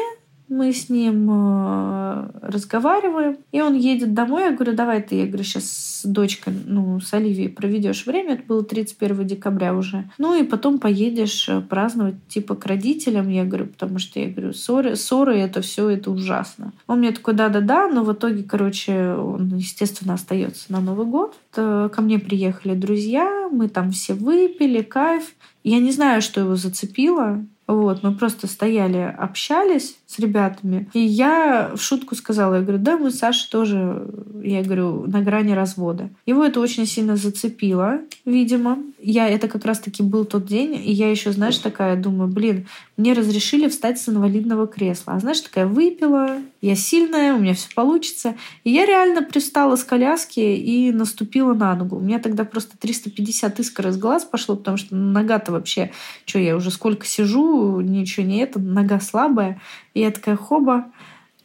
мы 0.50 0.74
с 0.74 0.89
ним 0.89 1.30
э, 1.30 2.30
разговариваем, 2.41 3.38
и 3.52 3.62
он 3.62 3.76
едет 3.76 4.15
домой. 4.15 4.45
Я 4.45 4.52
говорю, 4.52 4.74
давай 4.74 5.02
ты, 5.02 5.15
я 5.15 5.28
говорю, 5.28 5.43
сейчас 5.43 5.65
с 5.65 6.06
дочкой, 6.06 6.54
ну, 6.65 7.00
с 7.00 7.13
Оливией 7.13 7.50
проведешь 7.50 8.06
время. 8.08 8.34
Это 8.34 8.43
было 8.43 8.63
31 8.63 9.28
декабря 9.28 9.76
уже. 9.76 10.10
Ну, 10.17 10.36
и 10.36 10.43
потом 10.43 10.80
поедешь 10.80 11.48
э, 11.48 11.62
праздновать, 11.62 12.15
типа, 12.28 12.56
к 12.56 12.65
родителям. 12.65 13.30
Я 13.30 13.45
говорю, 13.45 13.67
потому 13.67 14.00
что, 14.00 14.19
я 14.19 14.30
говорю, 14.30 14.54
ссоры, 14.54 14.95
ссоры 14.95 15.38
это 15.38 15.62
все, 15.62 15.88
это 15.88 16.10
ужасно. 16.10 16.74
Он 16.88 17.00
мне 17.00 17.12
такой, 17.12 17.36
да-да-да, 17.36 17.88
но 17.88 18.04
в 18.04 18.12
итоге, 18.12 18.41
короче, 18.41 19.13
он, 19.13 19.56
естественно, 19.56 20.15
остается 20.15 20.72
на 20.72 20.82
Новый 20.82 21.06
год. 21.06 21.36
Ко 21.52 22.02
мне 22.02 22.17
приехали 22.17 22.74
друзья, 22.74 23.48
мы 23.52 23.69
там 23.69 23.91
все 23.91 24.15
выпили, 24.15 24.82
кайф. 24.82 25.36
Я 25.63 25.78
не 25.78 25.91
знаю, 25.91 26.24
что 26.24 26.41
его 26.41 26.56
зацепило. 26.56 27.45
Вот, 27.70 28.02
мы 28.02 28.16
просто 28.16 28.48
стояли, 28.48 28.98
общались 28.98 29.99
с 30.10 30.17
ребятами. 30.17 30.89
И 30.93 31.00
я 31.00 31.72
в 31.76 31.82
шутку 31.82 32.15
сказала, 32.15 32.56
я 32.56 32.62
говорю, 32.62 32.80
да, 32.80 32.98
мы 32.98 33.12
с 33.12 33.19
Сашей 33.19 33.48
тоже, 33.52 34.08
я 34.41 34.63
говорю, 34.63 35.06
на 35.06 35.22
грани 35.22 35.52
развода. 35.52 36.10
Его 36.26 36.43
это 36.43 36.60
очень 36.60 36.88
сильно 36.88 37.15
зацепило, 37.15 38.00
видимо. 38.26 38.80
Я, 39.00 39.30
это 39.30 39.48
как 39.48 39.65
раз-таки 39.65 40.02
был 40.02 40.26
тот 40.26 40.48
день, 40.48 40.74
и 40.74 40.91
я 40.91 41.12
еще, 41.12 41.32
знаешь, 41.32 41.58
такая 41.60 41.95
думаю, 41.95 42.28
блин, 42.28 42.67
мне 42.98 43.13
разрешили 43.13 43.69
встать 43.69 44.02
с 44.02 44.10
инвалидного 44.10 44.65
кресла. 44.65 45.13
А 45.13 45.19
знаешь, 45.19 45.41
такая 45.41 45.67
выпила, 45.67 46.39
я 46.60 46.76
сильная, 46.76 47.36
у 47.36 47.39
меня 47.39 47.54
все 47.54 47.69
получится. 47.76 48.36
И 48.63 48.72
я 48.72 48.88
реально 48.88 49.22
пристала 49.22 49.76
с 49.76 49.84
коляски 49.84 50.39
и 50.39 50.91
наступила 50.91 51.54
на 51.54 51.76
ногу. 51.76 51.98
У 51.98 52.02
меня 52.02 52.17
тогда 52.17 52.45
просто 52.45 52.78
350 52.80 53.60
искр 53.60 53.89
из 53.89 53.98
глаз 53.98 54.26
пошло, 54.26 54.56
потому 54.56 54.78
что 54.78 54.95
нога-то 54.95 55.52
вообще, 55.52 55.91
что 56.26 56.39
я 56.39 56.56
уже 56.56 56.72
сколько 56.72 57.06
сижу, 57.06 57.80
ничего 57.80 58.26
не 58.26 58.39
это, 58.39 58.60
нога 58.60 59.00
слабая. 59.00 59.62
И 60.00 60.02
я 60.02 60.12
такая 60.12 60.38
хоба, 60.38 60.86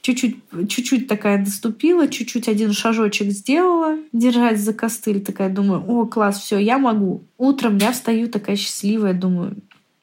чуть-чуть, 0.00 0.36
чуть-чуть 0.68 1.08
такая 1.08 1.38
наступила, 1.38 2.06
чуть-чуть 2.06 2.46
один 2.46 2.72
шажочек 2.72 3.30
сделала, 3.30 3.98
держать 4.12 4.60
за 4.60 4.72
костыль, 4.72 5.20
такая 5.20 5.48
думаю, 5.48 5.82
о, 5.88 6.06
класс, 6.06 6.38
все, 6.38 6.58
я 6.58 6.78
могу. 6.78 7.24
Утром 7.36 7.78
я 7.78 7.90
встаю 7.90 8.28
такая 8.28 8.54
счастливая, 8.54 9.12
думаю, 9.12 9.56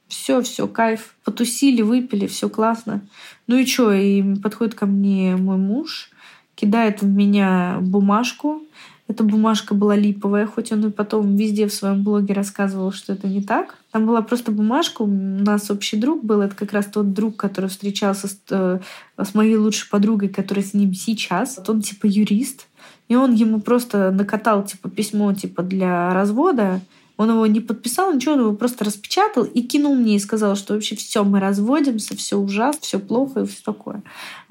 все, 0.10 0.42
все, 0.42 0.68
кайф, 0.68 1.16
потусили, 1.24 1.82
выпили, 1.82 2.28
все 2.28 2.50
классно. 2.50 3.00
Ну 3.48 3.58
и 3.58 3.66
что, 3.66 3.94
и 3.94 4.36
подходит 4.42 4.76
ко 4.76 4.86
мне 4.86 5.38
мой 5.38 5.56
муж, 5.56 6.10
кидает 6.56 7.02
в 7.02 7.08
меня 7.08 7.78
бумажку, 7.80 8.64
Эта 9.12 9.26
бумажка 9.26 9.76
была 9.76 9.98
липовая, 9.98 10.46
хоть 10.48 10.72
он 10.72 10.88
и 10.88 10.90
потом 10.90 11.36
везде 11.36 11.68
в 11.68 11.74
своем 11.74 12.02
блоге 12.02 12.34
рассказывал, 12.34 12.94
что 12.94 13.12
это 13.12 13.28
не 13.28 13.44
так. 13.44 13.76
Там 13.92 14.06
была 14.06 14.22
просто 14.22 14.54
бумажка, 14.54 15.02
у 15.02 15.08
нас 15.08 15.70
общий 15.70 15.98
друг 15.98 16.24
был, 16.24 16.40
это 16.40 16.56
как 16.56 16.72
раз 16.72 16.86
тот 16.86 17.12
друг, 17.12 17.36
который 17.36 17.70
встречался 17.70 18.30
с, 18.30 18.38
э, 18.52 18.80
с 19.22 19.36
моей 19.36 19.58
лучшей 19.58 19.90
подругой, 19.90 20.30
которая 20.30 20.64
с 20.64 20.74
ним 20.74 20.94
сейчас. 20.94 21.58
Вот 21.58 21.70
он 21.70 21.82
типа 21.82 22.06
юрист, 22.06 22.68
и 23.10 23.18
он 23.18 23.34
ему 23.34 23.60
просто 23.60 24.12
накатал 24.12 24.64
типа 24.64 24.90
письмо 24.90 25.34
типа 25.34 25.62
для 25.62 26.14
развода, 26.14 26.80
он 27.18 27.32
его 27.32 27.46
не 27.48 27.60
подписал, 27.60 28.14
ничего, 28.14 28.36
он 28.36 28.40
его 28.40 28.54
просто 28.54 28.86
распечатал 28.86 29.44
и 29.44 29.62
кинул 29.62 29.94
мне 29.94 30.16
и 30.16 30.20
сказал, 30.20 30.56
что 30.56 30.74
вообще 30.74 30.96
все, 30.96 31.26
мы 31.26 31.42
разводимся, 31.42 32.16
все 32.16 32.38
ужасно, 32.38 32.80
все 32.82 32.98
плохо 32.98 33.42
и 33.42 33.46
все 33.46 33.62
такое. 33.62 34.04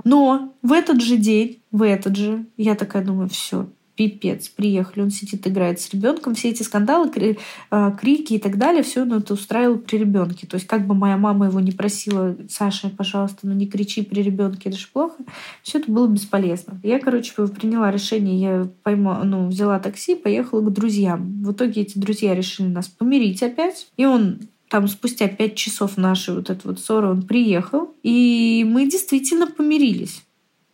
Но 0.04 0.52
в 0.60 0.72
этот 0.72 1.00
же 1.00 1.16
день, 1.16 1.62
в 1.72 1.80
этот 1.80 2.16
же, 2.16 2.44
я 2.58 2.74
такая 2.74 3.02
думаю, 3.02 3.30
все, 3.30 3.66
пипец, 4.00 4.48
приехали, 4.48 5.02
он 5.02 5.10
сидит, 5.10 5.46
играет 5.46 5.78
с 5.78 5.90
ребенком, 5.90 6.34
все 6.34 6.48
эти 6.48 6.62
скандалы, 6.62 7.36
а, 7.70 7.90
крики 7.90 8.32
и 8.32 8.38
так 8.38 8.56
далее, 8.56 8.82
все 8.82 9.02
он 9.02 9.12
это 9.12 9.34
устраивал 9.34 9.76
при 9.76 9.98
ребенке. 9.98 10.46
То 10.46 10.54
есть 10.54 10.66
как 10.66 10.86
бы 10.86 10.94
моя 10.94 11.18
мама 11.18 11.48
его 11.48 11.60
не 11.60 11.70
просила, 11.70 12.34
Саша, 12.48 12.88
пожалуйста, 12.88 13.40
ну 13.42 13.52
не 13.52 13.66
кричи 13.66 14.00
при 14.00 14.22
ребенке, 14.22 14.70
это 14.70 14.78
же 14.78 14.86
плохо, 14.90 15.16
все 15.62 15.80
это 15.80 15.92
было 15.92 16.06
бесполезно. 16.06 16.80
Я, 16.82 16.98
короче, 16.98 17.34
приняла 17.34 17.90
решение, 17.90 18.40
я 18.40 18.68
пойма, 18.82 19.22
ну, 19.22 19.48
взяла 19.48 19.78
такси, 19.78 20.14
поехала 20.14 20.62
к 20.62 20.72
друзьям. 20.72 21.42
В 21.42 21.52
итоге 21.52 21.82
эти 21.82 21.98
друзья 21.98 22.34
решили 22.34 22.68
нас 22.68 22.88
помирить 22.88 23.42
опять, 23.42 23.88
и 23.98 24.06
он 24.06 24.38
там 24.70 24.88
спустя 24.88 25.28
пять 25.28 25.56
часов 25.56 25.98
нашей 25.98 26.36
вот 26.36 26.48
этой 26.48 26.68
вот 26.68 26.80
ссоры 26.80 27.08
он 27.08 27.20
приехал, 27.20 27.94
и 28.02 28.64
мы 28.66 28.88
действительно 28.88 29.46
помирились. 29.46 30.22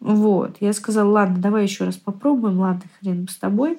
Вот. 0.07 0.59
Я 0.61 0.73
сказала, 0.73 1.11
ладно, 1.11 1.39
давай 1.39 1.65
еще 1.65 1.85
раз 1.85 1.97
попробуем, 1.97 2.61
ладно, 2.61 2.85
хрен 3.01 3.27
с 3.29 3.35
тобой. 3.37 3.79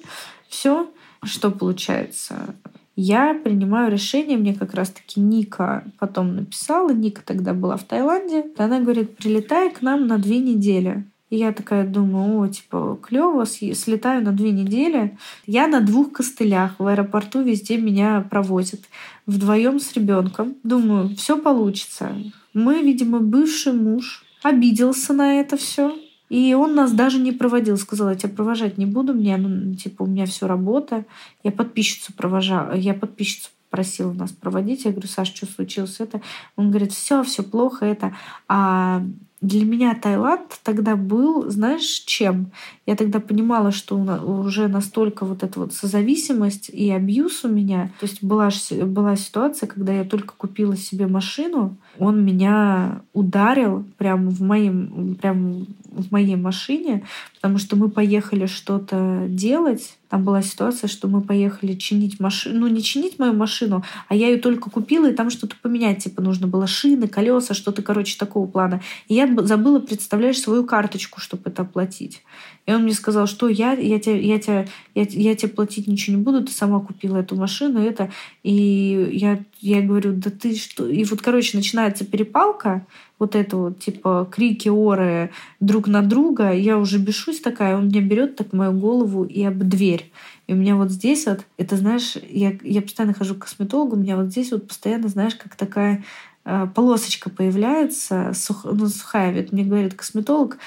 Все, 0.50 0.92
что 1.24 1.52
получается? 1.52 2.54
Я 2.98 3.34
принимаю 3.34 3.90
решение, 3.90 4.38
мне 4.38 4.54
как 4.54 4.74
раз-таки 4.74 5.22
Ника 5.22 5.86
потом 6.00 6.36
написала, 6.36 6.92
Ника 6.92 7.22
тогда 7.24 7.54
была 7.54 7.78
в 7.78 7.86
Таиланде, 7.86 8.48
она 8.58 8.82
говорит, 8.82 9.16
прилетай 9.16 9.72
к 9.72 9.82
нам 9.82 10.08
на 10.08 10.18
две 10.18 10.40
недели. 10.40 11.06
И 11.30 11.38
я 11.38 11.54
такая 11.54 11.88
думаю, 11.88 12.42
о, 12.42 12.48
типа, 12.50 13.00
клево, 13.02 13.46
слетаю 13.46 14.22
на 14.22 14.34
две 14.34 14.52
недели. 14.52 15.18
Я 15.46 15.68
на 15.68 15.80
двух 15.80 16.12
костылях 16.12 16.78
в 16.78 16.88
аэропорту 16.88 17.42
везде 17.42 17.78
меня 17.78 18.26
провозят. 18.30 18.82
Вдвоем 19.26 19.80
с 19.80 19.94
ребенком. 19.94 20.56
Думаю, 20.64 21.16
все 21.16 21.38
получится. 21.38 22.16
Мы, 22.54 22.82
видимо, 22.82 23.20
бывший 23.20 23.74
муж 23.74 24.26
обиделся 24.42 25.14
на 25.14 25.40
это 25.40 25.58
все. 25.58 25.98
И 26.30 26.54
он 26.54 26.76
нас 26.76 26.92
даже 26.92 27.20
не 27.20 27.32
проводил. 27.32 27.78
Сказал, 27.78 28.10
я 28.10 28.16
тебя 28.16 28.34
провожать 28.34 28.78
не 28.78 28.86
буду, 28.86 29.14
мне, 29.14 29.38
ну, 29.38 29.76
типа, 29.76 30.04
у 30.04 30.08
меня 30.08 30.26
все 30.26 30.48
работа. 30.48 31.06
Я 31.44 31.52
подписчицу 31.52 32.14
провожала, 32.14 32.74
я 32.74 32.94
подписчицу 32.94 33.50
просила 33.70 34.14
нас 34.14 34.32
проводить. 34.32 34.86
Я 34.86 34.92
говорю, 34.92 35.08
Саш, 35.08 35.34
что 35.34 35.46
случилось 35.46 36.00
это? 36.00 36.22
Он 36.56 36.70
говорит, 36.70 36.94
все, 36.94 37.24
все 37.24 37.44
плохо 37.44 37.86
это. 37.86 38.16
А 38.48 39.04
для 39.40 39.66
меня 39.66 39.94
Таиланд 39.94 40.60
тогда 40.64 40.96
был, 40.96 41.50
знаешь, 41.52 41.84
чем? 41.84 42.52
Я 42.88 42.96
тогда 42.96 43.20
понимала, 43.20 43.72
что 43.72 43.96
уже 43.96 44.68
настолько 44.68 45.26
вот 45.26 45.44
эта 45.44 45.60
вот 45.60 45.74
созависимость 45.74 46.70
и 46.70 46.90
абьюз 46.90 47.44
у 47.46 47.50
меня. 47.50 47.92
То 48.00 48.08
есть 48.08 48.24
была, 48.24 48.50
была 48.72 49.16
ситуация, 49.16 49.68
когда 49.68 49.94
я 49.94 50.06
только 50.06 50.34
купила 50.36 50.76
себе 50.76 51.06
машину, 51.06 51.78
он 52.00 52.26
меня 52.26 53.02
ударил 53.14 53.86
прямо 53.98 54.32
в, 54.32 54.42
моем, 54.42 55.16
прямо 55.22 55.66
в 55.92 56.12
моей 56.12 56.36
машине, 56.36 57.06
потому 57.36 57.58
что 57.58 57.76
мы 57.76 57.90
поехали 57.90 58.46
что-то 58.46 59.26
делать. 59.28 59.98
Там 60.10 60.24
была 60.24 60.42
ситуация, 60.42 60.88
что 60.88 61.08
мы 61.08 61.22
поехали 61.22 61.74
чинить 61.74 62.20
машину, 62.20 62.62
ну 62.62 62.68
не 62.68 62.82
чинить 62.82 63.20
мою 63.20 63.34
машину, 63.34 63.84
а 64.08 64.16
я 64.16 64.28
ее 64.28 64.38
только 64.38 64.70
купила, 64.70 65.10
и 65.10 65.14
там 65.14 65.30
что-то 65.30 65.56
поменять, 65.62 66.04
типа 66.04 66.22
нужно 66.22 66.48
было 66.48 66.68
шины, 66.68 67.08
колеса, 67.08 67.54
что-то, 67.54 67.82
короче, 67.82 68.18
такого 68.18 68.48
плана. 68.48 68.82
И 69.08 69.16
я 69.16 69.28
забыла, 69.44 69.80
представляешь, 69.80 70.40
свою 70.40 70.66
карточку, 70.66 71.20
чтобы 71.20 71.44
это 71.46 71.64
оплатить. 71.64 72.24
И 72.68 72.74
он 72.74 72.84
мне 72.84 72.94
сказал, 72.94 73.28
что 73.28 73.48
я, 73.48 73.72
я, 73.72 73.98
тебе, 73.98 74.22
я, 74.22 74.40
тебе, 74.40 74.68
я, 74.94 75.04
я 75.04 75.36
тебе 75.36 75.50
платить 75.50 75.88
ничего 75.88 76.18
не 76.18 76.22
буду, 76.22 76.44
ты 76.44 76.52
сама 76.52 76.82
купила 76.82 77.18
эту 77.18 77.36
машину, 77.38 77.80
это. 77.80 78.12
И 78.44 79.10
я, 79.14 79.40
я 79.62 79.82
говорю, 79.82 80.14
да 80.14 80.30
ты 80.30 80.54
что? 80.56 80.88
И 80.88 81.06
вот, 81.06 81.22
короче, 81.22 81.56
начинается 81.56 82.06
перепалка, 82.06 82.86
вот 83.20 83.36
это 83.36 83.56
вот, 83.58 83.80
типа, 83.80 84.28
крики, 84.30 84.68
оры 84.68 85.32
друг 85.62 85.88
на 85.88 86.02
друга. 86.02 86.52
Я 86.52 86.78
уже 86.78 87.00
бешусь 87.00 87.40
такая, 87.40 87.78
он 87.78 87.88
меня 87.88 88.02
берет 88.02 88.36
так 88.36 88.52
мою 88.52 88.74
голову 88.74 89.24
и 89.24 89.44
об 89.44 89.60
дверь. 89.60 90.12
И 90.48 90.54
у 90.54 90.56
меня 90.56 90.76
вот 90.76 90.92
здесь 90.92 91.26
вот, 91.26 91.46
это, 91.58 91.78
знаешь, 91.78 92.18
я, 92.30 92.58
я 92.64 92.82
постоянно 92.82 93.14
хожу 93.14 93.36
к 93.36 93.40
косметологу, 93.40 93.96
у 93.96 94.00
меня 94.00 94.18
вот 94.18 94.28
здесь 94.28 94.52
вот 94.52 94.68
постоянно, 94.68 95.08
знаешь, 95.08 95.36
как 95.36 95.56
такая 95.56 96.04
э, 96.46 96.68
полосочка 96.74 97.30
появляется, 97.30 98.32
сух, 98.34 98.66
ну, 98.66 98.88
сухая. 98.88 99.32
Ведь 99.32 99.52
мне 99.52 99.64
говорит 99.64 99.94
косметолог, 99.94 100.58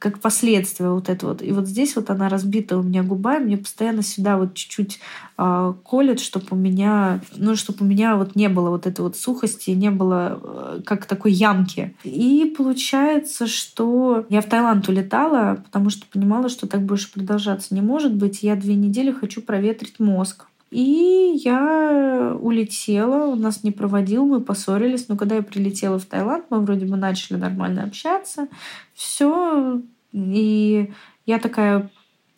как 0.00 0.18
последствие 0.18 0.90
вот 0.90 1.10
это 1.10 1.26
вот. 1.26 1.42
И 1.42 1.52
вот 1.52 1.68
здесь 1.68 1.94
вот 1.94 2.08
она 2.08 2.30
разбита 2.30 2.78
у 2.78 2.82
меня 2.82 3.02
губа, 3.02 3.36
и 3.36 3.44
мне 3.44 3.58
постоянно 3.58 4.02
сюда 4.02 4.38
вот 4.38 4.54
чуть-чуть 4.54 4.98
э, 5.36 5.74
колет, 5.84 6.20
чтобы 6.20 6.46
у 6.52 6.56
меня, 6.56 7.20
ну, 7.36 7.54
чтобы 7.54 7.84
у 7.84 7.88
меня 7.88 8.16
вот 8.16 8.34
не 8.34 8.48
было 8.48 8.70
вот 8.70 8.86
этой 8.86 9.02
вот 9.02 9.18
сухости, 9.18 9.70
не 9.72 9.90
было 9.90 10.40
э, 10.42 10.80
как 10.86 11.04
такой 11.04 11.32
ямки. 11.32 11.94
И 12.02 12.54
получается, 12.56 13.46
что 13.46 14.24
я 14.30 14.40
в 14.40 14.46
Таиланд 14.46 14.88
улетала, 14.88 15.62
потому 15.66 15.90
что 15.90 16.06
понимала, 16.06 16.48
что 16.48 16.66
так 16.66 16.80
больше 16.80 17.12
продолжаться 17.12 17.74
не 17.74 17.82
может 17.82 18.14
быть. 18.14 18.42
Я 18.42 18.56
две 18.56 18.76
недели 18.76 19.12
хочу 19.12 19.42
проветрить 19.42 20.00
мозг. 20.00 20.46
И 20.70 21.40
я 21.42 22.36
улетела, 22.40 23.26
у 23.26 23.34
нас 23.34 23.64
не 23.64 23.72
проводил, 23.72 24.24
мы 24.24 24.40
поссорились. 24.40 25.08
Но 25.08 25.16
когда 25.16 25.36
я 25.36 25.42
прилетела 25.42 25.98
в 25.98 26.04
Таиланд, 26.04 26.46
мы 26.50 26.60
вроде 26.60 26.86
бы 26.86 26.96
начали 26.96 27.36
нормально 27.36 27.82
общаться. 27.82 28.48
Все. 28.94 29.82
И 30.12 30.92
я 31.26 31.38
такая 31.38 31.90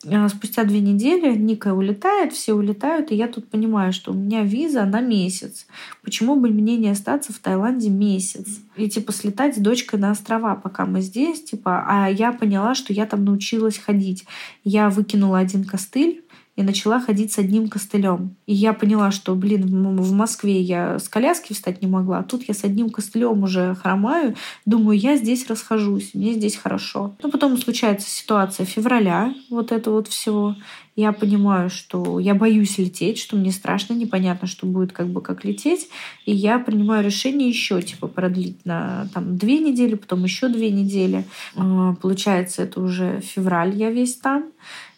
а, 0.05 0.29
спустя 0.29 0.65
две 0.65 0.81
недели 0.81 1.37
Ника 1.37 1.75
улетает, 1.75 2.33
все 2.33 2.55
улетают, 2.55 3.13
и 3.13 3.15
я 3.15 3.29
тут 3.29 3.49
понимаю, 3.49 3.93
что 3.93 4.11
у 4.11 4.15
меня 4.15 4.43
виза 4.43 4.85
на 4.85 5.01
месяц. 5.01 5.67
Почему 6.03 6.35
бы 6.35 6.49
мне 6.49 6.77
не 6.77 6.89
остаться 6.89 7.33
в 7.33 7.39
Таиланде 7.39 7.89
месяц? 7.89 8.61
И 8.77 8.89
типа 8.89 9.13
слетать 9.13 9.57
с 9.57 9.61
дочкой 9.61 10.01
на 10.01 10.11
острова, 10.11 10.57
пока 10.57 10.87
мы 10.87 11.03
здесь, 11.03 11.45
типа, 11.45 11.85
а 11.87 12.11
я 12.11 12.33
поняла, 12.33 12.75
что 12.75 12.93
я 12.93 13.07
там 13.07 13.25
научилась 13.25 13.79
ходить. 13.79 14.25
Я 14.65 14.91
выкинула 14.91 15.39
один 15.39 15.65
костыль, 15.65 16.22
и 16.63 16.65
начала 16.65 17.01
ходить 17.01 17.33
с 17.33 17.39
одним 17.39 17.69
костылем. 17.69 18.37
И 18.47 18.55
я 18.55 18.73
поняла, 18.73 19.11
что, 19.11 19.35
блин, 19.35 19.97
в 19.99 20.13
Москве 20.13 20.61
я 20.61 20.99
с 20.99 21.09
коляски 21.09 21.53
встать 21.53 21.83
не 21.83 21.89
могла, 21.89 22.21
а 22.21 22.23
тут 22.23 22.45
я 22.49 22.55
с 22.55 22.65
одним 22.65 22.91
костылем 22.91 23.43
уже 23.43 23.75
хромаю. 23.75 24.35
Думаю, 24.65 24.99
я 24.99 25.17
здесь 25.17 25.47
расхожусь, 25.49 26.15
мне 26.15 26.35
здесь 26.35 26.57
хорошо. 26.57 27.15
Но 27.23 27.31
потом 27.31 27.57
случается 27.59 28.09
ситуация 28.09 28.65
февраля, 28.65 29.35
вот 29.51 29.73
это 29.73 29.91
вот 29.91 30.09
всего. 30.09 30.57
Я 30.95 31.13
понимаю, 31.13 31.71
что 31.71 32.19
я 32.19 32.35
боюсь 32.35 32.77
лететь, 32.77 33.19
что 33.19 33.37
мне 33.37 33.51
страшно, 33.51 33.95
непонятно, 33.95 34.47
что 34.47 34.67
будет 34.67 34.93
как 34.93 35.09
бы 35.09 35.23
как 35.23 35.43
лететь. 35.43 35.89
И 36.27 36.35
я 36.35 36.59
принимаю 36.59 37.03
решение 37.03 37.49
еще 37.49 37.81
типа 37.81 38.09
продлить 38.09 38.67
на 38.67 39.09
там 39.15 39.39
две 39.39 39.59
недели, 39.59 39.95
потом 39.95 40.23
еще 40.25 40.49
две 40.49 40.71
недели. 40.71 41.25
А, 41.57 41.95
получается, 41.95 42.63
это 42.63 42.83
уже 42.83 43.21
февраль, 43.23 43.75
я 43.75 43.91
весь 43.91 44.17
там. 44.17 44.53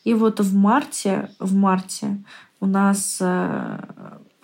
И 0.05 0.15
вот 0.15 0.41
в 0.41 0.55
марте, 0.55 1.31
в 1.39 1.55
марте 1.55 2.23
у 2.61 2.67
нас 2.67 3.19
э, 3.21 3.79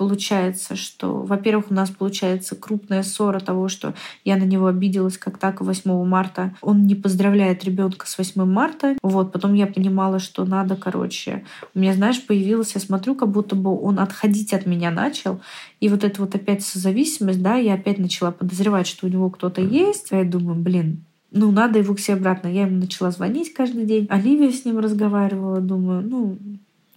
получается, 0.00 0.76
что, 0.76 1.20
во-первых, 1.20 1.70
у 1.70 1.74
нас 1.74 1.90
получается 1.90 2.56
крупная 2.56 3.02
ссора 3.02 3.38
того, 3.38 3.68
что 3.68 3.92
я 4.24 4.38
на 4.38 4.44
него 4.44 4.66
обиделась 4.66 5.18
как 5.18 5.36
так 5.36 5.60
8 5.60 6.06
марта. 6.06 6.54
Он 6.62 6.86
не 6.86 6.94
поздравляет 6.94 7.64
ребенка 7.64 8.06
с 8.06 8.16
8 8.16 8.46
марта. 8.46 8.96
Вот, 9.02 9.30
потом 9.30 9.52
я 9.52 9.66
понимала, 9.66 10.18
что 10.18 10.46
надо, 10.46 10.74
короче. 10.74 11.44
У 11.74 11.78
меня, 11.78 11.92
знаешь, 11.92 12.26
появилась, 12.26 12.74
я 12.74 12.80
смотрю, 12.80 13.14
как 13.14 13.28
будто 13.28 13.56
бы 13.56 13.78
он 13.78 13.98
отходить 13.98 14.54
от 14.54 14.64
меня 14.64 14.90
начал. 14.90 15.42
И 15.80 15.90
вот 15.90 16.02
это 16.02 16.22
вот 16.22 16.34
опять 16.34 16.62
созависимость, 16.62 17.42
да, 17.42 17.56
я 17.56 17.74
опять 17.74 17.98
начала 17.98 18.30
подозревать, 18.30 18.86
что 18.86 19.06
у 19.06 19.10
него 19.10 19.28
кто-то 19.28 19.60
есть. 19.60 20.12
Я 20.12 20.24
думаю, 20.24 20.58
блин, 20.58 21.04
ну, 21.32 21.50
надо 21.50 21.78
его 21.78 21.94
к 21.94 22.00
себе 22.00 22.16
обратно. 22.16 22.48
Я 22.48 22.62
ему 22.62 22.78
начала 22.78 23.10
звонить 23.10 23.52
каждый 23.52 23.86
день. 23.86 24.06
Оливия 24.10 24.50
с 24.50 24.64
ним 24.64 24.78
разговаривала, 24.78 25.60
думаю, 25.60 26.02
ну, 26.02 26.38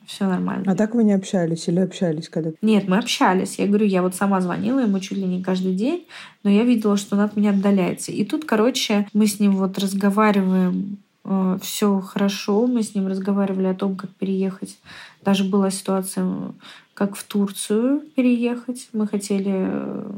все 0.05 0.27
нормально. 0.27 0.71
А 0.71 0.75
так 0.75 0.95
вы 0.95 1.03
не 1.03 1.13
общались 1.13 1.67
или 1.67 1.79
общались 1.79 2.29
когда? 2.29 2.51
Нет, 2.61 2.87
мы 2.87 2.97
общались. 2.97 3.57
Я 3.57 3.67
говорю, 3.67 3.85
я 3.85 4.01
вот 4.01 4.15
сама 4.15 4.41
звонила 4.41 4.79
ему 4.79 4.99
чуть 4.99 5.17
ли 5.17 5.25
не 5.25 5.41
каждый 5.41 5.75
день, 5.75 6.07
но 6.43 6.49
я 6.49 6.63
видела, 6.63 6.97
что 6.97 7.15
он 7.15 7.21
от 7.21 7.35
меня 7.35 7.51
отдаляется. 7.51 8.11
И 8.11 8.25
тут, 8.25 8.45
короче, 8.45 9.07
мы 9.13 9.27
с 9.27 9.39
ним 9.39 9.55
вот 9.55 9.77
разговариваем 9.77 10.97
э, 11.23 11.57
все 11.61 11.99
хорошо. 12.01 12.67
Мы 12.67 12.83
с 12.83 12.95
ним 12.95 13.07
разговаривали 13.07 13.67
о 13.67 13.75
том, 13.75 13.95
как 13.95 14.09
переехать. 14.11 14.77
Даже 15.23 15.45
была 15.45 15.71
ситуация, 15.71 16.25
как 16.93 17.15
в 17.15 17.23
Турцию 17.23 18.01
переехать. 18.15 18.89
Мы 18.93 19.07
хотели 19.07 19.53
э, 19.55 20.11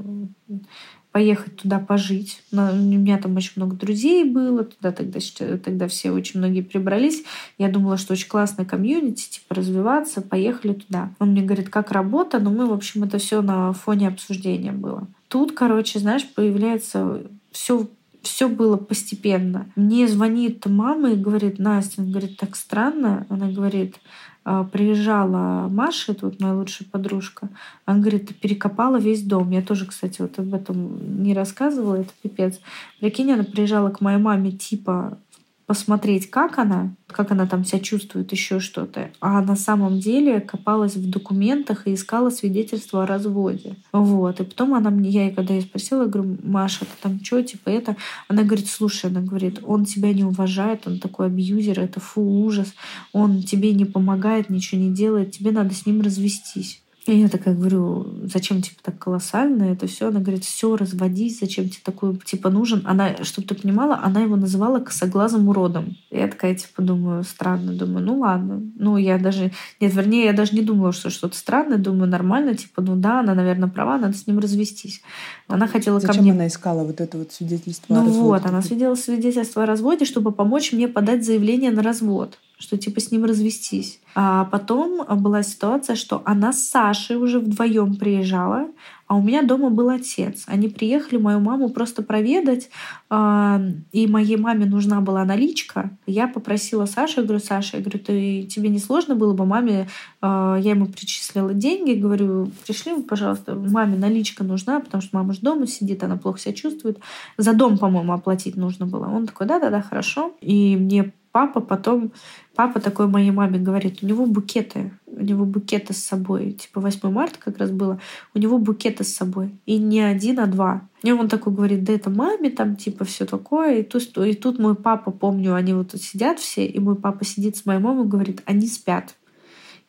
поехать 1.15 1.55
туда 1.55 1.79
пожить. 1.79 2.41
У 2.51 2.57
меня 2.57 3.17
там 3.17 3.37
очень 3.37 3.53
много 3.55 3.77
друзей 3.77 4.25
было, 4.25 4.65
туда 4.65 4.91
тогда, 4.91 5.19
тогда 5.63 5.87
все 5.87 6.11
очень 6.11 6.41
многие 6.41 6.59
прибрались. 6.59 7.23
Я 7.57 7.69
думала, 7.69 7.95
что 7.95 8.11
очень 8.11 8.27
классная 8.27 8.65
комьюнити, 8.65 9.29
типа 9.29 9.55
развиваться, 9.55 10.21
поехали 10.21 10.73
туда. 10.73 11.11
Он 11.19 11.29
мне 11.29 11.41
говорит, 11.41 11.69
как 11.69 11.93
работа, 11.93 12.39
но 12.39 12.49
мы, 12.49 12.65
в 12.65 12.73
общем, 12.73 13.05
это 13.05 13.17
все 13.17 13.41
на 13.41 13.71
фоне 13.71 14.09
обсуждения 14.09 14.73
было. 14.73 15.07
Тут, 15.29 15.53
короче, 15.53 15.99
знаешь, 15.99 16.27
появляется 16.27 17.21
все 17.53 17.87
все 18.21 18.49
было 18.49 18.75
постепенно. 18.75 19.67
Мне 19.75 20.07
звонит 20.07 20.65
мама 20.65 21.11
и 21.11 21.15
говорит, 21.15 21.59
Настя, 21.59 22.01
она 22.01 22.11
говорит, 22.11 22.37
так 22.37 22.55
странно. 22.55 23.25
Она 23.29 23.51
говорит, 23.51 23.97
«А, 23.97 24.34
приезжала 24.71 25.67
Маша, 25.69 26.11
это 26.11 26.27
вот 26.27 26.39
моя 26.39 26.53
лучшая 26.53 26.87
подружка, 26.91 27.49
она 27.85 27.99
говорит, 27.99 28.27
ты 28.27 28.33
перекопала 28.33 28.97
весь 28.97 29.23
дом. 29.23 29.49
Я 29.49 29.61
тоже, 29.61 29.87
кстати, 29.87 30.21
вот 30.21 30.37
об 30.37 30.53
этом 30.53 31.23
не 31.23 31.33
рассказывала, 31.33 31.95
это 31.95 32.11
пипец. 32.21 32.59
Прикинь, 32.99 33.31
она 33.31 33.43
приезжала 33.43 33.89
к 33.89 34.01
моей 34.01 34.19
маме 34.19 34.51
типа 34.51 35.17
посмотреть, 35.65 36.29
как 36.29 36.59
она, 36.59 36.95
как 37.07 37.31
она 37.31 37.47
там 37.47 37.65
себя 37.65 37.79
чувствует, 37.79 38.31
еще 38.31 38.59
что-то. 38.59 39.11
А 39.19 39.41
на 39.41 39.55
самом 39.55 39.99
деле 39.99 40.39
копалась 40.39 40.95
в 40.95 41.09
документах 41.09 41.87
и 41.87 41.93
искала 41.93 42.29
свидетельство 42.29 43.03
о 43.03 43.07
разводе. 43.07 43.75
Вот. 43.91 44.39
И 44.39 44.43
потом 44.43 44.75
она 44.75 44.89
мне, 44.89 45.09
я 45.09 45.25
ей 45.25 45.33
когда 45.33 45.53
я 45.55 45.61
спросила, 45.61 46.03
я 46.03 46.07
говорю, 46.07 46.37
Маша, 46.43 46.81
ты 46.81 46.91
там 47.01 47.19
что, 47.23 47.41
типа 47.41 47.69
это? 47.69 47.95
Она 48.27 48.43
говорит, 48.43 48.67
слушай, 48.67 49.09
она 49.09 49.21
говорит, 49.21 49.59
он 49.63 49.85
тебя 49.85 50.13
не 50.13 50.23
уважает, 50.23 50.85
он 50.85 50.99
такой 50.99 51.27
абьюзер, 51.27 51.79
это 51.79 51.99
фу, 51.99 52.21
ужас, 52.21 52.73
он 53.11 53.41
тебе 53.41 53.73
не 53.73 53.85
помогает, 53.85 54.49
ничего 54.49 54.81
не 54.81 54.91
делает, 54.91 55.31
тебе 55.31 55.51
надо 55.51 55.73
с 55.73 55.85
ним 55.85 56.01
развестись. 56.01 56.81
И 57.05 57.15
я 57.19 57.29
такая 57.29 57.53
говорю, 57.53 58.07
зачем 58.23 58.63
типа 58.63 58.77
так 58.81 58.97
колоссально 58.97 59.65
это 59.65 59.85
все? 59.85 60.07
Она 60.07 60.19
говорит, 60.19 60.43
все, 60.43 60.75
разводись, 60.75 61.39
зачем 61.39 61.69
тебе 61.69 61.81
такой 61.83 62.17
типа 62.17 62.49
нужен? 62.49 62.81
Она, 62.83 63.23
чтобы 63.23 63.47
ты 63.47 63.53
понимала, 63.53 63.99
она 64.01 64.21
его 64.21 64.35
называла 64.35 64.79
косоглазым 64.79 65.47
уродом. 65.47 65.97
И 66.09 66.17
я 66.17 66.27
такая 66.27 66.55
типа 66.55 66.81
думаю, 66.81 67.23
странно, 67.23 67.73
думаю, 67.73 68.03
ну 68.03 68.19
ладно. 68.19 68.59
Ну 68.75 68.97
я 68.97 69.19
даже, 69.19 69.51
нет, 69.79 69.93
вернее, 69.93 70.25
я 70.25 70.33
даже 70.33 70.55
не 70.55 70.61
думала, 70.61 70.93
что 70.93 71.11
что-то 71.11 71.37
странное, 71.37 71.77
думаю, 71.77 72.09
нормально, 72.09 72.55
типа, 72.55 72.81
ну 72.81 72.95
да, 72.95 73.19
она, 73.19 73.35
наверное, 73.35 73.69
права, 73.69 73.99
надо 73.99 74.17
с 74.17 74.25
ним 74.25 74.39
развестись. 74.39 75.03
Она 75.47 75.67
хотела 75.67 75.99
Зачем 75.99 76.15
ко 76.15 76.21
мне... 76.23 76.31
она 76.31 76.47
искала 76.47 76.83
вот 76.83 77.01
это 77.01 77.19
вот 77.19 77.31
свидетельство 77.31 77.93
ну 77.93 77.99
о 77.99 78.05
разводе? 78.05 78.19
Ну 78.19 78.25
вот, 78.29 78.45
она 78.47 78.61
свидела 78.63 78.95
свидетельство 78.95 79.63
о 79.63 79.65
разводе, 79.67 80.05
чтобы 80.05 80.31
помочь 80.31 80.73
мне 80.73 80.87
подать 80.87 81.23
заявление 81.23 81.69
на 81.69 81.83
развод 81.83 82.39
что 82.57 82.77
типа 82.77 82.99
с 82.99 83.11
ним 83.11 83.25
развестись. 83.25 83.99
А 84.15 84.45
потом 84.45 85.05
была 85.21 85.43
ситуация, 85.43 85.95
что 85.95 86.21
она 86.25 86.53
с 86.53 86.63
Сашей 86.69 87.17
уже 87.17 87.39
вдвоем 87.39 87.95
приезжала, 87.95 88.67
а 89.07 89.15
у 89.15 89.21
меня 89.21 89.43
дома 89.43 89.69
был 89.69 89.89
отец. 89.89 90.45
Они 90.47 90.67
приехали 90.67 91.19
мою 91.19 91.39
маму 91.39 91.69
просто 91.69 92.01
проведать, 92.01 92.69
а, 93.09 93.61
и 93.91 94.07
моей 94.07 94.37
маме 94.37 94.65
нужна 94.65 94.99
была 95.01 95.23
наличка. 95.25 95.91
Я 96.07 96.27
попросила 96.27 96.85
Сашу, 96.85 97.21
говорю, 97.21 97.39
Саша, 97.39 97.77
я 97.77 97.83
говорю, 97.83 97.99
ты, 97.99 98.43
тебе 98.43 98.69
не 98.69 98.79
сложно 98.79 99.15
было 99.15 99.33
бы 99.33 99.45
маме, 99.45 99.87
а, 100.21 100.57
я 100.59 100.71
ему 100.71 100.87
причислила 100.87 101.53
деньги, 101.53 101.93
говорю, 101.93 102.49
пришли, 102.65 102.99
пожалуйста, 103.03 103.53
маме 103.53 103.95
наличка 103.95 104.43
нужна, 104.43 104.79
потому 104.79 105.03
что 105.03 105.17
мама 105.17 105.33
же 105.33 105.41
дома 105.41 105.67
сидит, 105.67 106.03
она 106.03 106.17
плохо 106.17 106.39
себя 106.39 106.53
чувствует. 106.53 106.99
За 107.37 107.53
дом, 107.53 107.77
по-моему, 107.77 108.13
оплатить 108.13 108.55
нужно 108.55 108.87
было. 108.87 109.07
Он 109.07 109.27
такой, 109.27 109.45
да-да-да, 109.45 109.81
хорошо. 109.81 110.33
И 110.41 110.75
мне 110.77 111.13
папа 111.35 111.59
потом, 111.59 112.13
папа 112.55 112.79
такой 112.79 113.07
моей 113.07 113.31
маме 113.31 113.59
говорит, 113.59 113.99
у 114.01 114.05
него 114.05 114.25
букеты, 114.25 114.91
у 115.05 115.21
него 115.21 115.45
букеты 115.45 115.93
с 115.93 115.97
собой. 115.97 116.53
Типа 116.53 116.81
8 116.81 117.09
марта 117.11 117.37
как 117.39 117.57
раз 117.57 117.71
было, 117.71 117.99
у 118.33 118.39
него 118.39 118.57
букеты 118.57 119.03
с 119.03 119.15
собой. 119.15 119.51
И 119.65 119.77
не 119.77 120.01
один, 120.01 120.39
а 120.39 120.47
два. 120.47 120.87
И 121.03 121.11
он 121.11 121.29
такой 121.29 121.53
говорит, 121.53 121.83
да 121.83 121.93
это 121.93 122.09
маме 122.09 122.49
там, 122.49 122.75
типа, 122.75 123.05
все 123.05 123.25
такое. 123.25 123.79
И 123.79 123.83
тут, 123.83 124.17
и 124.17 124.33
тут 124.33 124.59
мой 124.59 124.75
папа, 124.75 125.11
помню, 125.11 125.53
они 125.53 125.73
вот 125.73 125.91
тут 125.91 126.01
сидят 126.01 126.39
все, 126.39 126.65
и 126.65 126.79
мой 126.79 126.95
папа 126.95 127.23
сидит 127.25 127.57
с 127.57 127.65
моей 127.65 127.79
мамой 127.79 128.05
и 128.05 128.09
говорит, 128.09 128.41
они 128.45 128.67
спят. 128.67 129.15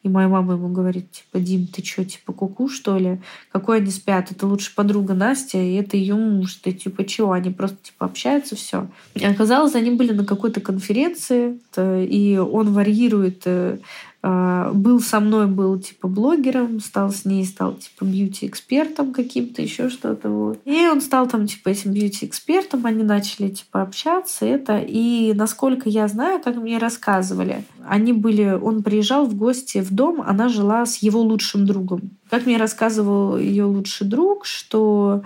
И 0.07 0.09
моя 0.09 0.29
мама 0.29 0.53
ему 0.53 0.69
говорит, 0.69 1.11
типа, 1.11 1.41
Дим, 1.41 1.67
ты 1.67 1.85
что, 1.85 2.05
типа, 2.05 2.33
куку, 2.33 2.69
что 2.69 2.97
ли? 2.97 3.19
Какой 3.51 3.79
они 3.79 3.91
спят? 3.91 4.31
Это 4.31 4.47
лучше 4.47 4.73
подруга 4.73 5.15
Настя, 5.15 5.59
и 5.59 5.75
это 5.75 5.97
ее 5.97 6.15
муж. 6.15 6.55
Ты, 6.55 6.71
типа, 6.71 7.05
чего? 7.05 7.33
Они 7.33 7.51
просто, 7.51 7.79
типа, 7.83 8.07
общаются, 8.07 8.55
все. 8.55 8.87
И 9.17 9.25
оказалось, 9.25 9.75
они 9.75 9.91
были 9.91 10.13
на 10.13 10.25
какой-то 10.25 10.61
конференции, 10.61 11.59
и 11.77 12.39
он 12.39 12.73
варьирует 12.73 13.43
э, 13.47 13.79
был 14.23 15.01
со 15.01 15.21
мной, 15.21 15.47
был 15.47 15.79
типа 15.79 16.09
блогером, 16.09 16.81
стал 16.81 17.11
с 17.11 17.25
ней, 17.25 17.45
стал 17.45 17.75
типа 17.75 18.05
бьюти-экспертом 18.05 19.13
каким-то, 19.13 19.63
еще 19.63 19.89
что-то 19.89 20.29
вот. 20.31 20.61
И 20.65 20.89
он 20.89 21.01
стал 21.01 21.29
там 21.29 21.47
типа 21.47 21.69
этим 21.69 21.93
бьюти-экспертом, 21.93 22.87
они 22.87 23.05
начали 23.05 23.49
типа 23.49 23.83
общаться, 23.83 24.45
это. 24.45 24.79
И 24.79 25.33
насколько 25.35 25.89
я 25.89 26.09
знаю, 26.09 26.41
как 26.43 26.57
мне 26.57 26.79
рассказывали, 26.79 27.65
они 27.89 28.13
были, 28.13 28.59
он 28.61 28.83
приезжал 28.83 29.27
в 29.27 29.37
гости 29.37 29.81
в 29.81 29.93
дом, 29.93 30.23
она 30.27 30.49
жила 30.49 30.85
с 30.87 30.97
его 30.99 31.21
лучшим 31.21 31.67
другом. 31.67 32.11
Как 32.29 32.47
мне 32.47 32.57
рассказывал 32.57 33.39
ее 33.39 33.65
лучший 33.65 34.09
друг, 34.09 34.45
что 34.45 35.23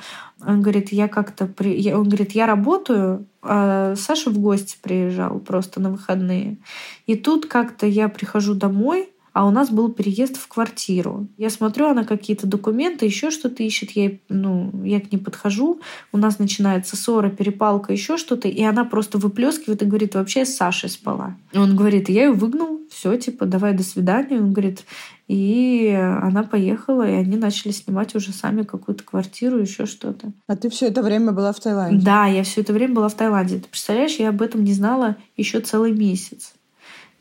он 0.47 0.61
говорит, 0.61 0.93
я 0.93 1.09
как-то... 1.09 1.47
При... 1.47 1.93
Он 1.93 2.05
говорит, 2.05 2.33
я 2.33 2.47
работаю, 2.47 3.27
а 3.43 3.95
Саша 3.97 4.31
в 4.31 4.39
гости 4.39 4.77
приезжал 4.81 5.39
просто 5.39 5.81
на 5.81 5.91
выходные. 5.91 6.59
И 7.07 7.17
тут 7.17 7.47
как-то 7.47 7.87
я 7.87 8.09
прихожу 8.09 8.55
домой, 8.55 9.09
а 9.33 9.47
у 9.47 9.51
нас 9.51 9.71
был 9.71 9.91
переезд 9.91 10.37
в 10.37 10.49
квартиру. 10.49 11.29
Я 11.37 11.51
смотрю, 11.51 11.87
она 11.87 12.05
какие-то 12.05 12.47
документы, 12.47 13.07
еще 13.07 13.31
что-то 13.31 13.63
ищет, 13.63 13.93
я, 13.93 14.13
ну, 14.29 14.73
я 14.85 15.01
к 15.01 15.13
ней 15.13 15.19
подхожу, 15.19 15.81
у 16.13 16.19
нас 16.19 16.39
начинается 16.39 16.97
ссора, 16.97 17.31
перепалка, 17.31 17.93
еще 17.93 18.17
что-то, 18.17 18.49
и 18.49 18.63
она 18.63 18.85
просто 18.85 19.19
выплескивает 19.19 19.83
и 19.83 19.87
говорит, 19.87 20.15
вообще 20.15 20.41
я 20.41 20.47
с 20.47 20.57
Сашей 20.57 20.89
спала. 20.89 21.37
И 21.53 21.59
он 21.59 21.77
говорит, 21.77 22.09
я 22.09 22.25
ее 22.25 22.33
выгнал, 22.33 22.81
все, 22.91 23.17
типа, 23.17 23.47
давай, 23.47 23.73
до 23.73 23.85
свидания. 23.85 24.39
Он 24.39 24.53
говорит, 24.53 24.85
и 25.31 25.91
она 25.91 26.43
поехала, 26.43 27.09
и 27.09 27.13
они 27.13 27.37
начали 27.37 27.71
снимать 27.71 28.17
уже 28.17 28.33
сами 28.33 28.65
какую-то 28.65 29.05
квартиру, 29.05 29.59
еще 29.59 29.87
что-то. 29.87 30.33
А 30.49 30.57
ты 30.57 30.69
все 30.71 30.89
это 30.89 31.05
время 31.05 31.31
была 31.31 31.53
в 31.53 31.61
Таиланде? 31.61 32.05
Да, 32.05 32.27
я 32.27 32.43
все 32.43 32.63
это 32.63 32.73
время 32.73 32.95
была 32.95 33.09
в 33.09 33.15
Таиланде. 33.15 33.61
Ты 33.61 33.69
представляешь, 33.69 34.17
я 34.17 34.31
об 34.31 34.43
этом 34.43 34.65
не 34.65 34.73
знала 34.73 35.15
еще 35.37 35.61
целый 35.61 35.93
месяц. 35.93 36.55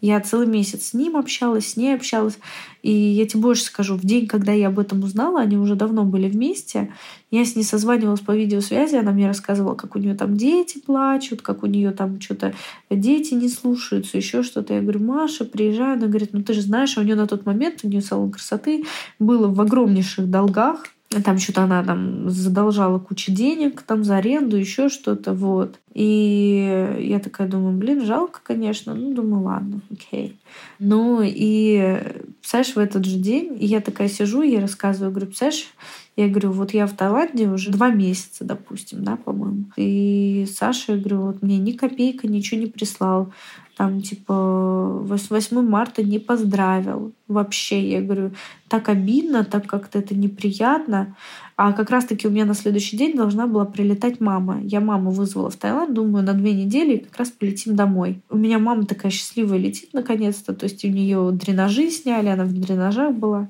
Я 0.02 0.20
целый 0.22 0.47
месяц 0.47 0.88
с 0.88 0.93
ним 0.93 1.18
общалась, 1.18 1.72
с 1.72 1.78
ней 1.78 1.95
общалась. 1.95 2.38
И 2.82 2.91
я 2.91 3.26
тебе 3.28 3.41
больше 3.41 3.64
скажу, 3.64 3.95
в 3.95 4.06
день, 4.06 4.28
когда 4.28 4.54
я 4.54 4.68
об 4.68 4.80
этом 4.80 5.04
узнала, 5.04 5.41
они 5.41 5.58
уже 5.58 5.76
давно 5.76 6.06
были 6.06 6.30
вместе, 6.30 6.93
я 7.32 7.45
с 7.45 7.56
ней 7.56 7.64
созванивалась 7.64 8.22
по 8.22 8.36
видеосвязи, 8.36 8.95
она 8.95 9.12
мне 9.12 9.28
рассказывала, 9.28 9.76
как 9.76 9.95
у 9.95 10.00
нее 10.00 10.16
там 10.16 10.38
дети 10.38 10.80
плачут, 10.80 11.41
как 11.41 11.64
у 11.64 11.68
нее 11.68 11.91
там 11.91 12.20
что-то 12.22 12.54
дети 12.89 13.34
не 13.34 13.50
слушаются, 13.50 14.18
еще 14.18 14.41
что-то. 14.43 14.74
Я 14.74 14.82
говорю, 14.82 15.04
Маша, 15.04 15.45
приезжай. 15.45 15.93
Она 15.93 16.08
говорит, 16.08 16.30
ну 16.32 16.41
ты 16.41 16.54
же 16.54 16.62
знаешь, 16.62 16.97
у 16.97 17.02
нее 17.02 17.16
на 17.16 17.28
тот 17.28 17.45
момент, 17.45 17.82
у 17.84 17.88
нее 17.88 18.02
салон 18.02 18.32
красоты 18.32 18.86
было 19.20 19.47
в 19.47 19.60
огромнейших 19.60 20.30
долгах, 20.30 20.86
там 21.24 21.39
что-то 21.39 21.64
она 21.64 21.84
там 21.84 22.30
задолжала 22.30 23.00
кучу 23.00 23.32
денег 23.32 23.82
там 23.82 24.04
за 24.04 24.18
аренду, 24.18 24.58
еще 24.58 24.89
что-то, 24.89 25.34
вот. 25.34 25.80
И 25.94 26.98
я 27.00 27.20
такая 27.20 27.48
думаю, 27.48 27.76
блин, 27.78 28.06
жалко, 28.06 28.40
конечно. 28.44 28.94
Ну, 28.94 29.14
думаю, 29.14 29.44
ладно, 29.44 29.82
окей. 29.92 30.40
Ну, 30.78 31.22
и, 31.24 31.98
представляешь, 32.40 32.76
в 32.76 32.80
этот 32.80 33.06
же 33.06 33.18
день 33.18 33.58
я 33.60 33.82
такая 33.82 34.08
сижу, 34.08 34.42
я 34.42 34.62
рассказываю, 34.62 35.12
говорю, 35.12 35.28
представляешь, 35.28 35.68
я 36.16 36.28
говорю, 36.28 36.52
вот 36.52 36.74
я 36.74 36.86
в 36.86 36.94
Таиланде 36.94 37.48
уже 37.48 37.72
два 37.72 37.90
месяца, 37.90 38.44
допустим, 38.44 39.04
да, 39.04 39.16
по-моему. 39.16 39.66
И 39.78 40.46
Саша, 40.54 40.94
я 40.94 40.98
говорю, 40.98 41.22
вот 41.22 41.42
мне 41.42 41.58
ни 41.58 41.72
копейка 41.72 42.28
ничего 42.28 42.60
не 42.60 42.68
прислал 42.68 43.32
там, 43.80 44.02
типа, 44.02 45.00
8 45.04 45.62
марта 45.62 46.04
не 46.04 46.20
поздравил 46.20 47.14
вообще. 47.30 47.90
Я 47.90 48.02
говорю, 48.02 48.32
так 48.68 48.90
обидно, 48.90 49.46
так 49.46 49.68
как-то 49.68 50.00
это 50.00 50.14
неприятно. 50.14 51.16
А 51.62 51.74
как 51.74 51.89
раз-таки 51.89 52.26
у 52.26 52.32
меня 52.32 52.45
на 52.45 52.53
следующий 52.53 52.95
день 52.95 53.18
должна 53.18 53.45
была 53.45 53.66
прилетать 53.66 54.22
мама. 54.22 54.62
Я 54.64 54.80
маму 54.80 55.12
вызвала 55.12 55.49
в 55.49 55.57
Таиланд, 55.57 55.93
думаю, 55.93 56.24
на 56.24 56.34
две 56.34 56.53
недели 56.53 56.99
как 56.99 57.18
раз 57.18 57.32
полетим 57.32 57.76
домой. 57.76 58.22
У 58.30 58.38
меня 58.38 58.60
мама 58.60 58.86
такая 58.86 59.12
счастливая 59.12 59.57
летит 59.57 59.89
наконец-то, 59.91 60.53
то 60.53 60.64
есть 60.64 60.86
у 60.86 60.88
нее 60.88 61.32
дренажи 61.34 61.89
сняли, 61.89 62.30
она 62.30 62.45
в 62.45 62.53
дренажах 62.53 63.14
была. 63.14 63.49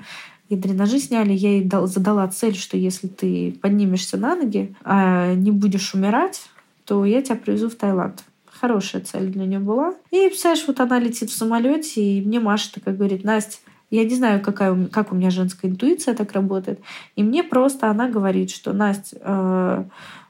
И 0.49 0.55
дренажи 0.55 0.97
сняли, 0.97 1.33
я 1.33 1.57
ей 1.57 1.69
задала 1.83 2.27
цель, 2.29 2.55
что 2.55 2.77
если 2.77 3.05
ты 3.05 3.55
поднимешься 3.61 4.17
на 4.17 4.35
ноги, 4.35 4.73
а 4.83 5.35
не 5.35 5.51
будешь 5.51 5.93
умирать, 5.93 6.41
то 6.85 7.05
я 7.05 7.21
тебя 7.21 7.35
привезу 7.35 7.69
в 7.69 7.75
Таиланд. 7.75 8.23
Хорошая 8.47 9.03
цель 9.03 9.27
для 9.27 9.45
нее 9.45 9.59
была. 9.59 9.93
И, 10.09 10.29
представляешь, 10.29 10.65
вот 10.65 10.79
она 10.79 10.97
летит 10.97 11.29
в 11.29 11.37
самолете, 11.37 12.01
и 12.01 12.25
мне 12.25 12.39
Маша 12.39 12.73
такая 12.73 12.95
говорит, 12.95 13.23
Настя, 13.23 13.57
я 13.91 14.03
не 14.03 14.15
знаю, 14.15 14.41
какая, 14.41 14.87
как 14.87 15.11
у 15.11 15.15
меня 15.15 15.29
женская 15.29 15.67
интуиция 15.67 16.13
так 16.15 16.31
работает. 16.33 16.79
И 17.15 17.23
мне 17.23 17.43
просто 17.43 17.89
она 17.89 18.09
говорит, 18.09 18.51
что, 18.51 18.73
Настя, 18.73 19.17
э, 19.21 19.83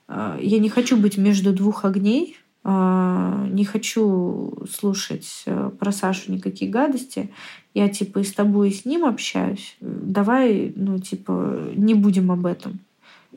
э, 0.08 0.40
я 0.42 0.60
не 0.60 0.70
хочу 0.70 0.98
быть 0.98 1.18
между 1.18 1.52
двух 1.52 1.84
огней, 1.84 2.38
э, 2.64 3.48
не 3.52 3.66
хочу 3.66 4.54
слушать 4.72 5.46
про 5.80 5.92
Сашу 5.92 6.32
никакие 6.32 6.72
гадости. 6.72 7.32
Я, 7.74 7.90
типа, 7.90 8.20
и 8.20 8.24
с 8.24 8.34
тобой, 8.34 8.70
и 8.70 8.74
с 8.74 8.86
ним 8.86 9.06
общаюсь. 9.06 9.78
Давай, 9.82 10.74
ну, 10.76 11.00
типа, 11.00 11.72
не 11.76 11.94
будем 11.94 12.32
об 12.32 12.46
этом. 12.46 12.80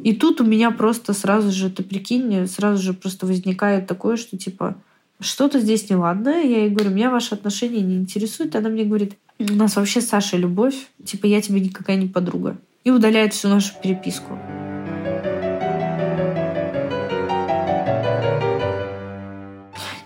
И 0.03 0.15
тут 0.15 0.41
у 0.41 0.45
меня 0.45 0.71
просто 0.71 1.13
сразу 1.13 1.51
же, 1.51 1.69
ты 1.69 1.83
прикинь, 1.83 2.47
сразу 2.47 2.83
же 2.83 2.95
просто 2.95 3.27
возникает 3.27 3.87
такое, 3.87 4.17
что 4.17 4.39
типа, 4.39 4.77
что-то 5.21 5.61
здесь 5.61 5.89
неладно. 5.91 6.31
Я 6.31 6.63
ей 6.63 6.71
говорю, 6.71 6.91
меня 6.91 7.11
ваши 7.11 7.35
отношения 7.35 7.81
не 7.81 7.97
интересуют. 7.97 8.57
Она 8.57 8.69
мне 8.69 8.85
говорит, 8.85 9.15
у 9.51 9.55
нас 9.55 9.77
вообще 9.77 10.01
с 10.01 10.09
Сашей 10.09 10.39
любовь, 10.39 10.75
типа 11.05 11.27
я 11.27 11.41
тебе 11.41 11.61
никакая 11.61 11.97
не 11.97 12.09
подруга. 12.09 12.57
И 12.85 12.91
удаляет 12.91 13.33
всю 13.33 13.49
нашу 13.49 13.73
переписку. 13.83 14.39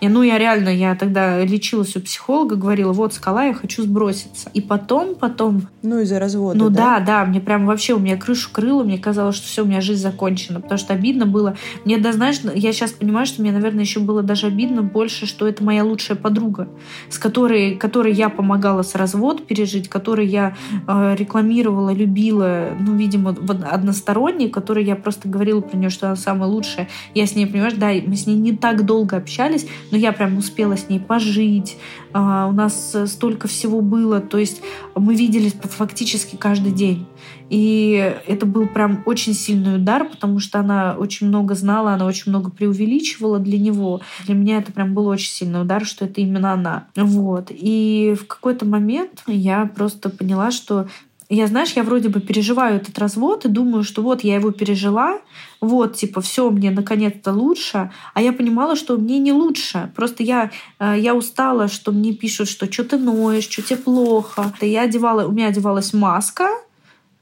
И, 0.07 0.09
ну, 0.09 0.23
я 0.23 0.39
реально, 0.39 0.69
я 0.69 0.95
тогда 0.95 1.43
лечилась 1.45 1.97
у 1.97 2.01
психолога, 2.01 2.55
говорила, 2.55 2.93
вот 2.93 3.13
скала, 3.13 3.45
я 3.45 3.55
хочу 3.55 3.83
сброситься. 3.83 4.49
И 4.55 4.61
потом, 4.61 5.17
потом... 5.17 5.63
Ну, 5.83 5.99
из-за 6.01 6.21
развода, 6.21 6.57
Ну 6.57 6.71
да? 6.71 7.01
да, 7.01 7.07
да, 7.07 7.25
мне 7.25 7.41
прям 7.41 7.67
вообще, 7.67 7.95
у 7.95 7.99
меня 7.99 8.17
крышу 8.17 8.51
крыло, 8.53 8.85
мне 8.85 8.99
казалось, 8.99 9.35
что 9.35 9.49
все, 9.49 9.65
у 9.65 9.67
меня 9.67 9.81
жизнь 9.81 10.01
закончена, 10.03 10.61
потому 10.61 10.79
что 10.79 10.95
обидно 10.95 11.27
было. 11.27 11.57
Мне, 11.85 11.99
да, 11.99 12.13
знаешь, 12.13 12.39
я 12.55 12.73
сейчас 12.73 12.93
понимаю, 12.93 13.27
что 13.27 13.43
мне, 13.43 13.51
наверное, 13.51 13.83
еще 13.83 13.99
было 13.99 14.23
даже 14.23 14.47
обидно 14.47 14.83
больше, 14.83 15.27
что 15.27 15.49
это 15.49 15.65
моя 15.65 15.83
лучшая 15.83 16.17
подруга, 16.17 16.69
с 17.11 17.19
которой, 17.19 17.75
которой 17.75 18.13
я 18.13 18.29
помогала 18.29 18.83
с 18.83 18.95
развод 18.95 19.45
пережить, 19.47 19.89
которой 19.89 20.29
я 20.29 20.57
э, 20.87 21.17
рекламировала, 21.19 21.93
любила, 21.93 22.69
ну, 22.79 22.95
видимо, 22.95 23.31
односторонне, 23.31 24.49
которой 24.49 24.85
я 24.85 24.95
просто 24.95 25.29
говорила 25.29 25.61
про 25.63 25.77
нее, 25.77 25.91
что 25.91 26.07
она 26.07 26.17
самая 26.17 26.49
лучшая. 26.49 26.89
Я 27.13 27.27
с 27.27 27.35
ней, 27.35 27.47
понимаешь, 27.47 27.75
да, 27.75 27.89
мы 28.07 28.15
с 28.15 28.29
ней 28.29 28.37
не 28.37 28.57
так 28.57 28.87
долго 28.87 29.17
общались, 29.17 29.67
но 29.91 29.96
но 29.97 30.01
я 30.01 30.13
прям 30.13 30.37
успела 30.37 30.77
с 30.77 30.91
ней 30.91 31.01
пожить, 31.01 31.79
а, 32.13 32.49
у 32.49 32.53
нас 32.53 32.95
столько 33.07 33.49
всего 33.49 33.81
было, 33.81 34.21
то 34.21 34.37
есть 34.37 34.61
мы 34.95 35.15
виделись 35.15 35.55
фактически 35.55 36.37
каждый 36.37 36.73
день. 36.73 37.07
И 37.49 38.15
это 38.27 38.45
был 38.45 38.67
прям 38.67 39.03
очень 39.07 39.33
сильный 39.33 39.77
удар, 39.77 40.07
потому 40.07 40.39
что 40.39 40.59
она 40.59 40.97
очень 40.99 41.29
много 41.29 41.55
знала, 41.55 41.93
она 41.93 42.05
очень 42.05 42.31
много 42.31 42.51
преувеличивала 42.51 43.39
для 43.39 43.59
него. 43.59 44.03
Для 44.27 44.35
меня 44.35 44.59
это 44.59 44.73
прям 44.73 44.93
был 44.93 45.07
очень 45.07 45.31
сильный 45.31 45.63
удар, 45.63 45.85
что 45.87 46.05
это 46.05 46.21
именно 46.21 46.53
она. 46.53 46.89
Вот. 46.97 47.47
И 47.51 48.17
в 48.21 48.27
какой-то 48.27 48.67
момент 48.67 49.23
я 49.27 49.65
просто 49.65 50.11
поняла, 50.11 50.51
что 50.51 50.89
я, 51.29 51.47
знаешь, 51.47 51.73
я 51.73 51.83
вроде 51.83 52.09
бы 52.09 52.21
переживаю 52.21 52.77
этот 52.77 52.99
развод 52.99 53.45
и 53.45 53.49
думаю, 53.49 53.83
что 53.83 54.03
вот 54.03 54.23
я 54.23 54.37
его 54.37 54.53
пережила, 54.53 55.19
вот, 55.61 55.97
типа, 55.97 56.21
все, 56.21 56.51
мне 56.51 56.71
наконец-то 56.71 57.33
лучше, 57.33 57.91
а 58.15 58.23
я 58.23 58.33
понимала, 58.33 58.77
что 58.77 58.97
мне 58.97 59.19
не 59.19 59.33
лучше. 59.33 59.91
Просто 59.97 60.23
я, 60.23 60.51
э, 60.79 60.95
я 60.99 61.15
устала, 61.15 61.69
что 61.69 61.91
мне 61.93 62.13
пишут, 62.13 62.49
что 62.49 62.71
что 62.71 62.85
ты 62.85 62.99
ноешь, 62.99 63.49
что 63.49 63.63
тебе 63.63 63.79
плохо. 63.79 64.53
И 64.61 64.69
я 64.69 64.83
одевала, 64.83 65.27
у 65.27 65.33
меня 65.33 65.49
одевалась 65.49 65.93
маска 65.93 66.49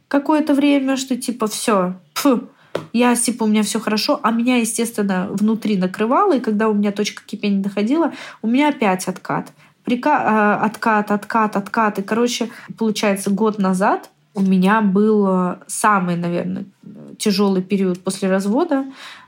какое-то 0.09 0.55
время, 0.55 0.97
что 0.97 1.17
типа 1.17 1.47
все, 1.47 1.95
я, 2.93 3.15
типа, 3.15 3.45
у 3.45 3.47
меня 3.47 3.63
все 3.63 3.81
хорошо, 3.81 4.21
а 4.23 4.31
меня, 4.31 4.57
естественно, 4.57 5.29
внутри 5.31 5.77
накрывало, 5.77 6.37
и 6.37 6.41
когда 6.41 6.69
у 6.69 6.75
меня 6.75 6.93
точка 6.93 7.23
кипения 7.25 7.63
доходила, 7.63 8.13
у 8.43 8.47
меня 8.49 8.69
опять 8.69 9.07
откат. 9.09 9.53
Прика... 9.85 10.59
Э, 10.61 10.65
откат, 10.65 11.11
откат, 11.11 11.57
откат. 11.57 11.99
И, 11.99 12.03
короче, 12.03 12.51
получается, 12.79 13.31
год 13.31 13.59
назад 13.59 14.11
у 14.35 14.41
меня 14.41 14.81
был 14.81 15.27
э, 15.29 15.57
самый, 15.67 16.17
наверное, 16.17 16.65
тяжелый 17.19 17.63
период 17.63 18.03
после 18.03 18.29
развода. 18.29 18.85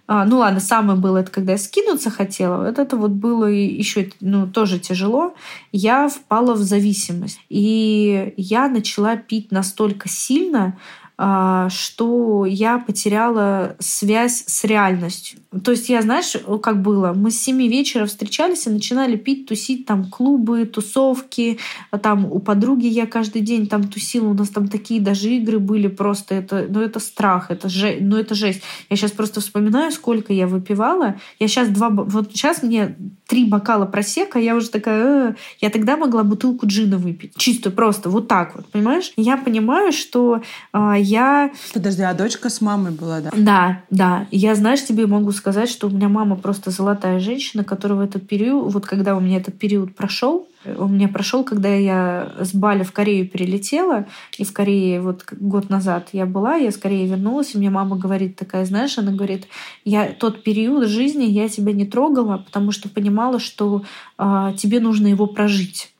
А, 0.09 0.25
ну 0.25 0.39
ладно, 0.39 0.61
самое 0.61 0.99
было 0.99 1.19
это, 1.19 1.31
когда 1.31 1.53
я 1.53 1.59
скинуться 1.59 2.11
хотела. 2.11 2.65
Вот 2.65 2.79
это 2.79 2.97
вот 2.97 3.11
было 3.11 3.47
еще 3.47 4.11
ну, 4.21 4.47
тоже 4.47 4.79
тяжело. 4.79 5.35
Я 5.73 6.09
впала 6.09 6.55
в 6.55 6.63
зависимость. 6.63 7.41
И 7.49 8.35
я 8.37 8.69
начала 8.69 9.17
пить 9.17 9.51
настолько 9.51 10.09
сильно, 10.09 10.67
а, 10.67 11.06
что 11.19 12.45
я 12.47 12.79
потеряла 12.79 13.77
связь 13.79 14.45
с 14.47 14.64
реальностью. 14.64 15.41
То 15.64 15.71
есть 15.71 15.89
я, 15.89 16.03
знаешь, 16.03 16.37
как 16.62 16.83
было? 16.83 17.14
Мы 17.14 17.31
с 17.31 17.41
7 17.41 17.57
вечера 17.69 18.05
встречались 18.05 18.67
и 18.67 18.71
начинали 18.71 19.17
пить, 19.17 19.47
тусить, 19.47 19.87
там 19.87 20.11
клубы, 20.11 20.67
тусовки. 20.67 21.59
Там 22.03 22.31
у 22.31 22.39
подруги 22.39 22.87
я 22.87 23.07
каждый 23.07 23.41
день 23.41 23.67
там 23.67 23.89
тусила. 23.89 24.29
У 24.29 24.35
нас 24.35 24.51
там 24.51 24.69
такие 24.69 25.01
даже 25.01 25.31
игры 25.31 25.59
были 25.59 25.89
просто. 25.89 26.35
Это, 26.35 26.67
ну, 26.69 26.81
это 26.81 27.01
страх, 27.01 27.51
это, 27.51 27.71
же, 27.71 27.97
ну, 27.99 28.19
это 28.19 28.35
жесть. 28.35 28.61
Я 28.91 28.97
сейчас 28.97 29.12
просто 29.12 29.41
вспоминаю, 29.41 29.93
сколько 29.93 30.35
я 30.35 30.47
выпивала. 30.47 31.14
Я 31.39 31.49
сейчас 31.49 31.69
два... 31.71 31.89
Вот 31.89 32.33
сейчас 32.33 32.62
мне 32.62 32.95
три 33.27 33.45
бокала 33.45 33.87
просека, 33.87 34.39
я 34.39 34.55
уже 34.55 34.70
такая... 34.70 35.31
Э, 35.31 35.35
я 35.61 35.70
тогда 35.70 35.97
могла 35.97 36.22
бутылку 36.22 36.66
джина 36.66 36.97
выпить. 36.97 37.33
Чисто 37.37 37.70
просто 37.70 38.09
вот 38.09 38.29
так 38.29 38.55
вот, 38.55 38.66
понимаешь? 38.66 39.12
Я 39.16 39.37
понимаю, 39.37 39.93
что 39.93 40.43
а, 40.72 40.97
я... 40.97 41.51
Подожди, 41.72 42.03
а 42.03 42.14
дочка 42.14 42.51
с 42.51 42.61
мамой 42.61 42.93
была, 42.93 43.20
да? 43.20 43.31
Да, 43.35 43.83
да. 43.91 44.27
Я, 44.31 44.55
знаешь, 44.55 44.85
тебе 44.85 45.07
могу 45.07 45.33
сказать, 45.33 45.68
что 45.68 45.89
у 45.89 45.91
меня 45.91 46.09
мама 46.09 46.37
просто 46.37 46.70
золотая 46.70 47.18
женщина, 47.18 47.64
которая 47.64 47.99
в 47.99 48.03
этот 48.03 48.29
период, 48.29 48.72
вот 48.72 48.87
когда 48.87 49.16
у 49.16 49.20
меня 49.20 49.39
этот 49.39 49.59
период 49.59 49.95
прошел, 49.95 50.49
у 50.79 50.89
меня 50.89 51.09
прошел, 51.09 51.45
когда 51.45 51.69
я 51.75 52.33
с 52.41 52.55
Бали 52.55 52.83
в 52.83 52.93
Корею 52.93 53.29
перелетела, 53.29 54.07
и 54.39 54.45
в 54.45 54.53
Корее 54.53 55.01
вот 55.01 55.25
год 55.33 55.71
назад 55.71 56.09
я 56.12 56.27
была, 56.27 56.57
я 56.57 56.71
скорее 56.71 57.07
вернулась, 57.07 57.55
и 57.55 57.59
мне 57.59 57.71
мама 57.71 57.97
говорит 57.97 58.37
такая, 58.37 58.64
знаешь, 58.64 58.99
она 58.99 59.12
говорит, 59.12 59.47
я 59.85 60.09
тот 60.09 60.43
период 60.43 60.89
жизни 60.89 61.25
я 61.25 61.49
тебя 61.49 61.73
не 61.73 61.87
трогала, 61.87 62.39
потому 62.39 62.73
что 62.73 62.89
понимала, 62.89 63.39
что 63.39 63.83
э, 64.19 64.53
тебе 64.57 64.81
нужно 64.81 65.09
его 65.09 65.27
прожить. 65.27 65.93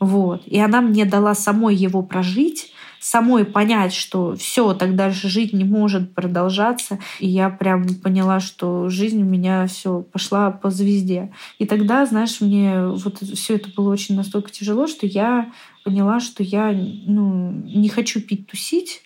Вот. 0.00 0.42
И 0.46 0.58
она 0.58 0.80
мне 0.80 1.04
дала 1.04 1.34
самой 1.34 1.74
его 1.74 2.02
прожить, 2.02 2.72
самой 3.00 3.44
понять, 3.44 3.92
что 3.92 4.36
все, 4.36 4.74
так 4.74 4.94
дальше 4.94 5.28
жить 5.28 5.52
не 5.52 5.64
может 5.64 6.14
продолжаться. 6.14 6.98
И 7.18 7.26
я 7.26 7.48
прям 7.48 7.94
поняла, 7.94 8.40
что 8.40 8.88
жизнь 8.88 9.22
у 9.22 9.24
меня 9.24 9.66
все 9.66 10.02
пошла 10.02 10.50
по 10.50 10.70
звезде. 10.70 11.32
И 11.58 11.66
тогда, 11.66 12.04
знаешь, 12.06 12.40
мне 12.40 12.86
вот 12.86 13.18
все 13.18 13.56
это 13.56 13.70
было 13.74 13.90
очень 13.90 14.16
настолько 14.16 14.50
тяжело, 14.50 14.86
что 14.86 15.06
я 15.06 15.50
поняла, 15.82 16.20
что 16.20 16.42
я 16.42 16.72
ну, 16.72 17.50
не 17.64 17.88
хочу 17.88 18.20
пить, 18.20 18.46
тусить, 18.46 19.02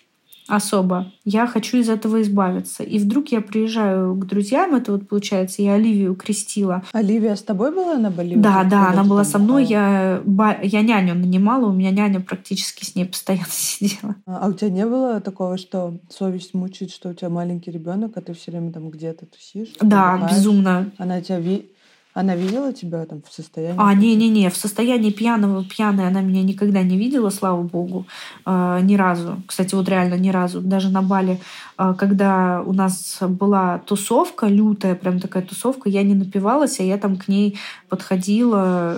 особо. 0.47 1.11
Я 1.23 1.47
хочу 1.47 1.77
из 1.77 1.89
этого 1.89 2.21
избавиться. 2.21 2.83
И 2.83 2.99
вдруг 2.99 3.29
я 3.29 3.41
приезжаю 3.41 4.15
к 4.15 4.25
друзьям, 4.25 4.75
это 4.75 4.91
вот 4.91 5.07
получается, 5.07 5.61
я 5.61 5.73
Оливию 5.73 6.15
крестила. 6.15 6.83
Оливия 6.93 7.35
с 7.35 7.41
тобой 7.41 7.73
была 7.73 7.97
на 7.97 8.11
Бали? 8.11 8.35
Да, 8.35 8.63
да, 8.63 8.89
она 8.89 9.03
была 9.03 9.23
со 9.23 9.39
мной. 9.39 9.65
Я, 9.65 10.21
я 10.61 10.81
няню 10.81 11.15
нанимала, 11.15 11.65
у 11.65 11.73
меня 11.73 11.91
няня 11.91 12.19
практически 12.19 12.85
с 12.85 12.95
ней 12.95 13.05
постоянно 13.05 13.45
сидела. 13.49 14.15
А, 14.25 14.45
а 14.45 14.47
у 14.49 14.53
тебя 14.53 14.69
не 14.69 14.85
было 14.85 15.19
такого, 15.19 15.57
что 15.57 15.97
совесть 16.09 16.53
мучает, 16.53 16.91
что 16.91 17.09
у 17.09 17.13
тебя 17.13 17.29
маленький 17.29 17.71
ребенок, 17.71 18.15
а 18.15 18.21
ты 18.21 18.33
все 18.33 18.51
время 18.51 18.71
там 18.71 18.89
где-то 18.89 19.25
тусишь? 19.25 19.73
Да, 19.81 20.13
отдыхаешь? 20.13 20.37
безумно. 20.37 20.91
Она 20.97 21.21
тебя 21.21 21.39
ви 21.39 21.69
она 22.15 22.33
видела 22.33 22.71
тебя 22.71 23.05
там 23.05 23.21
в 23.29 23.33
состоянии? 23.33 23.75
А, 23.77 23.93
не-не-не, 23.93 24.49
в 24.49 24.55
состоянии 24.55 25.11
пьяного, 25.11 25.65
пьяной 25.65 26.07
она 26.07 26.21
меня 26.21 26.43
никогда 26.43 26.81
не 26.81 26.97
видела, 26.97 27.29
слава 27.29 27.61
богу, 27.61 28.07
э, 28.45 28.79
ни 28.83 28.95
разу. 28.95 29.43
Кстати, 29.45 29.75
вот 29.75 29.89
реально 29.89 30.13
ни 30.13 30.29
разу. 30.29 30.61
Даже 30.61 30.89
на 30.89 31.01
Бали, 31.01 31.41
э, 31.77 31.93
когда 31.97 32.63
у 32.65 32.71
нас 32.71 33.17
была 33.21 33.79
тусовка, 33.79 34.47
лютая 34.47 34.95
прям 34.95 35.19
такая 35.19 35.43
тусовка, 35.43 35.89
я 35.89 36.03
не 36.03 36.15
напивалась, 36.15 36.79
а 36.79 36.83
я 36.83 36.97
там 36.97 37.17
к 37.17 37.27
ней 37.27 37.59
подходила, 37.89 38.95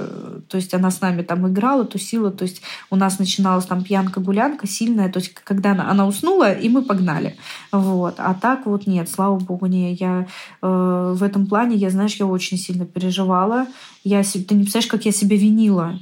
то 0.47 0.57
есть 0.57 0.76
она 0.76 0.91
с 0.91 1.01
нами 1.01 1.24
там 1.24 1.47
играла, 1.47 1.86
тусила, 1.86 2.30
то 2.30 2.43
есть 2.43 2.61
у 2.91 2.95
нас 2.95 3.18
начиналась 3.18 3.65
там 3.65 3.84
пьянка-гулянка 3.84 4.68
сильная, 4.68 5.09
то 5.09 5.18
есть 5.18 5.34
когда 5.34 5.72
она, 5.72 5.89
она 5.89 6.05
уснула, 6.05 6.53
и 6.53 6.70
мы 6.70 6.84
погнали. 6.84 7.36
Вот. 7.72 8.15
А 8.20 8.36
так 8.36 8.68
вот 8.68 8.86
нет, 8.86 9.09
слава 9.09 9.39
богу, 9.39 9.65
не. 9.65 9.95
Я 9.95 10.28
э, 10.61 11.13
в 11.18 11.24
этом 11.24 11.47
плане, 11.47 11.76
я, 11.76 11.89
знаешь, 11.89 12.15
я 12.18 12.28
очень 12.28 12.59
сильно 12.59 12.86
переживала 12.86 13.07
переживала. 13.08 13.68
Я, 14.03 14.22
ты 14.24 14.55
не 14.55 14.64
представляешь, 14.64 14.88
как 14.88 15.05
я 15.05 15.12
себя 15.12 15.38
винила. 15.38 15.99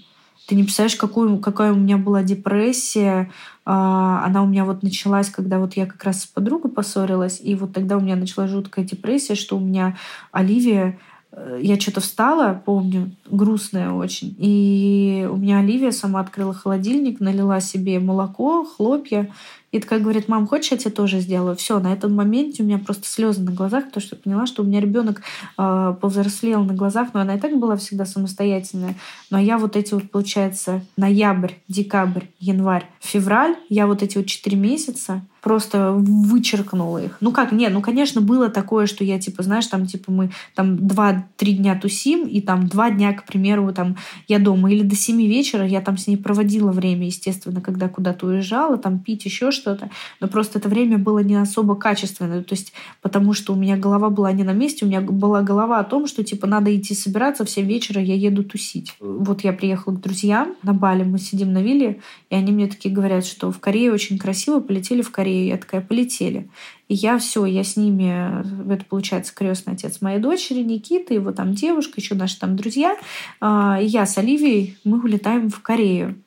Ты 0.47 0.55
не 0.55 0.63
представляешь, 0.63 0.95
какую, 0.95 1.39
какая 1.39 1.71
у 1.71 1.75
меня 1.75 1.97
была 1.97 2.23
депрессия. 2.23 3.31
А, 3.65 4.23
она 4.25 4.43
у 4.43 4.47
меня 4.47 4.65
вот 4.65 4.83
началась, 4.83 5.29
когда 5.29 5.59
вот 5.59 5.75
я 5.75 5.85
как 5.85 6.03
раз 6.03 6.21
с 6.21 6.25
подругой 6.27 6.71
поссорилась, 6.71 7.39
и 7.43 7.55
вот 7.55 7.73
тогда 7.73 7.97
у 7.97 8.01
меня 8.01 8.15
началась 8.15 8.51
жуткая 8.51 8.85
депрессия, 8.85 9.35
что 9.35 9.57
у 9.57 9.59
меня 9.59 9.97
Оливия 10.31 10.99
э, 11.31 11.59
я 11.63 11.79
что-то 11.79 11.99
встала, 11.99 12.61
помню, 12.63 13.15
грустная 13.29 13.89
очень. 13.89 14.35
И 14.37 15.27
у 15.31 15.35
меня 15.35 15.59
Оливия 15.59 15.91
сама 15.91 16.19
открыла 16.19 16.53
холодильник, 16.53 17.19
налила 17.19 17.59
себе 17.59 17.99
молоко, 17.99 18.65
хлопья 18.65 19.31
и 19.75 19.79
такая 19.81 19.99
говорит, 19.99 20.29
мам, 20.29 20.47
хочешь, 20.47 20.71
я 20.71 20.77
тебе 20.77 20.91
тоже 20.91 21.19
сделаю? 21.19 21.57
Все, 21.57 21.79
на 21.81 21.91
этом 21.91 22.15
моменте 22.15 22.63
у 22.63 22.65
меня 22.65 22.77
просто 22.77 23.09
слезы 23.09 23.41
на 23.41 23.51
глазах, 23.51 23.87
потому 23.87 24.01
что 24.01 24.15
я 24.15 24.21
поняла, 24.21 24.45
что 24.45 24.63
у 24.63 24.65
меня 24.65 24.79
ребенок 24.79 25.21
э, 25.57 25.95
повзрослел 25.99 26.63
на 26.63 26.73
глазах, 26.73 27.09
но 27.13 27.19
она 27.19 27.35
и 27.35 27.39
так 27.39 27.59
была 27.59 27.75
всегда 27.75 28.05
самостоятельная. 28.05 28.95
Но 29.29 29.37
я 29.37 29.57
вот 29.57 29.75
эти 29.75 29.93
вот, 29.93 30.09
получается, 30.09 30.81
ноябрь, 30.95 31.55
декабрь, 31.67 32.23
январь, 32.39 32.89
февраль, 33.01 33.57
я 33.67 33.85
вот 33.85 34.01
эти 34.01 34.17
вот 34.17 34.27
четыре 34.27 34.55
месяца 34.55 35.21
просто 35.45 35.91
вычеркнула 35.91 37.05
их. 37.05 37.17
Ну 37.21 37.31
как, 37.31 37.51
нет, 37.51 37.71
ну 37.71 37.79
конечно 37.79 38.19
было 38.19 38.49
такое, 38.49 38.87
что 38.87 39.03
я 39.03 39.19
типа, 39.19 39.43
знаешь, 39.43 39.67
там 39.67 39.85
типа 39.85 40.11
мы 40.11 40.31
там 40.55 40.87
два-три 40.87 41.53
дня 41.53 41.79
тусим, 41.79 42.25
и 42.25 42.41
там 42.41 42.67
два 42.67 42.89
дня, 42.89 43.13
к 43.13 43.27
примеру, 43.27 43.71
там 43.71 43.95
я 44.27 44.39
дома, 44.39 44.71
или 44.71 44.81
до 44.81 44.95
семи 44.95 45.27
вечера 45.27 45.63
я 45.63 45.81
там 45.81 45.99
с 45.99 46.07
ней 46.07 46.17
проводила 46.17 46.71
время, 46.71 47.05
естественно, 47.05 47.61
когда 47.61 47.89
куда-то 47.89 48.25
уезжала, 48.25 48.77
там 48.79 48.97
пить 48.97 49.25
еще 49.25 49.51
что 49.51 49.64
что-то. 49.65 49.89
Но 50.19 50.27
просто 50.27 50.59
это 50.59 50.69
время 50.69 50.99
было 50.99 51.19
не 51.19 51.35
особо 51.35 51.75
качественное. 51.75 52.43
То 52.43 52.53
есть 52.53 52.73
потому 53.01 53.33
что 53.33 53.53
у 53.53 53.55
меня 53.55 53.77
голова 53.77 54.09
была 54.11 54.31
не 54.31 54.43
на 54.43 54.53
месте, 54.53 54.85
у 54.85 54.87
меня 54.87 55.01
была 55.01 55.41
голова 55.41 55.79
о 55.79 55.83
том, 55.83 56.05
что 56.05 56.23
типа 56.23 56.45
надо 56.45 56.75
идти 56.75 56.93
собираться, 56.93 57.45
все 57.45 57.63
вечера 57.63 57.99
я 57.99 58.13
еду 58.13 58.43
тусить. 58.43 58.95
Вот 58.99 59.43
я 59.43 59.53
приехала 59.53 59.95
к 59.95 60.01
друзьям 60.01 60.55
на 60.61 60.73
Бали, 60.73 61.03
мы 61.03 61.17
сидим 61.17 61.51
на 61.51 61.63
вилле, 61.63 62.01
и 62.29 62.35
они 62.35 62.51
мне 62.51 62.67
такие 62.67 62.93
говорят, 62.93 63.25
что 63.25 63.51
в 63.51 63.59
Корее 63.59 63.91
очень 63.91 64.19
красиво, 64.19 64.59
полетели 64.59 65.01
в 65.01 65.11
Корею. 65.11 65.47
Я 65.47 65.57
такая, 65.57 65.81
полетели. 65.81 66.49
И 66.87 66.93
я 66.93 67.17
все, 67.17 67.45
я 67.45 67.63
с 67.63 67.77
ними, 67.77 68.71
это 68.71 68.85
получается 68.85 69.33
крестный 69.33 69.73
отец 69.73 70.01
моей 70.01 70.19
дочери, 70.19 70.59
Никита, 70.61 71.15
его 71.15 71.31
там 71.31 71.55
девушка, 71.55 71.93
еще 71.97 72.13
наши 72.13 72.39
там 72.39 72.55
друзья. 72.55 72.95
А, 73.41 73.79
и 73.81 73.85
я 73.87 74.05
с 74.05 74.19
Оливией, 74.19 74.77
мы 74.83 75.01
улетаем 75.01 75.49
в 75.49 75.59
Корею. 75.61 76.21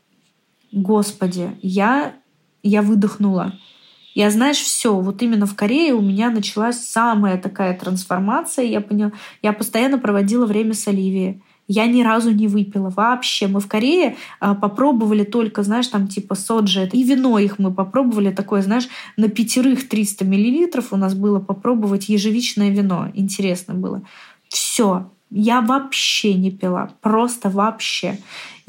Господи, 0.73 1.51
я, 1.63 2.15
я 2.69 2.83
выдохнула. 2.83 3.55
Я, 4.15 4.31
знаешь, 4.31 4.59
все, 4.59 4.99
вот 4.99 5.23
именно 5.23 5.47
в 5.47 5.55
Корее 5.55 5.95
у 5.95 6.01
меня 6.01 6.31
началась 6.31 6.81
самая 6.81 7.39
такая 7.39 7.79
трансформация. 7.79 8.65
Я 8.65 8.81
поняла, 8.81 9.13
я 9.43 9.53
постоянно 9.53 9.99
проводила 9.99 10.45
время 10.45 10.75
с 10.75 10.89
Оливией. 10.89 11.43
Я 11.69 11.87
ни 11.87 12.03
разу 12.03 12.31
не 12.31 12.49
выпила 12.49 12.89
вообще. 12.89 13.47
Мы 13.47 13.61
в 13.61 13.69
Корее 13.69 14.17
а, 14.41 14.55
попробовали 14.55 15.23
только, 15.23 15.63
знаешь, 15.63 15.87
там 15.89 16.09
типа 16.09 16.35
соджи. 16.35 16.89
И 16.93 17.03
вино 17.03 17.39
их 17.39 17.59
мы 17.59 17.73
попробовали 17.73 18.31
такое, 18.33 18.63
знаешь, 18.63 18.89
на 19.17 19.29
пятерых 19.29 19.89
300 19.89 20.25
миллилитров 20.25 20.93
у 20.93 20.97
нас 20.97 21.15
было 21.15 21.41
попробовать 21.41 22.09
ежевичное 22.09 22.71
вино. 22.71 23.11
Интересно 23.15 23.75
было. 23.75 24.03
Все. 24.49 25.11
Я 25.31 25.61
вообще 25.61 26.33
не 26.35 26.51
пила. 26.51 26.91
Просто 27.03 27.51
вообще. 27.51 28.19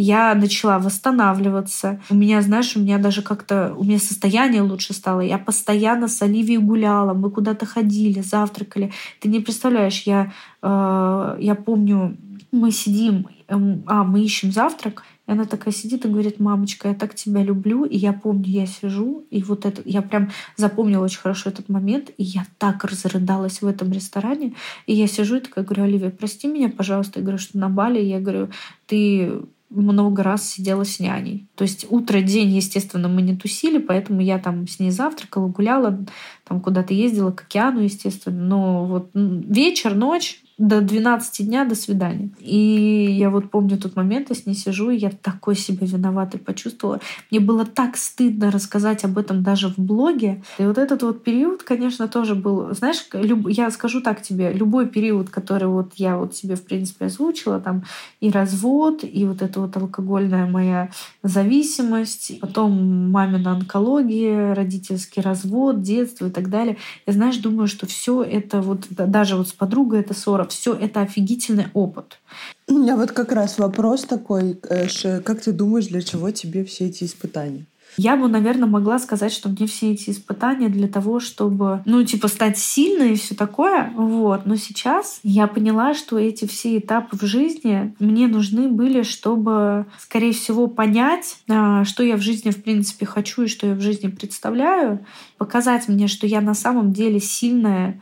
Я 0.02 0.34
начала 0.34 0.80
восстанавливаться. 0.80 2.00
У 2.10 2.16
меня, 2.16 2.42
знаешь, 2.42 2.74
у 2.78 2.80
меня 2.80 3.00
даже 3.00 3.22
как-то... 3.22 3.74
У 3.76 3.84
меня 3.84 4.00
состояние 4.00 4.62
лучше 4.62 4.94
стало. 4.94 5.20
Я 5.20 5.38
постоянно 5.38 6.08
с 6.08 6.22
Оливией 6.22 6.60
гуляла. 6.60 7.14
Мы 7.14 7.30
куда-то 7.30 7.66
ходили, 7.66 8.22
завтракали. 8.22 8.94
Ты 9.20 9.28
не 9.28 9.42
представляешь, 9.42 10.04
я, 10.04 10.32
э, 10.62 11.38
я 11.42 11.54
помню, 11.54 12.16
мы 12.54 12.72
сидим, 12.72 13.28
эм, 13.50 13.84
а, 13.88 14.06
мы 14.06 14.24
ищем 14.24 14.54
завтрак, 14.54 15.04
и 15.28 15.34
она 15.34 15.44
такая 15.44 15.74
сидит 15.74 16.06
и 16.06 16.10
говорит, 16.10 16.40
мамочка, 16.40 16.88
я 16.88 16.94
так 16.96 17.14
тебя 17.14 17.44
люблю. 17.44 17.84
И 17.84 17.98
я 17.98 18.14
помню, 18.14 18.48
я 18.48 18.68
сижу, 18.68 19.26
и 19.30 19.44
вот 19.44 19.66
это, 19.66 19.82
я 19.84 20.02
прям 20.02 20.32
запомнила 20.56 21.04
очень 21.04 21.20
хорошо 21.20 21.50
этот 21.50 21.68
момент, 21.68 22.10
и 22.18 22.24
я 22.24 22.46
так 22.58 22.86
разрыдалась 22.86 23.62
в 23.62 23.68
этом 23.68 23.92
ресторане. 23.92 24.56
И 24.86 24.96
я 24.96 25.08
сижу 25.08 25.36
и 25.36 25.42
такая 25.42 25.66
говорю, 25.66 25.84
Оливия, 25.84 26.10
прости 26.10 26.48
меня, 26.48 26.70
пожалуйста. 26.70 27.20
Я 27.20 27.24
говорю, 27.24 27.38
что 27.38 27.58
на 27.58 27.68
Бали, 27.68 28.00
я 28.00 28.22
говорю, 28.22 28.50
ты 28.88 29.42
много 29.70 30.24
раз 30.24 30.50
сидела 30.50 30.84
с 30.84 31.00
няней. 31.00 31.48
То 31.56 31.64
есть 31.64 31.86
утро, 31.90 32.22
день, 32.22 32.50
естественно, 32.50 33.08
мы 33.08 33.22
не 33.22 33.36
тусили, 33.36 33.78
поэтому 33.78 34.22
я 34.22 34.40
там 34.40 34.68
с 34.68 34.80
ней 34.80 34.92
завтракала, 34.92 35.48
гуляла, 35.48 36.06
там 36.48 36.62
куда-то 36.62 36.94
ездила 36.94 37.32
к 37.32 37.42
океану, 37.44 37.82
естественно. 37.82 38.42
Но 38.42 38.86
вот 38.86 39.12
вечер, 39.14 39.96
ночь, 39.96 40.42
до 40.60 40.82
12 40.82 41.48
дня, 41.48 41.64
до 41.64 41.74
свидания. 41.74 42.30
И 42.40 43.16
я 43.18 43.30
вот 43.30 43.50
помню 43.50 43.78
тот 43.78 43.96
момент, 43.96 44.30
я 44.30 44.36
с 44.36 44.46
ней 44.46 44.54
сижу, 44.54 44.90
и 44.90 44.98
я 44.98 45.10
такой 45.10 45.56
себя 45.56 45.88
виноватой 45.88 46.40
почувствовала. 46.40 47.00
Мне 47.32 47.40
было 47.40 47.66
так 47.66 47.96
стыдно 47.96 48.52
рассказать 48.52 49.06
об 49.06 49.18
этом 49.18 49.42
даже 49.42 49.70
в 49.70 49.78
блоге. 49.78 50.44
И 50.58 50.66
вот 50.66 50.78
этот 50.78 51.02
вот 51.02 51.24
период, 51.24 51.64
конечно, 51.64 52.10
тоже 52.10 52.36
был... 52.36 52.74
Знаешь, 52.74 53.08
люб... 53.14 53.48
я 53.48 53.72
скажу 53.72 54.02
так 54.02 54.22
тебе, 54.22 54.52
любой 54.52 54.88
период, 54.88 55.30
который 55.30 55.70
вот 55.70 55.94
я 55.96 56.18
вот 56.18 56.36
себе, 56.36 56.56
в 56.56 56.64
принципе, 56.64 57.06
озвучила, 57.06 57.62
там 57.62 57.84
и 58.20 58.30
развод, 58.30 59.04
и 59.04 59.26
вот 59.26 59.42
эта 59.42 59.62
вот 59.62 59.78
алкогольная 59.78 60.46
моя 60.46 60.90
зависимость, 61.24 62.38
потом 62.42 63.12
мамина 63.12 63.54
онкология, 63.54 64.54
родительский 64.54 65.22
развод, 65.22 65.82
детство 65.82 66.28
и 66.28 66.32
так 66.32 66.50
далее. 66.50 66.76
Я, 67.08 67.14
знаешь, 67.14 67.38
думаю, 67.38 67.68
что 67.68 67.88
все 67.88 68.24
это 68.24 68.62
вот, 68.62 68.88
даже 68.90 69.38
вот 69.38 69.48
с 69.48 69.54
подругой 69.54 70.02
это 70.02 70.14
ссора, 70.14 70.49
все 70.52 70.74
это 70.74 71.02
офигительный 71.02 71.68
опыт. 71.74 72.20
У 72.68 72.78
меня 72.78 72.96
вот 72.96 73.12
как 73.12 73.32
раз 73.32 73.58
вопрос 73.58 74.04
такой, 74.04 74.56
как 74.56 75.42
ты 75.42 75.52
думаешь, 75.52 75.88
для 75.88 76.02
чего 76.02 76.32
тебе 76.32 76.64
все 76.66 76.88
эти 76.88 77.04
испытания? 77.04 77.66
Я 77.98 78.16
бы, 78.16 78.28
наверное, 78.28 78.68
могла 78.68 79.00
сказать, 79.00 79.34
что 79.34 79.50
мне 79.50 79.68
все 79.68 79.92
эти 79.92 80.12
испытания 80.12 80.70
для 80.70 80.88
того, 80.88 81.20
чтобы, 81.20 81.82
ну, 81.86 82.04
типа, 82.04 82.28
стать 82.28 82.58
сильной 82.58 83.14
и 83.14 83.16
все 83.16 83.36
такое. 83.36 83.92
Вот. 83.96 84.46
Но 84.46 84.56
сейчас 84.56 85.20
я 85.24 85.48
поняла, 85.48 85.94
что 85.94 86.18
эти 86.18 86.46
все 86.46 86.78
этапы 86.78 87.18
в 87.18 87.24
жизни 87.24 87.96
мне 88.00 88.28
нужны 88.28 88.70
были, 88.70 89.02
чтобы, 89.02 89.86
скорее 90.00 90.34
всего, 90.34 90.68
понять, 90.68 91.38
а, 91.50 91.84
что 91.84 92.04
я 92.04 92.16
в 92.16 92.22
жизни, 92.22 92.52
в 92.52 92.64
принципе, 92.64 93.06
хочу 93.06 93.44
и 93.44 93.48
что 93.48 93.68
я 93.68 93.74
в 93.74 93.82
жизни 93.82 94.08
представляю, 94.08 95.06
показать 95.38 95.88
мне, 95.88 96.08
что 96.08 96.28
я 96.28 96.42
на 96.42 96.54
самом 96.54 96.94
деле 96.94 97.20
сильная, 97.20 98.02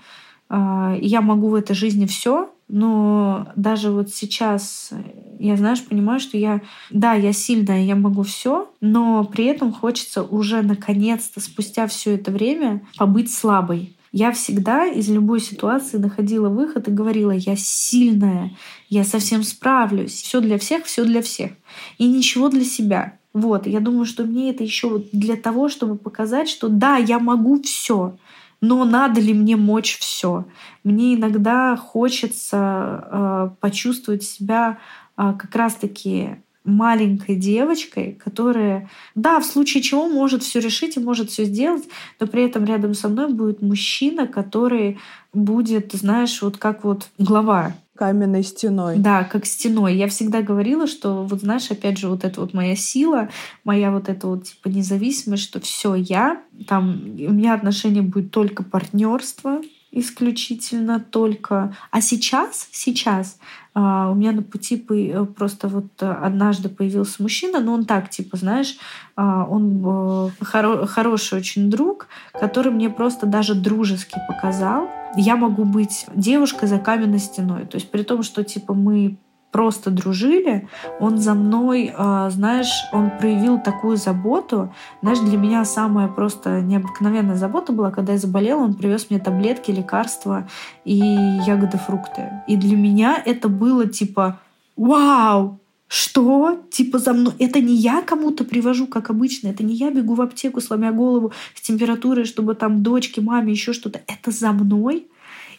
я 0.50 1.22
могу 1.22 1.50
в 1.50 1.56
этой 1.56 1.76
жизни 1.76 2.06
все, 2.06 2.50
но 2.68 3.48
даже 3.56 3.92
вот 3.92 4.10
сейчас 4.10 4.92
я, 5.40 5.56
знаешь, 5.56 5.84
понимаю, 5.84 6.20
что 6.20 6.38
я, 6.38 6.62
да, 6.90 7.14
я 7.14 7.32
сильная, 7.34 7.84
я 7.84 7.96
могу 7.96 8.24
все, 8.24 8.70
но 8.82 9.24
при 9.24 9.46
этом 9.46 9.72
хочется 9.72 10.24
уже 10.24 10.62
наконец-то, 10.62 11.40
спустя 11.40 11.88
все 11.88 12.16
это 12.16 12.32
время, 12.32 12.82
побыть 12.98 13.34
слабой. 13.34 13.96
Я 14.12 14.32
всегда 14.32 14.86
из 14.88 15.10
любой 15.10 15.42
ситуации 15.42 15.98
находила 15.98 16.50
выход 16.50 16.88
и 16.88 16.92
говорила, 16.92 17.32
я 17.32 17.56
сильная, 17.56 18.56
я 18.90 19.04
совсем 19.04 19.44
справлюсь, 19.44 20.14
все 20.14 20.42
для 20.42 20.58
всех, 20.58 20.86
все 20.86 21.04
для 21.04 21.22
всех. 21.22 21.52
И 21.98 22.08
ничего 22.08 22.50
для 22.50 22.64
себя. 22.64 23.18
Вот, 23.34 23.68
я 23.68 23.80
думаю, 23.80 24.06
что 24.06 24.24
мне 24.24 24.50
это 24.50 24.64
еще 24.64 25.04
для 25.12 25.36
того, 25.36 25.70
чтобы 25.70 25.98
показать, 25.98 26.50
что 26.50 26.70
да, 26.70 26.98
я 26.98 27.20
могу 27.20 27.62
все. 27.62 28.18
Но 28.62 28.86
надо 28.86 29.22
ли 29.22 29.34
мне 29.34 29.56
мочь 29.56 29.98
все? 30.00 30.46
Мне 30.84 31.16
иногда 31.16 31.76
хочется 31.76 33.08
э, 33.12 33.50
почувствовать 33.60 34.24
себя 34.24 34.80
э, 35.18 35.34
как 35.38 35.56
раз-таки 35.56 36.38
маленькой 36.68 37.36
девочкой, 37.36 38.20
которая, 38.24 38.90
да, 39.16 39.40
в 39.40 39.46
случае 39.46 39.82
чего 39.82 40.10
может 40.10 40.44
все 40.44 40.60
решить 40.60 40.98
и 40.98 41.00
может 41.00 41.30
все 41.30 41.46
сделать, 41.46 41.86
но 42.20 42.28
при 42.28 42.44
этом 42.44 42.66
рядом 42.66 42.94
со 42.94 43.08
мной 43.08 43.32
будет 43.32 43.62
мужчина, 43.62 44.28
который 44.28 45.00
будет, 45.34 45.94
знаешь, 45.94 46.42
вот 46.42 46.58
как 46.58 46.84
вот 46.84 47.08
глава 47.18 47.74
каменной 47.98 48.44
стеной. 48.44 48.98
Да, 48.98 49.24
как 49.24 49.46
стеной. 49.46 49.96
Я 49.96 50.08
всегда 50.08 50.42
говорила, 50.42 50.88
что 50.88 51.24
вот 51.24 51.42
знаешь, 51.42 51.70
опять 51.72 51.98
же, 51.98 52.08
вот 52.08 52.24
эта 52.24 52.42
вот 52.42 52.54
моя 52.54 52.76
сила, 52.76 53.30
моя 53.64 53.92
вот 53.92 54.10
эта 54.10 54.28
вот 54.28 54.46
типа 54.46 54.68
независимость, 54.68 55.44
что 55.44 55.60
все 55.60 55.96
я, 55.96 56.42
там 56.68 57.02
у 57.04 57.32
меня 57.32 57.54
отношения 57.54 58.02
будет 58.02 58.32
только 58.32 58.64
партнерство, 58.64 59.62
исключительно 59.92 61.00
только. 61.00 61.76
А 61.92 62.02
сейчас, 62.02 62.68
сейчас 62.72 63.40
а, 63.74 64.10
у 64.10 64.16
меня 64.16 64.32
на 64.32 64.42
пути 64.42 64.84
э, 64.90 65.26
просто 65.26 65.68
вот 65.68 65.86
э, 66.02 66.12
однажды 66.12 66.68
появился 66.70 67.22
мужчина, 67.22 67.60
но 67.60 67.74
он 67.74 67.86
так, 67.86 68.10
типа, 68.10 68.38
знаешь, 68.38 68.78
а, 69.16 69.46
он 69.46 69.84
э, 69.86 70.44
хоро 70.44 70.86
хороший 70.88 71.38
очень 71.38 71.70
друг, 71.70 72.08
который 72.34 72.72
мне 72.72 72.90
просто 72.90 73.26
даже 73.26 73.56
дружески 73.56 74.20
показал, 74.28 74.90
я 75.18 75.36
могу 75.36 75.66
быть 75.66 76.06
девушкой 76.14 76.68
за 76.68 76.80
каменной 76.80 77.20
стеной. 77.20 77.66
То 77.66 77.76
есть 77.76 77.92
при 77.92 78.04
том, 78.04 78.24
что 78.24 78.44
типа 78.44 78.74
мы 78.74 79.18
просто 79.52 79.90
дружили, 79.90 80.68
он 81.00 81.18
за 81.18 81.34
мной, 81.34 81.94
а, 81.98 82.30
знаешь, 82.30 82.72
он 82.92 83.10
проявил 83.18 83.60
такую 83.60 83.98
заботу. 83.98 84.74
Знаешь, 85.02 85.20
для 85.20 85.38
меня 85.38 85.66
самая 85.66 86.08
просто 86.08 86.62
необыкновенная 86.62 87.36
забота 87.36 87.74
была, 87.74 87.92
когда 87.92 88.14
я 88.14 88.20
заболела, 88.20 88.60
он 88.60 88.74
привез 88.76 89.10
мне 89.10 89.20
таблетки, 89.20 89.72
лекарства 89.72 90.48
и 90.86 90.98
ягоды, 90.98 91.78
фрукты. 91.78 92.30
И 92.48 92.56
для 92.56 92.76
меня 92.76 93.22
это 93.26 93.50
было 93.50 93.88
типа 93.88 94.40
«Вау! 94.76 95.60
Что? 95.88 96.60
Типа 96.70 97.00
за 97.00 97.14
мной? 97.14 97.34
Это 97.40 97.62
не 97.62 97.76
я 97.76 98.02
кому-то 98.02 98.44
привожу, 98.44 98.88
как 98.88 99.10
обычно. 99.10 99.48
Это 99.48 99.64
не 99.64 99.76
я 99.76 99.90
бегу 99.90 100.16
в 100.16 100.22
аптеку, 100.22 100.60
сломя 100.62 100.92
голову 100.92 101.32
с 101.56 101.62
температурой, 101.62 102.26
чтобы 102.26 102.56
там 102.56 102.84
дочке, 102.84 103.22
маме, 103.22 103.54
еще 103.54 103.74
что-то. 103.74 104.02
Это 104.08 104.32
за 104.32 104.52
мной? 104.52 105.08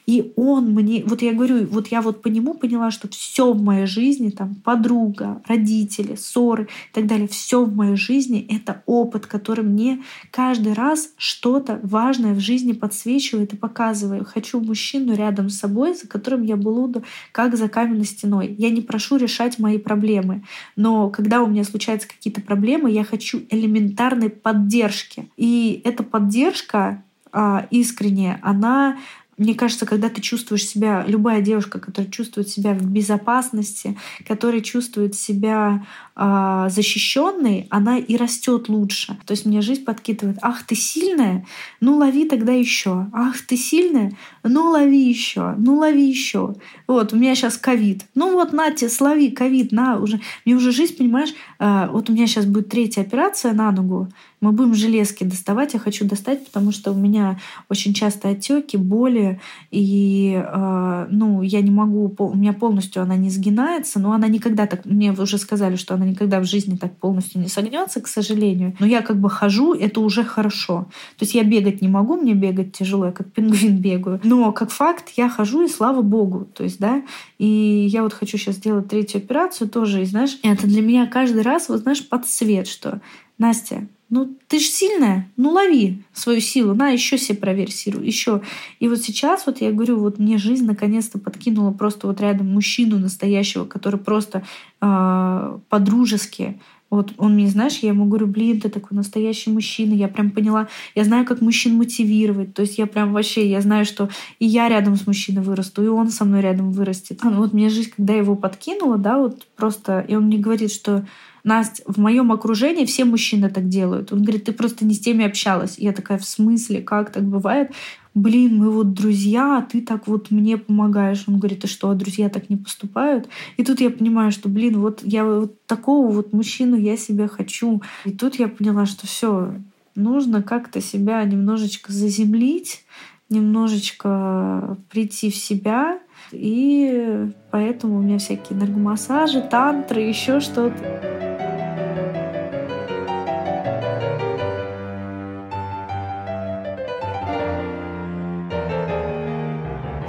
И 0.08 0.32
он 0.36 0.70
мне, 0.70 1.04
вот 1.04 1.20
я 1.20 1.34
говорю, 1.34 1.66
вот 1.66 1.88
я 1.88 2.00
вот 2.00 2.22
по 2.22 2.28
нему 2.28 2.54
поняла, 2.54 2.90
что 2.90 3.08
все 3.08 3.52
в 3.52 3.62
моей 3.62 3.84
жизни, 3.84 4.30
там 4.30 4.54
подруга, 4.54 5.42
родители, 5.46 6.14
ссоры 6.14 6.64
и 6.64 6.94
так 6.94 7.06
далее, 7.06 7.28
все 7.28 7.62
в 7.62 7.76
моей 7.76 7.96
жизни— 7.96 8.40
это 8.50 8.82
опыт, 8.86 9.26
который 9.26 9.66
мне 9.66 10.02
каждый 10.30 10.72
раз 10.72 11.10
что-то 11.18 11.78
важное 11.82 12.32
в 12.32 12.40
жизни 12.40 12.72
подсвечивает 12.72 13.52
и 13.52 13.56
показывает. 13.56 14.26
Хочу 14.26 14.60
мужчину 14.60 15.14
рядом 15.14 15.50
с 15.50 15.58
собой, 15.58 15.94
за 15.94 16.08
которым 16.08 16.42
я 16.42 16.56
буду 16.56 17.04
как 17.30 17.58
за 17.58 17.68
каменной 17.68 18.06
стеной. 18.06 18.54
Я 18.56 18.70
не 18.70 18.80
прошу 18.80 19.18
решать 19.18 19.58
мои 19.58 19.76
проблемы, 19.76 20.42
но 20.74 21.10
когда 21.10 21.42
у 21.42 21.48
меня 21.48 21.64
случаются 21.64 22.08
какие-то 22.08 22.40
проблемы, 22.40 22.90
я 22.90 23.04
хочу 23.04 23.42
элементарной 23.50 24.30
поддержки. 24.30 25.28
И 25.36 25.82
эта 25.84 26.02
поддержка 26.02 27.04
а, 27.30 27.66
искренняя, 27.70 28.38
она 28.40 28.96
мне 29.38 29.54
кажется, 29.54 29.86
когда 29.86 30.08
ты 30.08 30.20
чувствуешь 30.20 30.66
себя, 30.66 31.04
любая 31.06 31.40
девушка, 31.40 31.78
которая 31.78 32.10
чувствует 32.10 32.48
себя 32.48 32.74
в 32.74 32.84
безопасности, 32.84 33.96
которая 34.26 34.60
чувствует 34.60 35.14
себя 35.14 35.86
защищенной, 36.18 37.66
она 37.70 37.98
и 37.98 38.16
растет 38.16 38.68
лучше. 38.68 39.16
То 39.24 39.32
есть 39.32 39.46
мне 39.46 39.60
жизнь 39.60 39.84
подкидывает, 39.84 40.38
ах, 40.42 40.64
ты 40.64 40.74
сильная, 40.74 41.46
ну 41.80 41.96
лови 41.96 42.28
тогда 42.28 42.52
еще. 42.52 43.06
Ах, 43.12 43.40
ты 43.46 43.56
сильная, 43.56 44.12
ну 44.42 44.70
лови 44.70 45.08
еще, 45.08 45.54
ну 45.58 45.76
лови 45.76 46.08
еще. 46.08 46.54
Вот, 46.86 47.12
у 47.12 47.16
меня 47.16 47.34
сейчас 47.34 47.56
ковид. 47.56 48.04
Ну 48.14 48.32
вот, 48.32 48.52
на 48.52 48.70
тебе, 48.70 48.90
слови 48.90 49.30
ковид, 49.30 49.72
на, 49.72 49.98
уже. 49.98 50.20
Мне 50.44 50.56
уже 50.56 50.72
жизнь, 50.72 50.96
понимаешь, 50.96 51.34
а, 51.58 51.88
вот 51.88 52.10
у 52.10 52.12
меня 52.12 52.26
сейчас 52.26 52.46
будет 52.46 52.68
третья 52.68 53.02
операция 53.02 53.52
на 53.52 53.70
ногу, 53.70 54.08
мы 54.40 54.52
будем 54.52 54.74
железки 54.74 55.24
доставать. 55.24 55.74
Я 55.74 55.80
хочу 55.80 56.04
достать, 56.04 56.44
потому 56.44 56.70
что 56.70 56.92
у 56.92 56.94
меня 56.94 57.38
очень 57.68 57.92
часто 57.92 58.28
отеки, 58.28 58.76
боли, 58.76 59.40
и 59.70 60.40
э, 60.40 61.06
ну, 61.10 61.42
я 61.42 61.60
не 61.60 61.70
могу, 61.70 62.14
у 62.18 62.36
меня 62.36 62.52
полностью 62.52 63.02
она 63.02 63.16
не 63.16 63.30
сгинается, 63.30 63.98
но 63.98 64.12
она 64.12 64.28
никогда 64.28 64.66
так, 64.66 64.84
мне 64.84 65.12
уже 65.12 65.38
сказали, 65.38 65.76
что 65.76 65.94
она 65.94 66.06
никогда 66.10 66.40
в 66.40 66.44
жизни 66.44 66.76
так 66.76 66.96
полностью 66.96 67.40
не 67.40 67.48
согнется, 67.48 68.00
к 68.00 68.08
сожалению. 68.08 68.76
Но 68.78 68.86
я 68.86 69.02
как 69.02 69.20
бы 69.20 69.30
хожу, 69.30 69.74
это 69.74 70.00
уже 70.00 70.24
хорошо. 70.24 70.86
То 71.18 71.24
есть 71.24 71.34
я 71.34 71.44
бегать 71.44 71.82
не 71.82 71.88
могу, 71.88 72.16
мне 72.16 72.34
бегать 72.34 72.72
тяжело, 72.72 73.06
я 73.06 73.12
как 73.12 73.32
пингвин 73.32 73.76
бегаю. 73.80 74.20
Но 74.24 74.52
как 74.52 74.70
факт 74.70 75.10
я 75.16 75.28
хожу, 75.28 75.64
и 75.64 75.68
слава 75.68 76.02
богу. 76.02 76.46
То 76.54 76.64
есть, 76.64 76.78
да, 76.78 77.02
и 77.38 77.46
я 77.90 78.02
вот 78.02 78.12
хочу 78.12 78.38
сейчас 78.38 78.56
сделать 78.56 78.88
третью 78.88 79.18
операцию 79.18 79.68
тоже, 79.68 80.02
и 80.02 80.06
знаешь, 80.06 80.38
это 80.42 80.66
для 80.66 80.82
меня 80.82 81.06
каждый 81.06 81.42
раз, 81.42 81.68
вот 81.68 81.80
знаешь, 81.80 82.06
под 82.06 82.26
свет, 82.26 82.66
что 82.66 83.00
Настя, 83.38 83.86
ну 84.10 84.36
ты 84.46 84.58
же 84.58 84.66
сильная, 84.66 85.28
ну 85.36 85.50
лови 85.50 86.02
свою 86.12 86.40
силу, 86.40 86.74
на 86.74 86.90
еще 86.90 87.18
себе 87.18 87.38
проверь 87.38 87.70
силу, 87.70 88.02
еще. 88.02 88.42
И 88.80 88.88
вот 88.88 89.00
сейчас 89.00 89.46
вот 89.46 89.60
я 89.60 89.72
говорю, 89.72 89.98
вот 89.98 90.18
мне 90.18 90.38
жизнь 90.38 90.64
наконец-то 90.64 91.18
подкинула 91.18 91.72
просто 91.72 92.06
вот 92.06 92.20
рядом 92.20 92.52
мужчину 92.52 92.98
настоящего, 92.98 93.64
который 93.64 94.00
просто 94.00 94.44
э, 94.80 95.58
по-дружески 95.68 96.58
вот 96.90 97.12
он 97.18 97.34
мне, 97.34 97.48
знаешь, 97.48 97.78
я 97.80 97.90
ему 97.90 98.06
говорю, 98.06 98.26
блин, 98.26 98.60
ты 98.60 98.70
такой 98.70 98.96
настоящий 98.96 99.50
мужчина. 99.50 99.92
Я 99.92 100.08
прям 100.08 100.30
поняла, 100.30 100.68
я 100.94 101.04
знаю, 101.04 101.26
как 101.26 101.42
мужчин 101.42 101.76
мотивировать. 101.76 102.54
То 102.54 102.62
есть 102.62 102.78
я 102.78 102.86
прям 102.86 103.12
вообще, 103.12 103.48
я 103.48 103.60
знаю, 103.60 103.84
что 103.84 104.08
и 104.38 104.46
я 104.46 104.68
рядом 104.68 104.96
с 104.96 105.06
мужчиной 105.06 105.42
вырасту, 105.42 105.84
и 105.84 105.88
он 105.88 106.08
со 106.08 106.24
мной 106.24 106.40
рядом 106.40 106.72
вырастет. 106.72 107.20
А, 107.22 107.30
вот 107.30 107.52
мне 107.52 107.68
жизнь, 107.68 107.92
когда 107.94 108.14
его 108.14 108.36
подкинула, 108.36 108.96
да, 108.96 109.18
вот 109.18 109.46
просто, 109.54 110.00
и 110.00 110.14
он 110.14 110.24
мне 110.24 110.38
говорит, 110.38 110.72
что 110.72 111.06
Настя, 111.44 111.82
в 111.86 111.98
моем 111.98 112.32
окружении 112.32 112.84
все 112.84 113.04
мужчины 113.04 113.50
так 113.50 113.68
делают. 113.68 114.12
Он 114.12 114.22
говорит, 114.22 114.44
ты 114.44 114.52
просто 114.52 114.84
не 114.84 114.94
с 114.94 115.00
теми 115.00 115.24
общалась. 115.24 115.78
я 115.78 115.92
такая, 115.92 116.18
в 116.18 116.24
смысле, 116.24 116.82
как 116.82 117.10
так 117.10 117.24
бывает? 117.24 117.72
Блин, 118.14 118.56
мы 118.56 118.70
вот 118.70 118.94
друзья, 118.94 119.58
а 119.58 119.62
ты 119.62 119.80
так 119.80 120.08
вот 120.08 120.30
мне 120.30 120.56
помогаешь. 120.56 121.24
Он 121.26 121.38
говорит, 121.38 121.64
а 121.64 121.68
что, 121.68 121.90
а 121.90 121.94
друзья 121.94 122.28
так 122.28 122.50
не 122.50 122.56
поступают? 122.56 123.28
И 123.56 123.64
тут 123.64 123.80
я 123.80 123.90
понимаю, 123.90 124.32
что, 124.32 124.48
блин, 124.48 124.80
вот 124.80 125.00
я 125.04 125.24
вот 125.24 125.64
такого 125.66 126.10
вот 126.10 126.32
мужчину 126.32 126.76
я 126.76 126.96
себе 126.96 127.28
хочу. 127.28 127.82
И 128.04 128.10
тут 128.10 128.36
я 128.36 128.48
поняла, 128.48 128.86
что 128.86 129.06
все, 129.06 129.54
нужно 129.94 130.42
как-то 130.42 130.80
себя 130.80 131.22
немножечко 131.24 131.92
заземлить, 131.92 132.84
немножечко 133.28 134.78
прийти 134.90 135.30
в 135.30 135.36
себя, 135.36 135.98
и 136.32 137.30
поэтому 137.50 137.98
у 137.98 138.02
меня 138.02 138.18
всякие 138.18 138.58
энергомассажи, 138.58 139.42
тантры, 139.42 140.00
еще 140.00 140.40
что-то. 140.40 141.27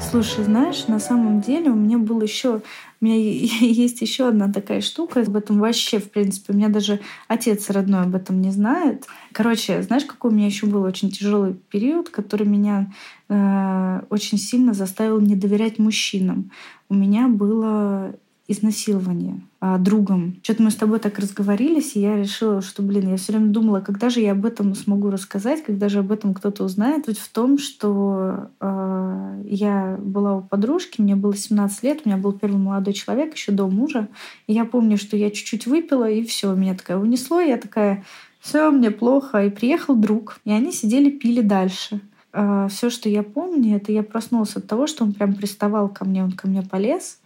Слушай, 0.09 0.43
знаешь, 0.43 0.87
на 0.87 0.99
самом 0.99 1.39
деле 1.39 1.69
у 1.69 1.75
меня 1.75 1.99
был 1.99 2.19
еще, 2.21 2.61
у 2.99 3.05
меня 3.05 3.15
есть 3.61 4.01
еще 4.01 4.27
одна 4.27 4.51
такая 4.51 4.81
штука. 4.81 5.21
Об 5.21 5.35
этом 5.35 5.59
вообще, 5.59 5.99
в 5.99 6.09
принципе, 6.09 6.51
у 6.51 6.55
меня 6.55 6.69
даже 6.69 6.99
отец 7.27 7.69
родной 7.69 8.01
об 8.01 8.15
этом 8.15 8.41
не 8.41 8.49
знает. 8.49 9.05
Короче, 9.33 9.83
знаешь, 9.83 10.05
какой 10.05 10.31
у 10.31 10.33
меня 10.33 10.47
еще 10.47 10.65
был 10.65 10.81
очень 10.81 11.11
тяжелый 11.11 11.53
период, 11.53 12.09
который 12.09 12.47
меня 12.47 12.91
э, 13.29 14.01
очень 14.09 14.39
сильно 14.39 14.73
заставил 14.73 15.19
не 15.19 15.35
доверять 15.35 15.77
мужчинам. 15.77 16.49
У 16.89 16.95
меня 16.95 17.27
было 17.27 18.15
изнасилование 18.49 19.41
а, 19.59 19.77
другом. 19.77 20.39
Что-то 20.41 20.63
мы 20.63 20.71
с 20.71 20.75
тобой 20.75 20.97
так 20.97 21.19
разговорились, 21.19 21.95
и 21.95 22.01
я 22.01 22.17
решила, 22.17 22.63
что, 22.63 22.81
блин, 22.81 23.11
я 23.11 23.17
все 23.17 23.31
время 23.31 23.49
думала, 23.49 23.79
когда 23.79 24.09
же 24.09 24.21
я 24.21 24.31
об 24.31 24.43
этом 24.43 24.73
смогу 24.73 25.11
рассказать, 25.11 25.63
когда 25.63 25.87
же 25.87 25.99
об 25.99 26.11
этом 26.11 26.33
кто-то 26.33 26.63
узнает. 26.63 27.05
Суть 27.05 27.19
в 27.19 27.31
том, 27.31 27.59
что 27.59 28.49
э, 28.59 29.43
я 29.45 29.99
была 30.01 30.37
у 30.37 30.41
подружки, 30.41 30.99
мне 30.99 31.15
было 31.15 31.35
17 31.35 31.83
лет, 31.83 32.01
у 32.03 32.09
меня 32.09 32.17
был 32.17 32.33
первый 32.33 32.57
молодой 32.57 32.93
человек 32.93 33.35
еще 33.35 33.51
до 33.51 33.67
мужа. 33.67 34.07
И 34.47 34.53
я 34.53 34.65
помню, 34.65 34.97
что 34.97 35.15
я 35.15 35.29
чуть-чуть 35.29 35.67
выпила, 35.67 36.09
и 36.09 36.23
все, 36.23 36.51
меня 36.55 36.73
такая 36.73 36.97
унесло, 36.97 37.39
я 37.39 37.57
такая, 37.57 38.03
все, 38.39 38.71
мне 38.71 38.89
плохо. 38.89 39.45
И 39.45 39.51
приехал 39.51 39.95
друг, 39.95 40.39
и 40.43 40.51
они 40.51 40.71
сидели, 40.71 41.11
пили 41.11 41.41
дальше. 41.41 42.01
Э, 42.33 42.67
все, 42.67 42.89
что 42.89 43.09
я 43.09 43.21
помню, 43.21 43.75
это 43.75 43.91
я 43.91 44.01
проснулась 44.01 44.55
от 44.55 44.65
того, 44.65 44.87
что 44.87 45.03
он 45.03 45.13
прям 45.13 45.35
приставал 45.35 45.87
ко 45.89 46.03
мне, 46.03 46.23
он 46.23 46.31
ко 46.31 46.47
мне 46.47 46.63
полез. 46.63 47.19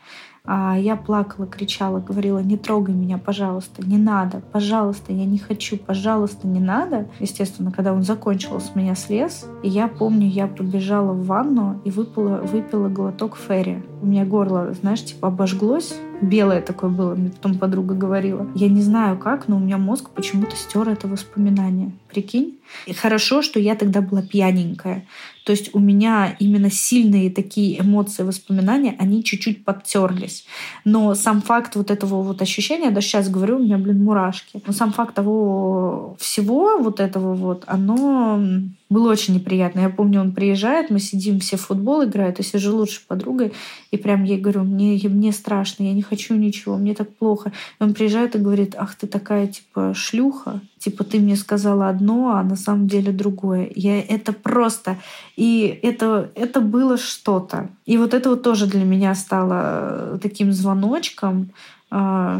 А 0.45 0.77
я 0.77 0.97
плакала, 0.97 1.47
кричала, 1.47 2.01
говорила, 2.01 2.39
не 2.39 2.57
трогай 2.57 2.93
меня, 2.93 3.17
пожалуйста, 3.17 3.81
не 3.85 3.97
надо, 3.97 4.41
пожалуйста, 4.51 5.13
я 5.13 5.23
не 5.23 5.37
хочу, 5.37 5.77
пожалуйста, 5.77 6.47
не 6.47 6.59
надо. 6.59 7.07
Естественно, 7.21 7.71
когда 7.71 7.93
он 7.93 8.03
закончил, 8.03 8.59
с 8.59 8.75
меня 8.75 8.93
слез. 8.95 9.47
И 9.63 9.69
я 9.69 9.87
помню, 9.87 10.27
я 10.27 10.47
побежала 10.47 11.13
в 11.13 11.25
ванну 11.27 11.79
и 11.85 11.91
выпила, 11.91 12.41
выпила 12.41 12.89
глоток 12.89 13.37
ферри. 13.37 13.83
У 14.01 14.05
меня 14.05 14.25
горло, 14.25 14.73
знаешь, 14.73 15.05
типа 15.05 15.29
обожглось, 15.29 15.95
белое 16.23 16.61
такое 16.61 16.89
было, 16.89 17.15
мне 17.15 17.29
потом 17.29 17.57
подруга 17.57 17.93
говорила. 17.95 18.47
Я 18.55 18.69
не 18.69 18.81
знаю 18.81 19.17
как, 19.17 19.47
но 19.47 19.57
у 19.57 19.59
меня 19.59 19.77
мозг 19.77 20.09
почему-то 20.09 20.55
стер 20.55 20.89
это 20.89 21.07
воспоминание. 21.07 21.91
Прикинь? 22.09 22.59
И 22.85 22.93
хорошо, 22.93 23.41
что 23.41 23.59
я 23.59 23.75
тогда 23.75 24.01
была 24.01 24.21
пьяненькая. 24.21 25.05
То 25.45 25.51
есть 25.51 25.75
у 25.75 25.79
меня 25.79 26.35
именно 26.39 26.71
сильные 26.71 27.29
такие 27.29 27.79
эмоции, 27.79 28.23
воспоминания, 28.23 28.95
они 28.97 29.23
чуть-чуть 29.23 29.65
подтерлись. 29.65 30.45
Но 30.85 31.15
сам 31.15 31.41
факт 31.41 31.75
вот 31.75 31.91
этого 31.91 32.23
вот 32.23 32.41
ощущения, 32.41 32.91
даже 32.91 33.07
сейчас 33.07 33.29
говорю, 33.29 33.57
у 33.57 33.63
меня, 33.63 33.77
блин, 33.77 34.03
мурашки. 34.03 34.61
Но 34.65 34.73
сам 34.73 34.93
факт 34.93 35.15
того 35.15 36.15
всего 36.19 36.77
вот 36.79 36.99
этого 36.99 37.33
вот, 37.35 37.63
оно 37.67 38.41
было 38.89 39.11
очень 39.11 39.33
неприятно. 39.33 39.81
Я 39.81 39.89
помню, 39.89 40.21
он 40.21 40.33
приезжает, 40.33 40.89
мы 40.89 40.99
сидим, 40.99 41.39
все 41.39 41.57
в 41.57 41.61
футбол 41.61 42.03
играют, 42.03 42.37
я 42.37 42.43
сижу 42.43 42.75
лучше 42.75 43.01
подругой, 43.07 43.53
и 43.91 43.97
прям 43.97 44.23
ей 44.23 44.39
говорю, 44.39 44.63
мне, 44.63 44.99
мне 45.09 45.31
страшно, 45.31 45.83
я 45.83 45.93
не 45.93 46.01
хочу 46.01 46.35
ничего, 46.35 46.77
мне 46.77 46.93
так 46.93 47.09
плохо. 47.15 47.51
И 47.79 47.83
он 47.83 47.93
приезжает 47.93 48.35
и 48.35 48.39
говорит, 48.39 48.75
ах, 48.77 48.95
ты 48.95 49.07
такая, 49.07 49.47
типа, 49.47 49.93
шлюха, 49.95 50.61
типа, 50.77 51.03
ты 51.03 51.19
мне 51.19 51.35
сказала 51.35 51.89
одно, 51.89 52.35
а 52.35 52.43
на 52.43 52.55
самом 52.55 52.87
деле 52.87 53.11
другое. 53.11 53.71
Я 53.75 53.99
это 53.99 54.33
просто... 54.33 54.97
И 55.35 55.79
это, 55.81 56.29
это 56.35 56.61
было 56.61 56.97
что-то. 56.97 57.69
И 57.87 57.97
вот 57.97 58.13
это 58.13 58.29
вот 58.29 58.43
тоже 58.43 58.67
для 58.67 58.83
меня 58.83 59.15
стало 59.15 60.19
таким 60.21 60.53
звоночком, 60.53 61.49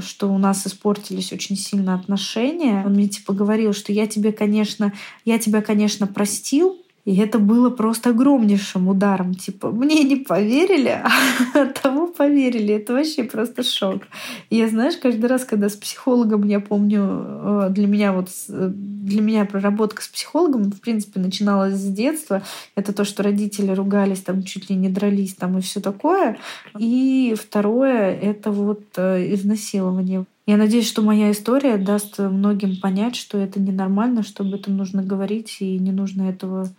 что 0.01 0.33
у 0.33 0.37
нас 0.37 0.65
испортились 0.65 1.31
очень 1.31 1.55
сильно 1.55 1.93
отношения. 1.93 2.83
Он 2.85 2.93
мне 2.93 3.07
типа 3.07 3.33
говорил, 3.33 3.73
что 3.73 3.91
я 3.91 4.07
тебе, 4.07 4.31
конечно, 4.31 4.93
я 5.25 5.37
тебя, 5.37 5.61
конечно, 5.61 6.07
простил, 6.07 6.82
и 7.05 7.17
это 7.17 7.37
было 7.37 7.69
просто 7.69 8.11
огромнейшим 8.11 8.87
ударом. 8.87 9.35
Типа, 9.35 9.71
мне 9.71 10.03
не 10.03 10.15
поверили, 10.15 11.01
а 11.53 11.65
тому 11.65 12.07
поверили. 12.07 12.75
Это 12.75 12.93
вообще 12.93 13.25
просто 13.25 13.63
шок. 13.63 14.03
И 14.49 14.55
я, 14.55 14.69
знаешь, 14.69 14.95
каждый 14.95 15.25
раз, 15.25 15.43
когда 15.43 15.67
с 15.67 15.75
психологом, 15.75 16.43
я 16.47 16.61
помню, 16.61 17.01
э, 17.03 17.67
для 17.71 17.87
меня 17.87 18.13
вот 18.13 18.29
для 18.47 19.21
меня 19.21 19.43
проработка 19.43 20.01
с 20.01 20.07
психологом, 20.07 20.71
в 20.71 20.79
принципе, 20.79 21.19
начиналась 21.19 21.73
с 21.73 21.87
детства. 21.87 22.41
Это 22.75 22.93
то, 22.93 23.03
что 23.03 23.21
родители 23.21 23.71
ругались, 23.71 24.21
там 24.21 24.43
чуть 24.43 24.69
ли 24.69 24.77
не 24.77 24.87
дрались, 24.87 25.35
там 25.35 25.57
и 25.57 25.61
все 25.61 25.81
такое. 25.81 26.37
И 26.79 27.35
второе— 27.37 28.17
это 28.21 28.51
вот 28.51 28.83
э, 28.95 29.33
изнасилование. 29.33 30.25
Я 30.45 30.57
надеюсь, 30.57 30.87
что 30.87 31.01
моя 31.01 31.31
история 31.31 31.77
даст 31.77 32.19
многим 32.19 32.79
понять, 32.79 33.15
что 33.15 33.37
это 33.37 33.59
ненормально, 33.59 34.23
что 34.23 34.43
об 34.43 34.53
этом 34.53 34.75
нужно 34.75 35.01
говорить, 35.01 35.57
и 35.59 35.77
не 35.77 35.91
нужно 35.91 36.23
этого 36.23 36.69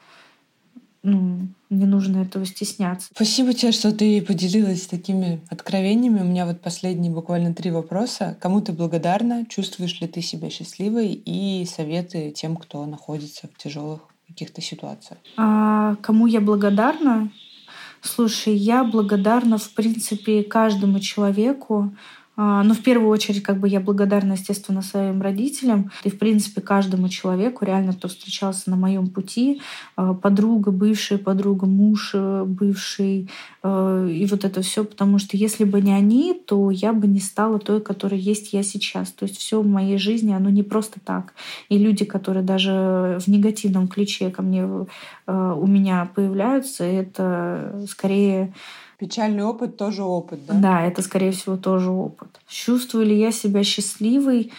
ну, 1.04 1.48
не 1.68 1.84
нужно 1.84 2.22
этого 2.22 2.46
стесняться. 2.46 3.08
Спасибо 3.14 3.52
тебе, 3.52 3.72
что 3.72 3.92
ты 3.92 4.22
поделилась 4.22 4.86
такими 4.86 5.40
откровениями. 5.50 6.20
У 6.20 6.24
меня 6.24 6.46
вот 6.46 6.62
последние 6.62 7.12
буквально 7.12 7.54
три 7.54 7.70
вопроса. 7.70 8.38
Кому 8.40 8.62
ты 8.62 8.72
благодарна? 8.72 9.44
Чувствуешь 9.46 10.00
ли 10.00 10.08
ты 10.08 10.22
себя 10.22 10.48
счастливой? 10.48 11.12
И 11.12 11.66
советы 11.66 12.32
тем, 12.34 12.56
кто 12.56 12.86
находится 12.86 13.48
в 13.48 13.58
тяжелых 13.58 14.00
каких-то 14.26 14.62
ситуациях. 14.62 15.18
А, 15.36 15.96
кому 15.96 16.26
я 16.26 16.40
благодарна? 16.40 17.30
Слушай, 18.00 18.56
я 18.56 18.82
благодарна, 18.82 19.58
в 19.58 19.70
принципе, 19.74 20.42
каждому 20.42 21.00
человеку, 21.00 21.94
но 22.36 22.74
в 22.74 22.82
первую 22.82 23.10
очередь, 23.10 23.42
как 23.42 23.58
бы 23.58 23.68
я 23.68 23.80
благодарна, 23.80 24.32
естественно, 24.32 24.82
своим 24.82 25.22
родителям 25.22 25.90
и, 26.02 26.10
в 26.10 26.18
принципе, 26.18 26.60
каждому 26.60 27.08
человеку, 27.08 27.64
реально, 27.64 27.92
кто 27.92 28.08
встречался 28.08 28.70
на 28.70 28.76
моем 28.76 29.08
пути, 29.08 29.60
а, 29.96 30.14
подруга, 30.14 30.70
бывшая 30.70 31.18
подруга, 31.18 31.66
муж 31.66 32.10
э, 32.14 32.44
бывший, 32.44 33.30
э, 33.62 34.08
и 34.10 34.26
вот 34.26 34.44
это 34.44 34.62
все, 34.62 34.84
потому 34.84 35.18
что 35.18 35.36
если 35.36 35.64
бы 35.64 35.80
не 35.80 35.92
они, 35.92 36.34
то 36.34 36.70
я 36.70 36.92
бы 36.92 37.06
не 37.06 37.20
стала 37.20 37.58
той, 37.58 37.80
которой 37.80 38.18
есть 38.18 38.52
я 38.52 38.62
сейчас. 38.62 39.12
То 39.12 39.24
есть 39.26 39.38
все 39.38 39.60
в 39.60 39.66
моей 39.66 39.98
жизни, 39.98 40.32
оно 40.32 40.50
не 40.50 40.62
просто 40.62 41.00
так. 41.00 41.34
И 41.68 41.78
люди, 41.78 42.04
которые 42.04 42.42
даже 42.42 43.18
в 43.20 43.28
негативном 43.28 43.88
ключе 43.88 44.30
ко 44.30 44.42
мне 44.42 44.66
э, 45.26 45.54
у 45.56 45.66
меня 45.66 46.10
появляются, 46.14 46.84
это 46.84 47.84
скорее 47.88 48.52
Печальный 49.04 49.44
опыт 49.44 49.76
тоже 49.76 50.02
опыт, 50.02 50.46
да? 50.46 50.54
Да, 50.54 50.86
это, 50.86 51.02
скорее 51.02 51.30
всего, 51.32 51.58
тоже 51.58 51.90
опыт. 51.90 52.40
Чувствую 52.48 53.04
ли 53.04 53.18
я 53.18 53.32
себя 53.32 53.62
счастливой? 53.62 54.50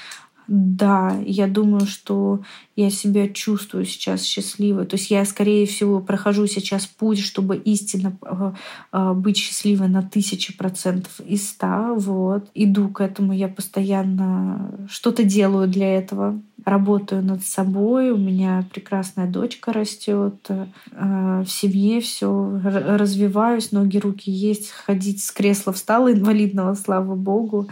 Да, 0.48 1.18
я 1.26 1.48
думаю, 1.48 1.88
что 1.88 2.41
я 2.76 2.89
себя 2.89 3.28
чувствую 3.30 3.86
сейчас 3.86 4.24
счастливой. 4.24 4.86
То 4.86 4.96
есть 4.96 5.10
я, 5.10 5.26
скорее 5.26 5.66
всего, 5.66 6.02
прохожу 6.02 6.46
сейчас 6.46 6.86
путь, 6.86 7.20
чтобы 7.20 7.56
истинно 7.58 8.18
э, 8.22 8.52
э, 8.91 9.14
быть 9.14 9.38
счастливой 9.38 9.88
на 9.88 10.04
тысячи 10.04 10.56
процентов 10.56 11.20
из 11.22 11.50
ста. 11.50 11.93
Вот. 11.93 12.50
Иду 12.54 12.89
к 12.89 13.02
этому, 13.02 13.34
я 13.34 13.48
постоянно 13.48 14.88
что-то 14.88 15.24
делаю 15.24 15.68
для 15.68 15.98
этого. 15.98 16.39
Работаю 16.64 17.24
над 17.24 17.43
собой, 17.46 18.12
у 18.12 18.18
меня 18.18 18.66
прекрасная 18.72 19.28
дочка 19.28 19.72
растет, 19.74 20.48
э, 20.50 20.66
в 20.91 21.48
семье 21.48 22.02
все 22.02 22.60
развиваюсь, 22.64 23.72
ноги, 23.72 23.98
руки 23.98 24.32
есть, 24.32 24.72
ходить 24.72 25.24
с 25.24 25.32
кресла 25.32 25.74
встала 25.74 26.12
инвалидного, 26.12 26.74
слава 26.76 27.16
богу. 27.16 27.68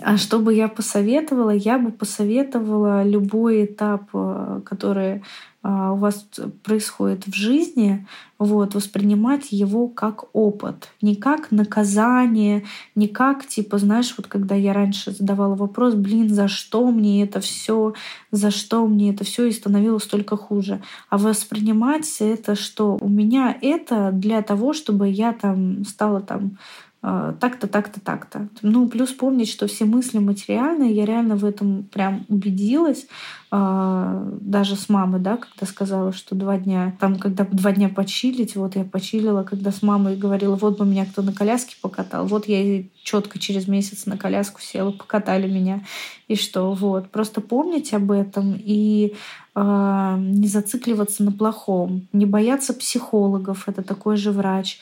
А 0.00 0.16
что 0.16 0.38
бы 0.38 0.54
я 0.54 0.68
посоветовала? 0.68 1.50
Я 1.50 1.78
бы 1.78 1.90
посоветовала 1.90 3.02
любой 3.02 3.64
этап, 3.64 4.02
э, 4.12 4.60
который 4.64 5.22
а, 5.60 5.92
у 5.92 5.96
вас 5.96 6.24
происходит 6.62 7.26
в 7.26 7.34
жизни, 7.34 8.06
вот, 8.38 8.76
воспринимать 8.76 9.50
его 9.50 9.88
как 9.88 10.34
опыт, 10.34 10.88
не 11.02 11.16
как 11.16 11.50
наказание, 11.50 12.64
не 12.94 13.08
как, 13.08 13.44
типа, 13.44 13.78
знаешь, 13.78 14.14
вот 14.16 14.28
когда 14.28 14.54
я 14.54 14.72
раньше 14.72 15.10
задавала 15.10 15.56
вопрос, 15.56 15.94
блин, 15.94 16.28
за 16.32 16.46
что 16.46 16.90
мне 16.92 17.24
это 17.24 17.40
все, 17.40 17.94
за 18.30 18.52
что 18.52 18.86
мне 18.86 19.10
это 19.10 19.24
все 19.24 19.46
и 19.46 19.52
становилось 19.52 20.06
только 20.06 20.36
хуже, 20.36 20.80
а 21.10 21.18
воспринимать 21.18 22.16
это, 22.20 22.54
что 22.54 22.96
у 23.00 23.08
меня 23.08 23.54
это 23.60 24.10
для 24.12 24.42
того, 24.42 24.72
чтобы 24.72 25.08
я 25.08 25.32
там 25.32 25.84
стала 25.84 26.20
там 26.20 26.56
так-то, 27.00 27.68
так-то, 27.68 28.00
так-то. 28.00 28.48
Ну, 28.62 28.88
плюс 28.88 29.12
помнить, 29.12 29.48
что 29.48 29.68
все 29.68 29.84
мысли 29.84 30.18
материальные, 30.18 30.92
я 30.92 31.06
реально 31.06 31.36
в 31.36 31.44
этом 31.44 31.84
прям 31.84 32.26
убедилась, 32.28 33.06
а, 33.52 34.28
даже 34.40 34.74
с 34.74 34.88
мамой, 34.88 35.20
да, 35.20 35.36
когда 35.36 35.64
сказала, 35.64 36.12
что 36.12 36.34
два 36.34 36.58
дня, 36.58 36.96
там, 36.98 37.16
когда 37.16 37.44
два 37.44 37.70
дня 37.70 37.88
почилить, 37.88 38.56
вот 38.56 38.74
я 38.74 38.82
почилила, 38.82 39.44
когда 39.44 39.70
с 39.70 39.80
мамой 39.80 40.16
говорила, 40.16 40.56
вот 40.56 40.78
бы 40.78 40.84
меня 40.84 41.06
кто 41.06 41.22
на 41.22 41.32
коляске 41.32 41.76
покатал, 41.80 42.26
вот 42.26 42.48
я 42.48 42.82
четко 43.04 43.38
через 43.38 43.68
месяц 43.68 44.04
на 44.06 44.18
коляску 44.18 44.60
села, 44.60 44.90
покатали 44.90 45.48
меня, 45.48 45.84
и 46.26 46.34
что, 46.34 46.72
вот. 46.72 47.10
Просто 47.10 47.40
помнить 47.40 47.94
об 47.94 48.10
этом 48.10 48.54
и 48.58 49.14
э, 49.54 50.16
не 50.18 50.48
зацикливаться 50.48 51.22
на 51.22 51.30
плохом, 51.30 52.08
не 52.12 52.26
бояться 52.26 52.74
психологов, 52.74 53.68
это 53.68 53.82
такой 53.82 54.16
же 54.16 54.32
врач, 54.32 54.78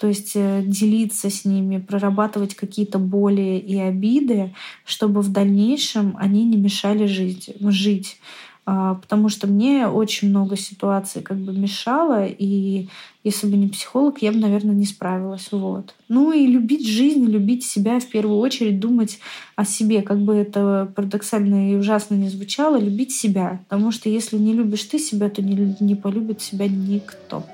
то 0.00 0.06
есть 0.06 0.32
э, 0.34 0.62
делиться 0.64 1.28
с 1.28 1.44
ними, 1.44 1.76
прорабатывать 1.76 2.54
какие-то 2.54 2.98
боли 2.98 3.58
и 3.58 3.78
обиды, 3.78 4.54
чтобы 4.86 5.20
в 5.20 5.30
дальнейшем 5.30 6.16
они 6.18 6.44
не 6.44 6.56
мешали 6.56 7.04
жить. 7.04 7.50
жить. 7.60 8.16
А, 8.64 8.94
потому 8.94 9.28
что 9.28 9.46
мне 9.46 9.88
очень 9.88 10.30
много 10.30 10.56
ситуаций 10.56 11.20
как 11.20 11.36
бы 11.36 11.52
мешало, 11.52 12.24
и 12.24 12.88
если 13.24 13.46
бы 13.46 13.58
не 13.58 13.68
психолог, 13.68 14.22
я 14.22 14.32
бы, 14.32 14.38
наверное, 14.38 14.74
не 14.74 14.86
справилась. 14.86 15.48
Вот. 15.50 15.94
Ну 16.08 16.32
и 16.32 16.46
любить 16.46 16.86
жизнь, 16.88 17.26
любить 17.26 17.64
себя 17.64 18.00
в 18.00 18.06
первую 18.06 18.38
очередь, 18.38 18.80
думать 18.80 19.18
о 19.54 19.66
себе, 19.66 20.00
как 20.00 20.20
бы 20.20 20.34
это 20.34 20.90
парадоксально 20.96 21.72
и 21.72 21.76
ужасно 21.76 22.14
не 22.14 22.30
звучало, 22.30 22.78
любить 22.78 23.12
себя. 23.12 23.60
Потому 23.68 23.92
что 23.92 24.08
если 24.08 24.38
не 24.38 24.54
любишь 24.54 24.84
ты 24.84 24.98
себя, 24.98 25.28
то 25.28 25.42
не, 25.42 25.76
не 25.78 25.94
полюбит 25.94 26.40
себя 26.40 26.68
никто. 26.68 27.44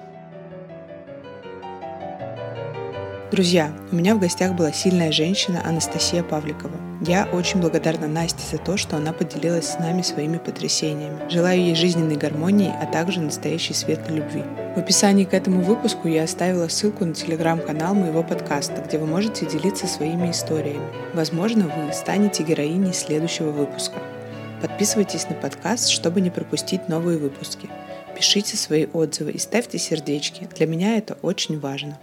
Друзья, 3.36 3.70
у 3.92 3.96
меня 3.96 4.14
в 4.14 4.18
гостях 4.18 4.54
была 4.54 4.72
сильная 4.72 5.12
женщина 5.12 5.60
Анастасия 5.62 6.22
Павликова. 6.22 6.72
Я 7.06 7.28
очень 7.34 7.60
благодарна 7.60 8.08
Насте 8.08 8.40
за 8.50 8.56
то, 8.56 8.78
что 8.78 8.96
она 8.96 9.12
поделилась 9.12 9.68
с 9.68 9.78
нами 9.78 10.00
своими 10.00 10.38
потрясениями. 10.38 11.30
Желаю 11.30 11.60
ей 11.60 11.74
жизненной 11.74 12.16
гармонии, 12.16 12.72
а 12.80 12.86
также 12.86 13.20
настоящей 13.20 13.74
светлой 13.74 14.20
любви. 14.20 14.42
В 14.74 14.78
описании 14.78 15.24
к 15.24 15.34
этому 15.34 15.60
выпуску 15.60 16.08
я 16.08 16.22
оставила 16.22 16.68
ссылку 16.68 17.04
на 17.04 17.12
телеграм-канал 17.12 17.94
моего 17.94 18.22
подкаста, 18.22 18.80
где 18.80 18.96
вы 18.96 19.04
можете 19.04 19.44
делиться 19.44 19.86
своими 19.86 20.30
историями. 20.30 20.88
Возможно, 21.12 21.64
вы 21.68 21.92
станете 21.92 22.42
героиней 22.42 22.94
следующего 22.94 23.50
выпуска. 23.50 23.98
Подписывайтесь 24.62 25.28
на 25.28 25.34
подкаст, 25.34 25.90
чтобы 25.90 26.22
не 26.22 26.30
пропустить 26.30 26.88
новые 26.88 27.18
выпуски. 27.18 27.68
Пишите 28.16 28.56
свои 28.56 28.86
отзывы 28.86 29.32
и 29.32 29.38
ставьте 29.38 29.76
сердечки. 29.76 30.48
Для 30.56 30.66
меня 30.66 30.96
это 30.96 31.18
очень 31.20 31.60
важно. 31.60 31.98